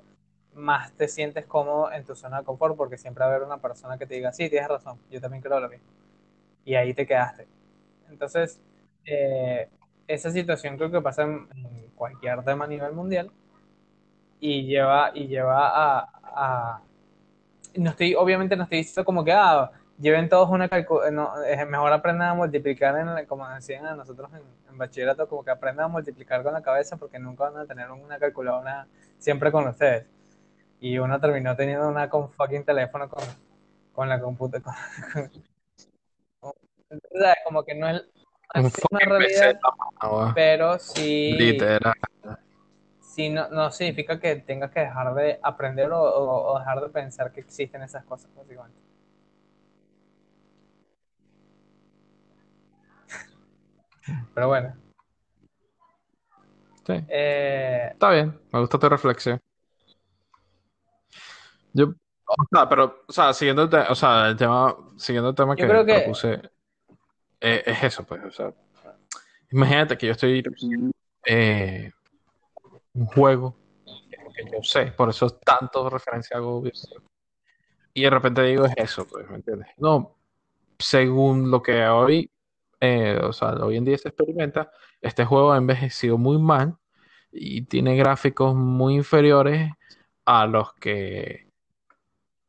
más 0.57 0.93
te 0.93 1.07
sientes 1.07 1.45
cómodo 1.45 1.91
en 1.91 2.05
tu 2.05 2.15
zona 2.15 2.39
de 2.39 2.45
confort 2.45 2.75
porque 2.77 2.97
siempre 2.97 3.21
va 3.25 3.31
a 3.31 3.35
haber 3.35 3.47
una 3.47 3.59
persona 3.59 3.97
que 3.97 4.07
te 4.07 4.15
diga, 4.15 4.33
sí, 4.33 4.49
tienes 4.49 4.69
razón, 4.69 4.99
yo 5.11 5.21
también 5.21 5.41
creo 5.43 5.59
lo 5.59 5.69
mismo. 5.69 5.87
Y 6.65 6.75
ahí 6.75 6.93
te 6.93 7.07
quedaste. 7.07 7.47
Entonces, 8.09 8.61
eh, 9.05 9.69
esa 10.07 10.31
situación 10.31 10.77
creo 10.77 10.91
que 10.91 11.01
pasa 11.01 11.23
en, 11.23 11.47
en 11.55 11.89
cualquier 11.95 12.43
tema 12.43 12.65
a 12.65 12.67
nivel 12.67 12.93
mundial 12.93 13.31
y 14.39 14.65
lleva, 14.65 15.11
y 15.15 15.27
lleva 15.27 15.67
a, 15.69 16.09
a- 16.23 16.81
no 17.75 17.91
estoy, 17.91 18.15
obviamente 18.15 18.55
no 18.57 18.63
estoy 18.63 18.79
diciendo 18.79 19.05
como 19.05 19.23
que, 19.25 19.31
ah, 19.33 19.71
lleven 19.99 20.29
todos 20.29 20.49
una 20.49 20.69
no, 21.11 21.31
mejor 21.69 21.93
aprendan 21.93 22.29
a 22.29 22.33
multiplicar, 22.35 22.97
en, 22.99 23.25
como 23.27 23.47
decían 23.49 23.85
a 23.87 23.95
nosotros 23.95 24.31
en, 24.33 24.41
en 24.71 24.77
bachillerato, 24.77 25.27
como 25.29 25.43
que 25.43 25.51
aprendan 25.51 25.85
a 25.87 25.89
multiplicar 25.89 26.43
con 26.43 26.53
la 26.53 26.61
cabeza 26.63 26.97
porque 26.97 27.19
nunca 27.19 27.45
van 27.49 27.57
a 27.57 27.65
tener 27.67 27.91
una 27.91 28.19
calculadora 28.19 28.87
siempre 29.19 29.51
con 29.51 29.67
ustedes. 29.67 30.05
Y 30.79 30.97
uno 30.99 31.19
terminó 31.19 31.55
teniendo 31.55 31.87
una 31.87 32.09
con 32.09 32.31
fucking 32.31 32.63
teléfono 32.63 33.09
con, 33.09 33.23
con 33.93 34.09
la 34.09 34.19
computadora. 34.21 34.75
Entonces, 36.89 37.35
como 37.45 37.63
que 37.65 37.75
no 37.75 37.89
es, 37.89 38.01
no 38.55 38.61
es 38.67 38.81
una 38.89 38.99
realidad, 39.01 39.53
PC 39.53 39.59
pero 40.33 40.79
sí, 40.79 41.35
literal. 41.37 41.93
sí 43.01 43.29
no, 43.29 43.49
no 43.49 43.71
significa 43.71 44.19
que 44.19 44.37
tengas 44.37 44.71
que 44.71 44.81
dejar 44.81 45.13
de 45.15 45.39
aprender 45.43 45.91
o, 45.91 45.99
o- 46.01 46.53
o 46.53 46.59
dejar 46.59 46.79
de 46.81 46.89
pensar 46.89 47.31
que 47.31 47.41
existen 47.41 47.81
esas 47.81 48.05
cosas, 48.05 48.29
básicamente. 48.35 48.79
Pero 54.33 54.47
bueno, 54.47 54.73
Sí, 56.85 56.93
eh, 57.09 57.89
está 57.91 58.11
bien, 58.11 58.39
me 58.53 58.59
gusta 58.61 58.79
tu 58.79 58.87
reflexión. 58.87 59.39
Yo, 61.77 61.93
o 62.25 62.45
sea, 62.51 62.67
pero, 62.67 63.03
o 63.07 63.11
sea, 63.13 63.33
siguiendo 63.33 63.61
el, 63.63 63.69
te- 63.69 63.77
o 63.89 63.93
sea, 63.95 64.29
el 64.29 64.35
tema, 64.35 64.75
siguiendo 64.97 65.29
el 65.29 65.35
tema 65.35 65.53
Yo 65.53 65.57
que 65.57 65.67
creo 65.67 65.85
que- 65.85 65.93
propuse, 65.99 66.41
eh, 67.39 67.63
es 67.65 67.83
eso, 67.83 68.03
pues, 68.03 68.23
o 68.25 68.31
sea, 68.31 68.51
imagínate 69.51 69.95
que 69.97 70.07
yo 70.07 70.11
estoy 70.13 70.43
eh, 71.25 71.91
un 72.93 73.05
juego 73.05 73.55
que 74.35 74.43
yo 74.51 74.63
sé, 74.63 74.87
por 74.87 75.09
eso 75.09 75.29
tanto 75.29 75.87
referencia 75.89 76.37
hago 76.37 76.63
y 77.93 78.01
de 78.03 78.09
repente 78.09 78.41
digo 78.43 78.65
es 78.65 78.73
eso, 78.77 79.07
pues, 79.07 79.29
¿me 79.29 79.35
entiendes? 79.37 79.67
No, 79.77 80.15
según 80.79 81.49
lo 81.51 81.61
que 81.61 81.85
hoy, 81.87 82.29
eh, 82.79 83.19
o 83.23 83.33
sea, 83.33 83.49
hoy 83.53 83.77
en 83.77 83.85
día 83.85 83.97
se 83.97 84.09
experimenta, 84.09 84.71
este 85.01 85.25
juego 85.25 85.51
ha 85.51 85.57
envejecido 85.57 86.17
muy 86.17 86.39
mal 86.39 86.75
y 87.31 87.63
tiene 87.63 87.95
gráficos 87.97 88.55
muy 88.55 88.95
inferiores 88.95 89.71
a 90.25 90.45
los 90.45 90.73
que 90.73 91.46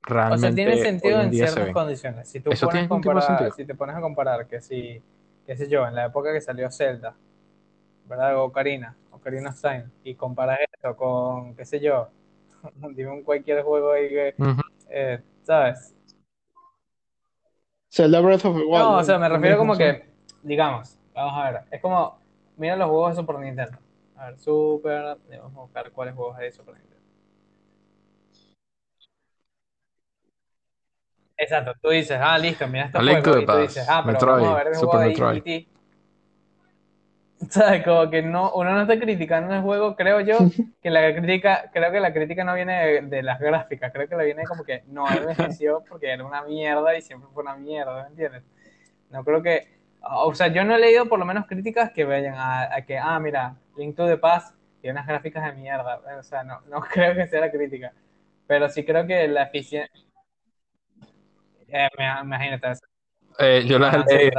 o 0.08 0.38
sea, 0.38 0.54
tiene 0.54 0.72
hoy 0.72 0.78
sentido 0.78 1.18
en 1.18 1.26
en 1.26 1.30
día 1.30 1.46
se 1.46 1.54
ciertas 1.54 1.74
condiciones. 1.74 2.28
Si 2.28 2.40
tú 2.40 2.50
Eso 2.50 2.66
pones 2.66 2.88
comparar, 2.88 3.22
sentido. 3.22 3.50
si 3.52 3.64
te 3.64 3.74
pones 3.74 3.96
a 3.96 4.00
comparar 4.00 4.46
que 4.46 4.60
si, 4.60 5.02
qué 5.46 5.56
sé 5.56 5.68
yo, 5.68 5.86
en 5.86 5.94
la 5.94 6.06
época 6.06 6.32
que 6.32 6.40
salió 6.40 6.70
Zelda, 6.70 7.14
¿verdad? 8.06 8.38
O 8.38 8.44
Ocarina, 8.44 8.96
Ocarina 9.10 9.50
of 9.50 9.60
Time, 9.60 9.86
y 10.04 10.14
comparas 10.14 10.58
esto 10.72 10.96
con, 10.96 11.54
qué 11.54 11.64
sé 11.64 11.80
yo, 11.80 12.08
dime 12.94 13.10
un 13.10 13.22
cualquier 13.22 13.62
juego 13.62 13.92
ahí 13.92 14.08
que, 14.08 14.34
eh, 14.90 15.20
¿sabes? 15.42 15.94
Zelda 17.90 18.20
Breath 18.20 18.44
of 18.44 18.56
the 18.56 18.64
Wild. 18.64 18.78
No, 18.78 18.96
o 18.98 19.04
sea, 19.04 19.18
me 19.18 19.28
refiero 19.28 19.58
como 19.58 19.76
que, 19.76 20.08
digamos, 20.42 20.98
vamos 21.14 21.34
a 21.34 21.50
ver, 21.50 21.62
es 21.70 21.80
como, 21.80 22.18
mira 22.56 22.76
los 22.76 22.88
juegos 22.88 23.10
de 23.10 23.20
Super 23.20 23.38
Nintendo. 23.40 23.78
A 24.16 24.26
ver, 24.26 24.38
Super, 24.38 25.16
vamos 25.30 25.56
a 25.56 25.60
buscar 25.60 25.90
cuáles 25.92 26.14
juegos 26.14 26.36
hay 26.38 26.46
de 26.46 26.52
Super 26.52 26.74
Nintendo. 26.74 26.97
Exacto, 31.38 31.74
tú 31.80 31.90
dices, 31.90 32.18
ah, 32.20 32.36
listo, 32.36 32.66
mira 32.68 32.86
este 32.86 33.00
Link 33.00 33.22
to 33.22 33.32
juego, 33.32 33.36
the 33.36 33.42
y 33.42 33.46
tú 33.46 33.52
Past, 33.52 33.60
dices, 33.60 33.86
ah, 33.88 34.02
pero 34.04 34.12
Metroid, 34.12 34.42
vamos 34.42 34.48
a 34.48 34.56
ver 34.56 34.66
el 34.68 34.74
Super 34.74 34.88
juego 34.90 34.98
de 34.98 35.06
Metroid. 35.06 35.42
E.T. 35.46 35.68
¿Sabes? 37.50 37.84
Como 37.84 38.10
que 38.10 38.22
no, 38.22 38.52
uno 38.54 38.72
no 38.72 38.82
está 38.82 38.98
criticando 38.98 39.54
el 39.54 39.62
juego, 39.62 39.94
creo 39.94 40.20
yo, 40.20 40.38
que 40.82 40.90
la 40.90 41.14
crítica, 41.14 41.70
creo 41.72 41.92
que 41.92 42.00
la 42.00 42.12
crítica 42.12 42.42
no 42.42 42.54
viene 42.54 42.86
de, 42.86 43.02
de 43.02 43.22
las 43.22 43.38
gráficas, 43.38 43.92
creo 43.92 44.08
que 44.08 44.16
la 44.16 44.24
viene 44.24 44.44
como 44.44 44.64
que 44.64 44.82
no 44.88 45.08
envejeció 45.08 45.84
porque 45.88 46.10
era 46.10 46.24
una 46.24 46.42
mierda 46.42 46.96
y 46.96 47.02
siempre 47.02 47.28
fue 47.32 47.44
una 47.44 47.56
mierda, 47.56 48.02
¿me 48.02 48.08
entiendes? 48.08 48.42
No 49.10 49.24
creo 49.24 49.40
que, 49.42 49.68
o 50.02 50.34
sea, 50.34 50.48
yo 50.48 50.64
no 50.64 50.74
he 50.74 50.78
leído 50.80 51.06
por 51.08 51.20
lo 51.20 51.24
menos 51.24 51.46
críticas 51.46 51.92
que 51.92 52.04
vayan 52.04 52.34
a, 52.34 52.74
a 52.74 52.82
que, 52.84 52.98
ah, 52.98 53.20
mira, 53.20 53.54
Link 53.76 53.94
to 53.96 54.06
the 54.08 54.18
Past 54.18 54.56
tiene 54.80 54.94
unas 54.94 55.06
gráficas 55.06 55.44
de 55.44 55.52
mierda, 55.52 56.00
o 56.18 56.22
sea, 56.24 56.42
no, 56.42 56.60
no 56.62 56.80
creo 56.92 57.14
que 57.14 57.28
sea 57.28 57.40
la 57.40 57.52
crítica, 57.52 57.92
pero 58.48 58.68
sí 58.68 58.84
creo 58.84 59.06
que 59.06 59.28
la 59.28 59.44
eficiencia, 59.44 60.07
eh, 61.68 61.88
me- 61.98 62.20
imagínate, 62.22 62.72
Eh, 63.38 63.64
yo 63.66 63.78
las 63.78 64.06
leí. 64.06 64.30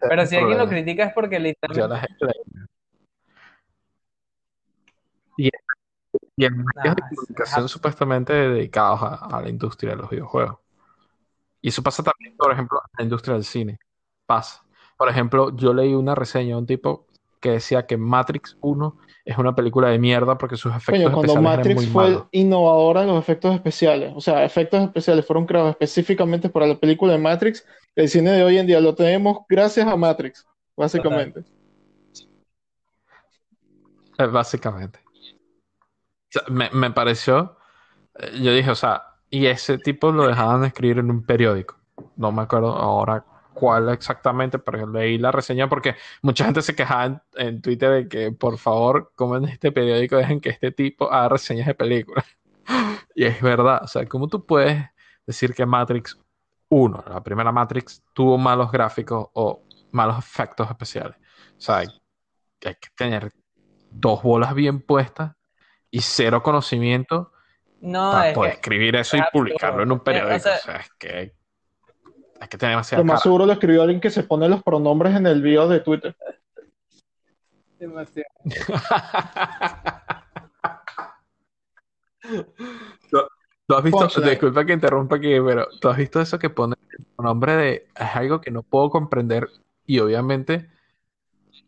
Pero 0.00 0.26
si 0.26 0.36
alguien 0.36 0.58
lo 0.58 0.68
critica 0.68 1.04
es 1.04 1.12
porque 1.14 1.36
yo 1.36 1.40
literalmente 1.40 1.88
las 1.88 2.02
leí. 2.20 2.64
Y, 5.36 5.50
y 6.36 6.44
en 6.44 6.56
medios 6.58 6.74
Nah, 6.76 6.94
de 6.96 7.02
comunicación 7.16 7.68
supuestamente 7.68 8.32
dedicados 8.32 9.02
a, 9.02 9.14
a 9.38 9.42
la 9.42 9.48
industria 9.50 9.92
de 9.92 9.96
los 9.96 10.10
videojuegos. 10.10 10.58
Y 11.60 11.68
eso 11.68 11.82
pasa 11.82 12.02
también, 12.02 12.36
por 12.36 12.52
ejemplo, 12.52 12.80
en 12.84 12.90
la 12.98 13.04
industria 13.04 13.34
del 13.34 13.44
cine. 13.44 13.78
Pasa. 14.26 14.64
Por 14.96 15.08
ejemplo, 15.08 15.54
yo 15.56 15.72
leí 15.72 15.94
una 15.94 16.14
reseña 16.14 16.54
de 16.54 16.60
un 16.60 16.66
tipo 16.66 17.06
que 17.40 17.50
decía 17.52 17.86
que 17.86 17.96
Matrix 17.96 18.56
1 18.60 18.98
es 19.24 19.38
una 19.38 19.54
película 19.54 19.88
de 19.88 19.98
mierda 19.98 20.36
porque 20.36 20.56
sus 20.56 20.74
efectos 20.74 21.10
Coño, 21.10 21.12
cuando 21.12 21.34
especiales 21.34 21.50
eran 21.52 21.72
Matrix 21.72 21.76
muy 21.76 21.86
fue 21.86 22.04
malos. 22.10 22.26
innovadora 22.32 23.02
en 23.02 23.08
los 23.08 23.18
efectos 23.18 23.54
especiales, 23.54 24.12
o 24.14 24.20
sea, 24.20 24.44
efectos 24.44 24.82
especiales 24.82 25.26
fueron 25.26 25.46
creados 25.46 25.70
específicamente 25.70 26.48
para 26.50 26.66
la 26.66 26.78
película 26.78 27.12
de 27.14 27.18
Matrix. 27.18 27.66
El 27.96 28.08
cine 28.08 28.32
de 28.32 28.44
hoy 28.44 28.58
en 28.58 28.66
día 28.66 28.80
lo 28.80 28.94
tenemos 28.94 29.38
gracias 29.48 29.86
a 29.86 29.96
Matrix, 29.96 30.46
básicamente. 30.76 31.40
Eh, 34.18 34.26
Básicamente. 34.26 35.00
O 35.06 36.30
sea, 36.30 36.42
me, 36.48 36.70
me 36.72 36.90
pareció, 36.92 37.56
eh, 38.16 38.38
yo 38.40 38.52
dije, 38.52 38.70
o 38.70 38.74
sea, 38.74 39.02
y 39.30 39.46
ese 39.46 39.78
tipo 39.78 40.12
lo 40.12 40.28
dejaban 40.28 40.64
escribir 40.64 40.98
en 40.98 41.10
un 41.10 41.24
periódico. 41.24 41.76
No 42.16 42.30
me 42.30 42.42
acuerdo 42.42 42.68
ahora 42.76 43.24
cuál 43.54 43.88
exactamente, 43.90 44.58
pero 44.58 44.86
leí 44.86 45.18
la 45.18 45.32
reseña 45.32 45.68
porque 45.68 45.96
mucha 46.22 46.44
gente 46.46 46.62
se 46.62 46.74
quejaba 46.76 47.06
en, 47.06 47.22
en 47.36 47.62
Twitter 47.62 47.90
de 47.90 48.08
que 48.08 48.32
por 48.32 48.58
favor, 48.58 49.12
como 49.16 49.36
en 49.36 49.46
este 49.46 49.72
periódico, 49.72 50.16
dejen 50.16 50.40
que 50.40 50.50
este 50.50 50.72
tipo 50.72 51.12
haga 51.12 51.30
reseñas 51.30 51.66
de 51.66 51.74
películas. 51.74 52.24
Y 53.14 53.24
es 53.24 53.40
verdad, 53.42 53.82
o 53.84 53.88
sea, 53.88 54.06
¿cómo 54.06 54.28
tú 54.28 54.44
puedes 54.46 54.84
decir 55.26 55.54
que 55.54 55.66
Matrix 55.66 56.18
1, 56.68 57.04
la 57.08 57.22
primera 57.22 57.52
Matrix, 57.52 58.02
tuvo 58.12 58.38
malos 58.38 58.72
gráficos 58.72 59.28
o 59.34 59.66
malos 59.92 60.18
efectos 60.18 60.68
especiales? 60.70 61.16
O 61.18 61.60
sea, 61.60 61.78
hay, 61.78 61.88
hay 62.64 62.74
que 62.76 62.88
tener 62.96 63.32
dos 63.90 64.22
bolas 64.22 64.54
bien 64.54 64.80
puestas 64.82 65.32
y 65.90 66.00
cero 66.02 66.42
conocimiento 66.42 67.32
No, 67.80 68.00
para 68.10 68.30
es 68.30 68.34
poder 68.34 68.52
que 68.52 68.54
escribir 68.54 68.96
eso 68.96 69.16
y 69.16 69.22
publicarlo 69.24 69.82
en 69.84 69.92
un 69.92 70.00
Eh, 70.08 70.24
o 70.30 70.38
periódico. 70.38 70.38
sea, 70.38 70.54
O 70.54 70.58
sea, 70.58 70.76
es 70.76 70.90
que 70.98 71.36
hay 72.40 72.48
que 72.48 72.58
tener 72.58 72.72
demasiada 72.72 73.02
Lo 73.02 73.06
más 73.06 73.14
cara. 73.14 73.22
seguro 73.22 73.46
lo 73.46 73.52
escribió 73.52 73.82
alguien 73.82 74.00
que 74.00 74.10
se 74.10 74.22
pone 74.22 74.48
los 74.48 74.62
pronombres 74.62 75.16
en 75.16 75.26
el 75.26 75.42
bio 75.42 75.68
de 75.68 75.80
Twitter. 75.80 76.16
Demasiado. 77.78 78.28
¿Tú 83.66 83.74
has 83.74 83.82
visto, 83.82 83.98
Punchline. 83.98 84.30
disculpa 84.30 84.64
que 84.64 84.72
interrumpa 84.74 85.16
aquí, 85.16 85.40
pero 85.40 85.66
tú 85.80 85.88
has 85.88 85.96
visto 85.96 86.20
eso 86.20 86.38
que 86.38 86.50
pone 86.50 86.76
el 86.98 87.24
nombre 87.24 87.56
de, 87.56 87.86
es 87.94 88.16
algo 88.16 88.40
que 88.40 88.50
no 88.50 88.62
puedo 88.62 88.90
comprender 88.90 89.48
y 89.86 90.00
obviamente 90.00 90.68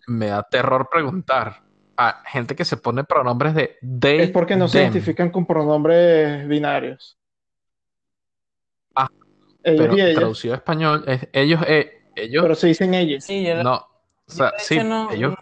me 0.07 0.27
da 0.27 0.43
terror 0.43 0.89
preguntar 0.91 1.63
a 1.97 2.23
gente 2.27 2.55
que 2.55 2.67
se 2.67 2.77
pone 2.77 3.05
pronombres 3.05 3.55
de 3.55 3.79
they, 4.01 4.21
Es 4.21 4.31
porque 4.31 4.57
no 4.57 4.69
se 4.69 4.83
identifican 4.83 5.31
con 5.31 5.47
pronombres 5.47 6.47
binarios. 6.47 7.19
Ellos 9.67 9.79
pero 9.79 9.95
y 9.97 10.01
ellas, 10.01 10.15
traducido 10.15 10.55
a 10.55 10.57
español, 10.59 11.05
es 11.07 11.29
ellos, 11.33 11.61
eh, 11.67 12.03
ellos, 12.17 12.43
pero 12.43 12.55
se 12.55 12.67
dicen 12.69 12.95
ellas. 12.95 13.25
Sí, 13.25 13.45
yo 13.45 13.55
lo- 13.57 13.63
no, 13.65 13.75
o 13.77 14.31
sea, 14.31 14.53
sí, 14.59 14.79
no- 14.81 15.11
ellos, 15.11 15.35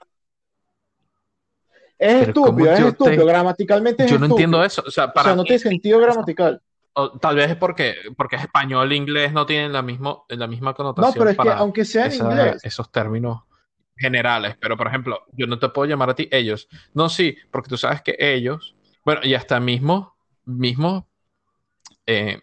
Es 1.98 2.12
Pero 2.20 2.32
¿cómo 2.34 2.48
estúpido, 2.58 2.72
es 2.72 2.80
estúpido. 2.80 3.22
te- 3.22 3.26
Gramaticalmente 3.26 4.04
es 4.04 4.10
yo 4.10 4.18
no 4.18 4.24
estúpido. 4.24 4.36
entiendo 4.36 4.64
eso, 4.64 4.82
o 4.86 4.90
sea, 4.90 5.08
O 5.08 5.12
para 5.12 5.28
sea, 5.28 5.36
no 5.36 5.44
tiene 5.44 5.58
sentido 5.58 6.00
gramatical. 6.00 6.60
o 6.94 7.18
tal 7.18 7.36
vez 7.36 7.50
es 7.50 7.56
porque, 7.56 7.94
porque 8.16 8.36
es 8.36 8.42
español 8.42 8.90
e 8.92 8.96
inglés 8.96 9.32
no 9.32 9.46
tienen 9.46 9.72
la, 9.72 9.82
mismo, 9.82 10.26
la 10.28 10.46
misma 10.46 10.74
connotación 10.74 11.12
No, 11.12 11.18
pero 11.18 11.30
es 11.30 11.36
que 11.36 11.48
aunque 11.62 11.84
sea 11.84 12.06
en 12.06 12.12
esa- 12.12 12.24
inglés, 12.28 12.64
esos 12.64 12.90
términos 12.92 13.42
generales. 13.96 14.56
Pero, 14.60 14.76
por 14.76 14.86
ejemplo, 14.88 15.22
yo 15.32 15.46
no 15.46 15.58
te 15.58 15.68
puedo 15.68 15.86
llamar 15.88 16.10
a 16.10 16.14
ti 16.14 16.28
ellos. 16.30 16.68
No, 16.94 17.08
sí, 17.08 17.36
porque 17.50 17.68
tú 17.68 17.76
sabes 17.76 18.02
que 18.02 18.16
ellos, 18.18 18.74
bueno, 19.04 19.20
y 19.24 19.34
hasta 19.34 19.60
mismo, 19.60 20.16
mismo 20.44 21.08
eh, 22.06 22.40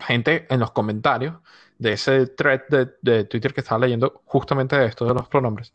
gente 0.00 0.46
en 0.50 0.60
los 0.60 0.72
comentarios 0.72 1.36
de 1.78 1.92
ese 1.92 2.26
thread 2.26 2.62
de, 2.68 2.90
de 3.02 3.24
Twitter 3.24 3.54
que 3.54 3.60
estaba 3.60 3.80
leyendo 3.80 4.22
justamente 4.26 4.76
de 4.76 4.86
esto 4.86 5.06
de 5.06 5.14
los 5.14 5.28
pronombres. 5.28 5.72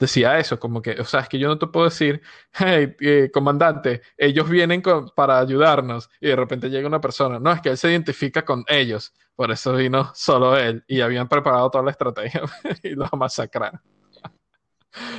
Decía 0.00 0.38
eso, 0.38 0.58
como 0.58 0.80
que, 0.80 0.92
o 0.92 1.04
sea, 1.04 1.20
es 1.20 1.28
que 1.28 1.38
yo 1.38 1.46
no 1.46 1.58
te 1.58 1.66
puedo 1.66 1.84
decir, 1.84 2.22
hey, 2.54 2.96
eh, 3.00 3.30
comandante, 3.32 4.00
ellos 4.16 4.48
vienen 4.48 4.82
para 5.14 5.38
ayudarnos, 5.38 6.08
y 6.20 6.28
de 6.28 6.36
repente 6.36 6.70
llega 6.70 6.88
una 6.88 7.02
persona, 7.02 7.38
no, 7.38 7.52
es 7.52 7.60
que 7.60 7.68
él 7.68 7.76
se 7.76 7.90
identifica 7.90 8.42
con 8.44 8.64
ellos, 8.66 9.12
por 9.36 9.50
eso 9.50 9.74
vino 9.74 10.10
solo 10.14 10.56
él, 10.56 10.82
y 10.88 11.02
habían 11.02 11.28
preparado 11.28 11.70
toda 11.70 11.84
la 11.84 11.90
estrategia 11.90 12.42
y 12.82 12.90
los 12.90 13.12
masacraron. 13.12 13.80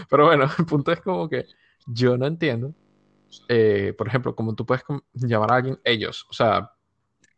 Pero 0.10 0.26
bueno, 0.26 0.50
el 0.58 0.66
punto 0.66 0.92
es 0.92 1.00
como 1.02 1.30
que 1.30 1.46
yo 1.86 2.18
no 2.18 2.26
entiendo, 2.26 2.74
eh, 3.48 3.94
por 3.98 4.08
ejemplo, 4.08 4.36
como 4.36 4.56
tú 4.56 4.66
puedes 4.66 4.84
llamar 5.14 5.52
a 5.52 5.56
alguien 5.58 5.80
ellos, 5.84 6.26
o 6.30 6.34
sea, 6.34 6.72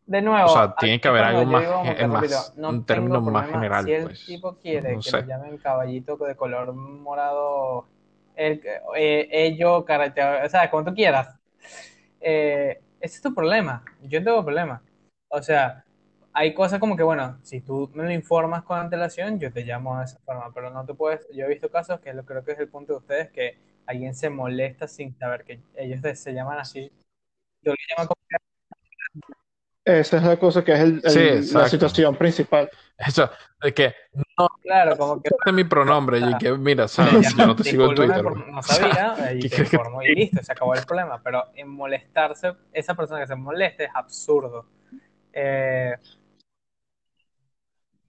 De 0.06 0.22
nuevo, 0.22 0.50
O 0.50 0.54
sea, 0.54 0.64
aquí 0.64 0.76
tiene 0.80 1.00
que 1.00 1.08
haber 1.08 1.24
algo 1.24 1.46
más 1.46 1.62
digo 1.62 2.40
no 2.58 2.70
un 2.70 2.86
término 2.86 3.22
más 3.22 3.50
general, 3.50 3.86
Si 3.86 3.94
el 3.94 4.04
pues, 4.04 4.26
tipo 4.26 4.58
quiere 4.58 4.96
no 4.96 5.02
que 5.02 5.12
lo 5.12 5.22
llamen 5.22 5.58
caballito 5.58 6.18
de 6.18 6.36
color 6.36 6.74
morado, 6.74 7.88
el, 8.36 8.62
eh, 8.98 9.30
ello, 9.32 9.78
o 9.78 10.50
sea, 10.50 10.70
como 10.70 10.84
tú 10.84 10.94
quieras, 10.94 11.40
eh, 12.20 12.82
ese 13.00 13.16
es 13.16 13.22
tu 13.22 13.34
problema. 13.34 13.84
Yo 14.02 14.20
no 14.20 14.26
tengo 14.26 14.44
problema. 14.44 14.82
O 15.30 15.42
sea, 15.42 15.86
hay 16.34 16.54
cosas 16.54 16.80
como 16.80 16.98
que, 16.98 17.04
bueno, 17.04 17.38
si 17.44 17.62
tú 17.62 17.90
me 17.94 18.04
lo 18.04 18.12
informas 18.12 18.64
con 18.64 18.80
antelación, 18.80 19.40
yo 19.40 19.54
te 19.54 19.64
llamo 19.64 20.00
de 20.00 20.06
esa 20.06 20.20
forma, 20.20 20.52
pero 20.54 20.70
no 20.70 20.86
te 20.86 20.94
puedes. 20.94 21.28
Yo 21.34 21.46
he 21.46 21.50
visto 21.50 21.70
casos 21.72 22.00
que 22.02 22.14
lo 22.14 22.26
creo 22.26 22.44
que 22.44 22.54
es 22.54 22.60
el 22.60 22.68
punto 22.68 22.94
de 22.94 23.00
ustedes, 23.00 23.32
que 23.32 23.58
alguien 23.86 24.16
se 24.16 24.30
molesta 24.30 24.88
sin 24.88 25.16
saber 25.18 25.44
que 25.46 25.62
ellos 25.76 26.02
se 26.20 26.34
llaman 26.34 26.60
así. 26.60 26.92
Yo 27.62 27.72
le 27.72 27.78
llamo 27.90 28.10
como 28.10 28.22
que 28.28 28.36
esa 29.86 30.18
es 30.18 30.24
la 30.24 30.38
cosa 30.38 30.64
que 30.64 30.74
es 30.74 30.80
el- 30.80 31.02
el- 31.04 31.44
Sí, 31.46 31.54
la 31.54 31.68
situación 31.68 32.16
principal. 32.16 32.70
eso, 32.98 33.30
de 33.62 33.74
que 33.74 33.94
Claro, 34.62 34.98
como 34.98 35.22
que 35.22 35.30
este 35.30 35.50
es 35.50 35.54
mi 35.54 35.64
pronombre 35.64 36.20
y 36.20 36.38
que 36.38 36.52
mira, 36.54 36.88
sabes, 36.88 37.36
yo 37.36 37.46
no 37.46 37.56
te 37.56 37.64
sigo 37.64 37.86
en 37.90 37.96
Twitter. 37.96 38.24
por- 38.24 38.48
no 38.48 38.60
O 38.60 38.64
sea, 38.64 39.16
sabía, 39.16 39.34
y 39.34 39.40
¿qué 39.42 39.50
te 39.50 39.62
informo 39.62 40.02
y 40.02 40.16
listo, 40.16 40.42
se 40.44 40.52
acabó 40.52 40.74
el 40.74 40.86
problema. 40.86 41.22
Pero 41.24 41.44
en 41.56 41.68
molestarse, 41.70 42.54
esa 42.72 42.96
persona 42.96 43.22
que 43.22 43.28
se 43.28 43.36
moleste 43.36 43.86
es 43.86 43.90
absurdo. 43.94 44.66
Eh, 45.34 45.96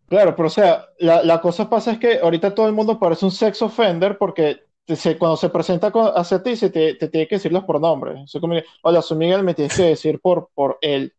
Claro, 0.06 0.36
pero 0.36 0.46
o 0.48 0.50
sea, 0.50 0.86
la, 0.98 1.22
la 1.24 1.40
cosa 1.40 1.68
pasa 1.68 1.92
es 1.92 1.98
que 1.98 2.18
ahorita 2.20 2.54
todo 2.54 2.66
el 2.68 2.74
mundo 2.74 2.98
parece 2.98 3.24
un 3.24 3.30
sex 3.32 3.62
offender 3.62 4.18
porque 4.18 4.62
te- 4.84 4.96
se- 4.96 5.16
cuando 5.18 5.36
se 5.36 5.48
presenta 5.48 5.90
con- 5.90 6.12
hacia 6.14 6.42
ti 6.42 6.56
se 6.56 6.70
te, 6.70 6.94
te 6.94 7.08
tiene 7.08 7.26
que 7.26 7.36
decir 7.36 7.50
los 7.50 7.64
pronombres. 7.64 8.16
O 8.22 8.26
sea, 8.26 8.40
como 8.40 8.52
que, 8.54 8.64
hola, 8.82 9.00
soy 9.02 9.16
Miguel, 9.16 9.42
me 9.42 9.54
tienes 9.54 9.74
que 9.76 9.82
decir 9.84 10.20
por, 10.20 10.50
por 10.54 10.78
él. 10.82 11.12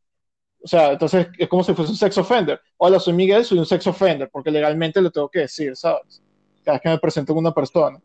O 0.65 0.67
sea, 0.67 0.93
entonces 0.93 1.27
es 1.37 1.47
como 1.47 1.63
si 1.63 1.75
fuese 1.75 1.91
un 1.91 1.97
sex 1.97 2.17
offender. 2.17 2.59
Hola, 2.77 2.99
soy 2.99 3.13
Miguel, 3.13 3.45
soy 3.45 3.59
un 3.59 3.67
sex 3.67 3.85
offender, 3.85 4.29
porque 4.31 4.49
legalmente 4.49 4.99
lo 4.99 5.11
tengo 5.11 5.29
que 5.29 5.41
decir, 5.41 5.75
¿sabes? 5.75 6.23
Cada 6.63 6.77
vez 6.77 6.81
que 6.81 6.89
me 6.89 6.97
presento 6.97 7.35
con 7.35 7.43
una 7.45 7.53
persona. 7.53 7.99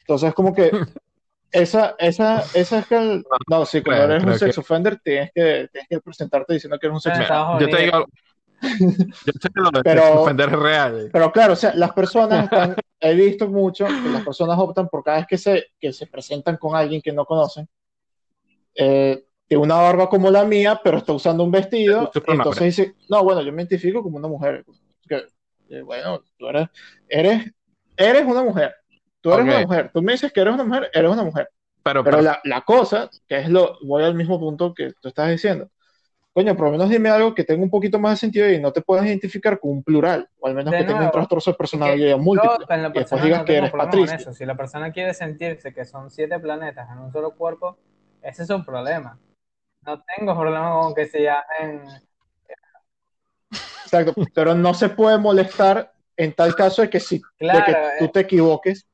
Entonces 0.00 0.30
es 0.30 0.34
como 0.34 0.54
que 0.54 0.70
esa, 1.50 1.94
esa, 1.98 2.44
esa 2.54 2.78
es 2.78 2.86
que 2.86 2.96
el- 2.96 3.24
no, 3.46 3.66
sí, 3.66 3.82
cuando 3.82 4.04
Creo- 4.06 4.16
eres 4.16 4.24
un 4.26 4.38
sex 4.38 4.54
que- 4.54 4.60
offender 4.62 5.00
tienes 5.04 5.30
que, 5.34 5.68
tienes 5.70 5.88
que 5.90 6.00
presentarte 6.00 6.54
diciendo 6.54 6.78
que 6.78 6.86
eres 6.86 6.94
un 6.94 7.00
sex 7.02 7.16
En 7.18 7.22
offender. 7.24 7.42
Estados 7.42 7.60
yo 7.60 7.68
te 7.76 7.82
digo, 7.84 8.06
yo 9.26 9.32
sé 9.38 9.48
que 9.54 9.60
lo 9.60 9.70
de 9.70 9.82
Pero- 9.82 10.22
ofender 10.22 10.48
es 10.48 10.58
real. 10.58 11.10
Pero 11.12 11.30
claro, 11.30 11.52
o 11.52 11.56
sea, 11.56 11.74
las 11.74 11.92
personas 11.92 12.44
están, 12.44 12.74
he 13.00 13.12
visto 13.14 13.48
mucho 13.48 13.84
que 13.86 14.08
las 14.08 14.24
personas 14.24 14.58
optan 14.58 14.88
por 14.88 15.04
cada 15.04 15.18
vez 15.18 15.26
que 15.26 15.36
se, 15.36 15.66
que 15.78 15.92
se 15.92 16.06
presentan 16.06 16.56
con 16.56 16.74
alguien 16.74 17.02
que 17.02 17.12
no 17.12 17.26
conocen, 17.26 17.68
eh, 18.76 19.26
tiene 19.52 19.64
una 19.64 19.74
barba 19.82 20.08
como 20.08 20.30
la 20.30 20.44
mía, 20.46 20.80
pero 20.82 20.96
está 20.96 21.12
usando 21.12 21.44
un 21.44 21.50
vestido, 21.50 22.10
entonces 22.26 22.62
dice, 22.74 22.94
no, 23.10 23.22
bueno, 23.22 23.42
yo 23.42 23.52
me 23.52 23.60
identifico 23.60 24.02
como 24.02 24.16
una 24.16 24.26
mujer. 24.28 24.64
Que, 25.06 25.24
eh, 25.68 25.82
bueno, 25.82 26.22
tú 26.38 26.48
eres, 26.48 26.68
eres, 27.06 27.52
eres 27.94 28.24
una 28.24 28.42
mujer. 28.42 28.74
Tú 29.20 29.30
eres 29.30 29.44
Ok. 29.44 29.50
una 29.50 29.60
mujer. 29.66 29.90
Tú 29.92 30.00
me 30.00 30.12
dices 30.12 30.32
que 30.32 30.40
eres 30.40 30.54
una 30.54 30.64
mujer, 30.64 30.90
eres 30.94 31.10
una 31.10 31.22
mujer. 31.22 31.50
Pero, 31.82 32.02
Pero 32.02 32.16
pero- 32.16 32.22
la, 32.22 32.40
la 32.44 32.62
cosa, 32.62 33.10
que 33.28 33.40
es 33.40 33.50
lo, 33.50 33.76
voy 33.82 34.02
al 34.04 34.14
mismo 34.14 34.40
punto 34.40 34.72
que 34.72 34.94
tú 35.02 35.08
estás 35.08 35.28
diciendo. 35.28 35.68
Coño, 36.32 36.56
por 36.56 36.64
lo 36.68 36.72
menos 36.72 36.88
dime 36.88 37.10
algo 37.10 37.34
que 37.34 37.44
tenga 37.44 37.62
un 37.62 37.68
poquito 37.68 37.98
más 37.98 38.12
de 38.12 38.16
sentido 38.16 38.50
y 38.50 38.58
no 38.58 38.72
te 38.72 38.80
puedas 38.80 39.04
identificar 39.04 39.60
con 39.60 39.70
un 39.72 39.82
plural, 39.82 40.30
o 40.40 40.46
al 40.46 40.54
menos 40.54 40.70
De 40.70 40.78
que 40.78 40.84
tenga 40.84 40.94
un 40.94 40.98
nuevo, 41.00 41.12
trastorno 41.12 41.42
de 41.44 41.58
personalidad 41.58 42.16
múltiple. 42.16 42.56
lo 42.78 42.88
Y 42.88 42.92
después 42.94 43.22
digas 43.22 43.40
no 43.40 43.44
que 43.44 43.56
eres 43.58 43.70
Patricia. 43.70 44.16
eso. 44.16 44.32
Si 44.32 44.46
la 44.46 44.56
persona 44.56 44.92
quiere 44.92 45.12
sentirse 45.12 45.74
que 45.74 45.84
son 45.84 46.10
siete 46.10 46.38
planetas 46.38 46.88
en 46.90 47.00
un 47.00 47.12
solo 47.12 47.32
cuerpo, 47.32 47.76
ese 48.22 48.44
es 48.44 48.48
un 48.50 48.64
problema. 48.64 49.18
No 49.84 50.02
tengo 50.16 50.38
problema 50.38 50.80
con 50.80 50.94
que 50.94 51.06
se 51.06 51.22
llamen. 51.22 51.82
Exacto, 53.84 54.14
pero 54.34 54.54
no 54.54 54.72
se 54.74 54.88
puede 54.88 55.18
molestar 55.18 55.92
en 56.16 56.32
tal 56.32 56.54
caso 56.54 56.82
de 56.82 56.90
que 56.90 57.00
si 57.00 57.16
de 57.18 57.22
Claro, 57.38 57.64
que 57.66 57.72
eh. 57.72 57.76
tú 57.98 58.08
te 58.08 58.20
equivoques 58.20 58.86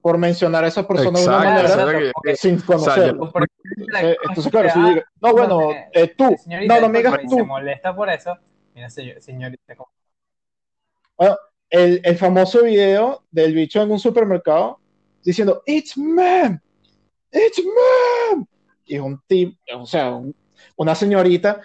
por 0.00 0.18
mencionar 0.18 0.64
a 0.64 0.68
esa 0.68 0.86
persona 0.86 1.18
de 1.18 1.26
una 1.26 1.38
Exacto, 1.38 1.48
manera 1.50 1.68
exacto, 1.68 2.22
que- 2.22 2.36
sin 2.36 2.60
conocerlo. 2.60 3.30
Porque 3.32 3.52
la 3.88 4.00
Eh, 4.02 4.16
cosa 4.16 4.28
entonces, 4.28 4.46
es 4.46 4.50
claro, 4.52 4.68
si 4.70 4.78
ah, 4.78 4.88
digo, 4.88 5.02
no, 5.20 5.32
bueno, 5.32 5.72
eh, 5.72 5.88
eh, 5.92 6.14
tú, 6.16 6.36
señorita, 6.42 6.74
no, 6.76 6.80
no 6.82 6.88
me 6.88 6.98
digas 6.98 7.14
y 7.24 7.28
se 7.28 7.36
tú. 7.36 7.46
molesta 7.46 7.94
por 7.96 8.08
eso. 8.08 8.38
Mira, 8.74 8.88
se- 8.88 9.20
señorita, 9.20 9.74
como- 9.76 9.90
Bueno, 11.18 11.36
el, 11.70 12.00
el 12.04 12.16
famoso 12.16 12.62
video 12.62 13.24
del 13.30 13.52
bicho 13.54 13.82
en 13.82 13.90
un 13.90 13.98
supermercado 13.98 14.78
diciendo, 15.24 15.62
It's 15.66 15.98
man, 15.98 16.62
it's 17.32 17.60
man. 17.64 18.46
Y 18.86 18.96
es 18.96 19.00
un 19.00 19.20
tip, 19.26 19.58
o 19.74 19.86
sea, 19.86 20.10
un- 20.14 20.34
una 20.76 20.94
señorita 20.94 21.60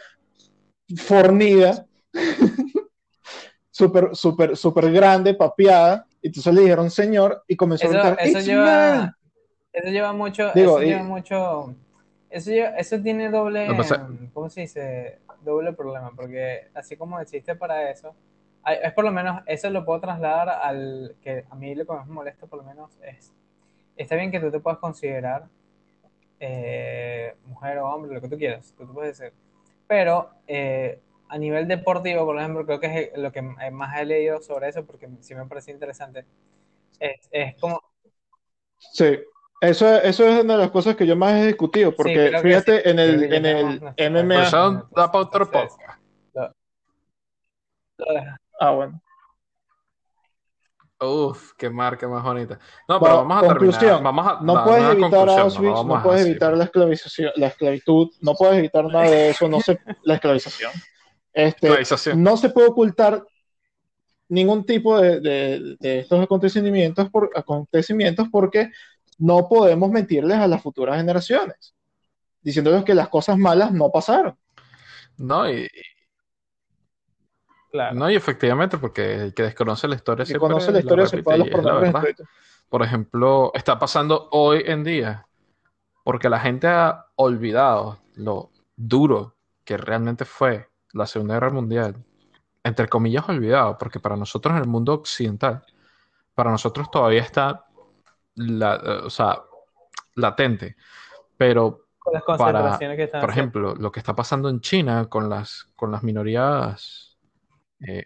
fornida, 0.98 1.86
súper, 3.72 4.16
súper, 4.16 4.58
súper 4.58 4.92
grande, 4.92 5.34
papeada. 5.34 6.06
Y 6.22 6.28
entonces 6.28 6.54
le 6.54 6.62
dijeron 6.62 6.92
señor 6.92 7.44
y 7.48 7.56
comenzó 7.56 7.88
a 7.88 7.90
Eso, 7.90 8.00
gritar, 8.00 8.20
eso 8.20 8.40
lleva, 8.40 9.18
eso 9.74 9.88
lleva 9.90 10.14
mucho, 10.14 10.54
Digo, 10.54 10.78
eso 10.78 10.84
y- 10.84 10.88
lleva 10.90 11.04
mucho, 11.04 11.76
eso 12.30 12.52
lleva- 12.52 12.78
eso 12.78 13.02
tiene 13.02 13.30
doble, 13.30 13.68
¿cómo 14.34 14.50
se 14.50 14.62
dice? 14.62 15.20
Doble 15.44 15.74
problema, 15.74 16.12
porque 16.16 16.68
así 16.76 16.96
como 16.96 17.20
existe 17.20 17.56
para 17.56 17.90
eso, 17.90 18.14
es 18.84 18.94
por 18.94 19.04
lo 19.06 19.12
menos, 19.12 19.42
eso 19.48 19.70
lo 19.72 19.84
puedo 19.84 20.02
trasladar 20.02 20.50
al, 20.50 21.16
que 21.22 21.46
a 21.50 21.56
mí 21.56 21.74
lo 21.74 21.86
que 21.86 21.94
más 21.94 22.08
me 22.08 22.14
molesta 22.14 22.46
por 22.46 22.60
lo 22.60 22.66
menos 22.66 22.92
es, 23.02 23.34
está 23.96 24.16
bien 24.16 24.32
que 24.32 24.40
tú 24.40 24.52
te 24.52 24.60
puedas 24.60 24.80
considerar 24.80 25.48
eh, 26.42 27.36
mujer 27.46 27.78
o 27.78 27.90
hombre, 27.90 28.14
lo 28.14 28.22
que 28.22 28.28
tú 28.28 28.38
quieras, 28.38 28.74
que 28.78 28.86
tú 28.86 28.94
puedes 28.94 29.18
decir, 29.18 29.34
pero 29.88 30.32
eh, 30.48 31.00
a 31.30 31.38
nivel 31.38 31.68
deportivo, 31.68 32.26
por 32.26 32.38
ejemplo, 32.38 32.66
creo 32.66 32.80
que 32.80 33.12
es 33.14 33.18
lo 33.18 33.32
que 33.32 33.42
más 33.42 34.00
he 34.00 34.06
leído 34.06 34.42
sobre 34.42 34.68
eso, 34.68 34.86
porque 34.86 35.08
sí 35.22 35.36
me 35.36 35.46
parece 35.46 35.72
interesante, 35.72 36.26
es, 37.00 37.30
es 37.32 37.56
como 37.58 37.82
Sí, 38.94 39.20
eso, 39.62 40.02
eso 40.02 40.28
es 40.28 40.44
una 40.44 40.56
de 40.56 40.60
las 40.60 40.72
cosas 40.72 40.96
que 40.96 41.06
yo 41.06 41.16
más 41.16 41.34
he 41.34 41.48
discutido, 41.48 41.96
porque 41.96 42.32
que 42.32 42.40
fíjate, 42.40 42.82
sí. 42.82 42.90
en 42.90 43.00
el, 43.00 43.32
en 43.32 43.46
el 43.46 44.26
MMA, 44.26 44.44
eso 44.44 44.90
da 44.96 45.12
para 45.12 45.24
otro 45.24 45.52
podcast. 45.52 45.80
lo 47.98 48.14
deja. 48.14 48.42
ah, 48.60 48.72
bueno. 48.72 49.02
Uf, 51.02 51.54
qué 51.58 51.70
marca 51.70 52.08
más 52.08 52.24
bonita. 52.24 52.60
No, 52.88 53.00
pero 53.00 53.16
Va, 53.16 53.24
vamos 53.24 53.38
a 53.44 53.48
conclusión, 53.48 53.80
terminar. 53.80 54.04
Vamos 54.04 54.28
a 54.28 54.40
No 54.42 54.64
puedes 54.64 54.84
evitar 54.84 55.26
no 55.26 55.38
Auschwitz, 55.38 55.84
no 55.86 56.04
puedes 56.04 56.26
evitar 56.28 56.56
la 56.58 56.64
esclavización, 56.66 57.32
la 57.38 57.48
esclavitud, 57.48 58.10
no 58.22 58.34
puedes 58.36 58.58
evitar 58.60 58.86
nada 58.86 59.10
de 59.10 59.30
eso, 59.32 59.48
no 59.48 59.60
se, 59.62 59.80
la 60.04 60.14
esclavización. 60.16 60.72
Este, 61.34 61.68
Esclavización. 61.68 62.22
no 62.22 62.38
se 62.38 62.50
puede 62.52 62.68
ocultar, 62.68 63.24
ningún 64.30 64.64
tipo 64.66 65.00
de, 65.00 65.20
de- 65.20 65.76
de 65.80 66.00
estos 66.00 66.22
acontecimientos, 66.24 67.10
por, 67.10 67.32
acontecimientos 67.36 68.28
porque 68.32 68.70
no 69.18 69.50
podemos 69.50 69.90
mentirles 69.92 70.38
a 70.38 70.48
las 70.48 70.62
futuras 70.62 70.98
generaciones, 70.98 71.76
diciéndoles 72.42 72.84
que 72.84 72.94
las 72.94 73.10
cosas 73.10 73.38
malas 73.38 73.72
no 73.74 73.90
pasaron. 73.90 74.38
No, 75.18 75.52
y, 75.52 75.68
Claro. 77.72 77.96
no, 77.96 78.12
y 78.12 78.16
efectivamente, 78.16 78.78
porque 78.78 79.16
el 79.16 79.34
que 79.34 79.44
desconoce 79.44 79.88
la 79.88 79.96
historia 79.96 80.26
siempre 80.26 80.48
conoce 80.48 80.72
la 80.74 80.80
historia 80.80 81.06
se 81.06 81.24
puede 81.24 81.38
los. 81.40 82.04
Por 82.70 82.84
ejemplo, 82.84 83.52
está 83.54 83.80
pasando 83.80 84.30
hoy 84.32 84.64
en 84.66 84.84
día, 84.84 85.28
porque 86.04 86.30
la 86.30 86.40
gente 86.40 86.68
ha 86.68 87.06
olvidado 87.16 88.00
lo 88.16 88.52
duro 88.76 89.36
que 89.64 89.78
realmente 89.78 90.26
fue 90.26 90.70
la 90.94 91.06
Segunda 91.06 91.36
Guerra 91.36 91.50
Mundial. 91.52 91.96
Entre 92.64 92.88
comillas, 92.88 93.28
olvidado, 93.28 93.78
porque 93.78 94.00
para 94.00 94.16
nosotros 94.16 94.56
en 94.56 94.62
el 94.62 94.68
mundo 94.68 94.94
occidental, 94.94 95.64
para 96.36 96.52
nosotros 96.52 96.90
todavía 96.92 97.22
está, 97.22 97.66
la, 98.36 98.76
eh, 98.76 99.02
o 99.06 99.10
sea, 99.10 99.42
latente. 100.16 100.76
Pero, 101.38 101.88
Con 101.98 102.14
las 102.14 102.24
para, 102.24 102.38
concentraciones 102.38 102.98
que 102.98 103.04
están 103.04 103.22
por 103.22 103.32
haciendo. 103.32 103.60
ejemplo, 103.60 103.76
lo 103.76 103.92
que 103.92 104.00
está 104.00 104.16
pasando 104.16 104.50
en 104.50 104.62
China 104.62 105.08
con 105.10 105.30
las, 105.30 105.72
con 105.76 105.92
las 105.92 106.04
minorías, 106.04 107.11
eh, 107.88 108.06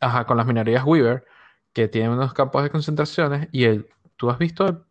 ajá, 0.00 0.24
con 0.26 0.36
las 0.36 0.46
minorías 0.46 0.84
Weaver, 0.84 1.24
que 1.72 1.88
tienen 1.88 2.10
unos 2.10 2.34
campos 2.34 2.62
de 2.62 2.70
concentraciones, 2.70 3.48
y 3.52 3.64
el, 3.64 3.88
tú 4.16 4.30
has 4.30 4.38
visto 4.38 4.86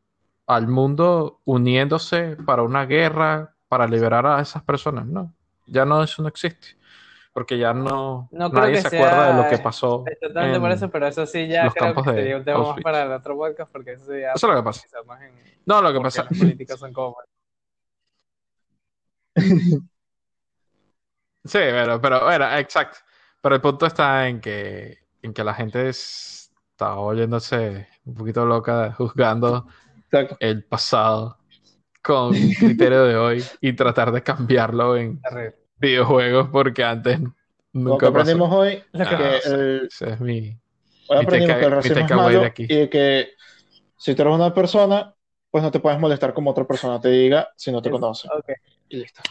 al 0.47 0.67
mundo 0.67 1.41
uniéndose 1.45 2.37
para 2.45 2.63
una 2.63 2.85
guerra, 2.85 3.55
para 3.67 3.87
liberar 3.87 4.25
a 4.25 4.41
esas 4.41 4.63
personas, 4.63 5.05
no, 5.05 5.33
ya 5.67 5.85
no, 5.85 6.03
eso 6.03 6.21
no 6.21 6.27
existe, 6.27 6.75
porque 7.33 7.57
ya 7.57 7.73
no, 7.73 8.27
No 8.31 8.49
creo 8.49 8.61
nadie 8.63 8.75
que 8.75 8.81
se 8.81 8.97
acuerda 8.97 9.33
de 9.33 9.43
lo 9.43 9.49
que 9.49 9.57
pasó. 9.63 10.03
Exactamente 10.07 10.59
por 10.59 10.71
eso, 10.71 10.89
pero 10.89 11.07
eso 11.07 11.25
sí 11.25 11.47
ya 11.47 11.65
los 11.65 11.73
creo 11.73 11.85
campos 11.85 12.03
que 12.05 12.11
de 12.11 12.17
sería 12.17 12.37
un 12.37 12.43
tema 12.43 12.57
más 12.59 12.67
Auschwitz. 12.67 12.83
para 12.83 13.03
el 13.03 13.11
otro 13.11 13.37
podcast, 13.37 13.71
porque 13.71 13.93
eso 13.93 14.17
ya 14.17 14.33
Eso 14.33 14.47
es 14.47 14.53
lo 14.53 14.59
que 14.59 14.63
pasa. 14.63 14.87
más 15.05 15.21
en 15.21 15.31
No, 15.65 15.81
lo 15.81 15.93
que 15.93 16.01
pasa, 16.01 16.23
las 16.23 16.37
políticas 16.37 16.79
son 16.79 16.91
como 16.91 17.15
sí, 19.35 19.79
pero, 21.53 22.01
pero, 22.01 22.25
bueno, 22.25 22.57
exacto, 22.57 22.97
pero 23.41 23.55
el 23.55 23.61
punto 23.61 23.85
está 23.85 24.27
en 24.27 24.39
que, 24.41 24.99
en 25.21 25.33
que 25.33 25.43
la 25.43 25.53
gente 25.53 25.89
es- 25.89 26.51
está 26.71 26.95
oyéndose 26.97 27.87
un 28.05 28.15
poquito 28.15 28.45
loca, 28.45 28.93
juzgando 28.97 29.67
Exacto. 30.05 30.37
el 30.39 30.63
pasado 30.65 31.37
con 32.03 32.33
criterio 32.33 33.03
de 33.05 33.15
hoy 33.17 33.43
y 33.61 33.73
tratar 33.73 34.11
de 34.11 34.23
cambiarlo 34.23 34.97
en 34.97 35.21
videojuegos 35.77 36.49
porque 36.51 36.83
antes 36.83 37.19
Lo 37.19 37.27
que 37.29 37.33
nunca 37.79 38.05
pasó. 38.07 38.19
aprendimos 38.21 38.51
hoy 38.53 38.83
Lo 38.91 39.05
que- 39.07 39.15
Ah, 39.15 39.17
que 39.17 39.41
sí, 39.41 39.49
el, 39.53 39.87
ese 39.87 40.09
es 40.11 40.19
mi... 40.21 40.57
Hoy 41.07 41.17
Mi 41.17 41.23
aprendimos 41.23 41.57
que 41.57 41.65
el 41.65 41.71
racismo 41.71 41.95
es 41.97 42.01
takeaway 42.07 42.31
de 42.33 42.35
malo 42.37 42.47
aquí. 42.47 42.63
y 42.69 42.75
de 42.75 42.89
que 42.89 43.29
si 43.97 44.15
tú 44.15 44.21
eres 44.23 44.33
una 44.33 44.53
persona, 44.53 45.13
pues 45.51 45.63
no 45.63 45.71
te 45.71 45.79
puedes 45.79 45.99
molestar 45.99 46.33
como 46.33 46.51
otra 46.51 46.65
persona 46.65 46.99
te 46.99 47.09
diga 47.09 47.49
si 47.55 47.71
no 47.71 47.81
te 47.81 47.89
Es- 47.89 47.93
conoce. 47.93 48.27
Ok, 48.29 48.49
Y 48.89 48.97
listo. 48.97 49.21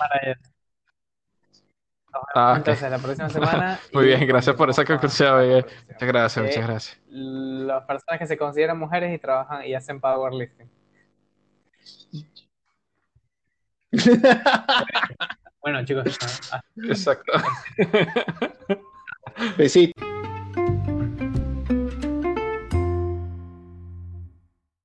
Ah, 2.35 2.55
entonces 2.57 2.91
la 2.91 2.99
próxima 2.99 3.29
semana. 3.31 3.81
Muy 3.93 4.07
bien, 4.07 4.27
gracias 4.27 4.57
por 4.57 4.71
esa 4.71 4.85
conclusión. 4.85 5.65
Muchas 5.89 6.09
gracias, 6.09 6.45
muchas 6.45 6.67
gracias. 6.67 7.01
Las 7.09 7.85
personas 7.85 8.19
que 8.19 8.27
se 8.27 8.37
consideran 8.37 8.79
mujeres 8.79 9.15
y 9.15 9.19
trabajan 9.19 9.65
y 9.65 9.75
hacen 9.75 10.01
powerlifting. 10.01 10.71
Bueno, 15.63 15.85
chicos, 15.85 16.17
ah, 16.53 16.63
Exacto. 16.89 17.33
Besito. 19.59 20.10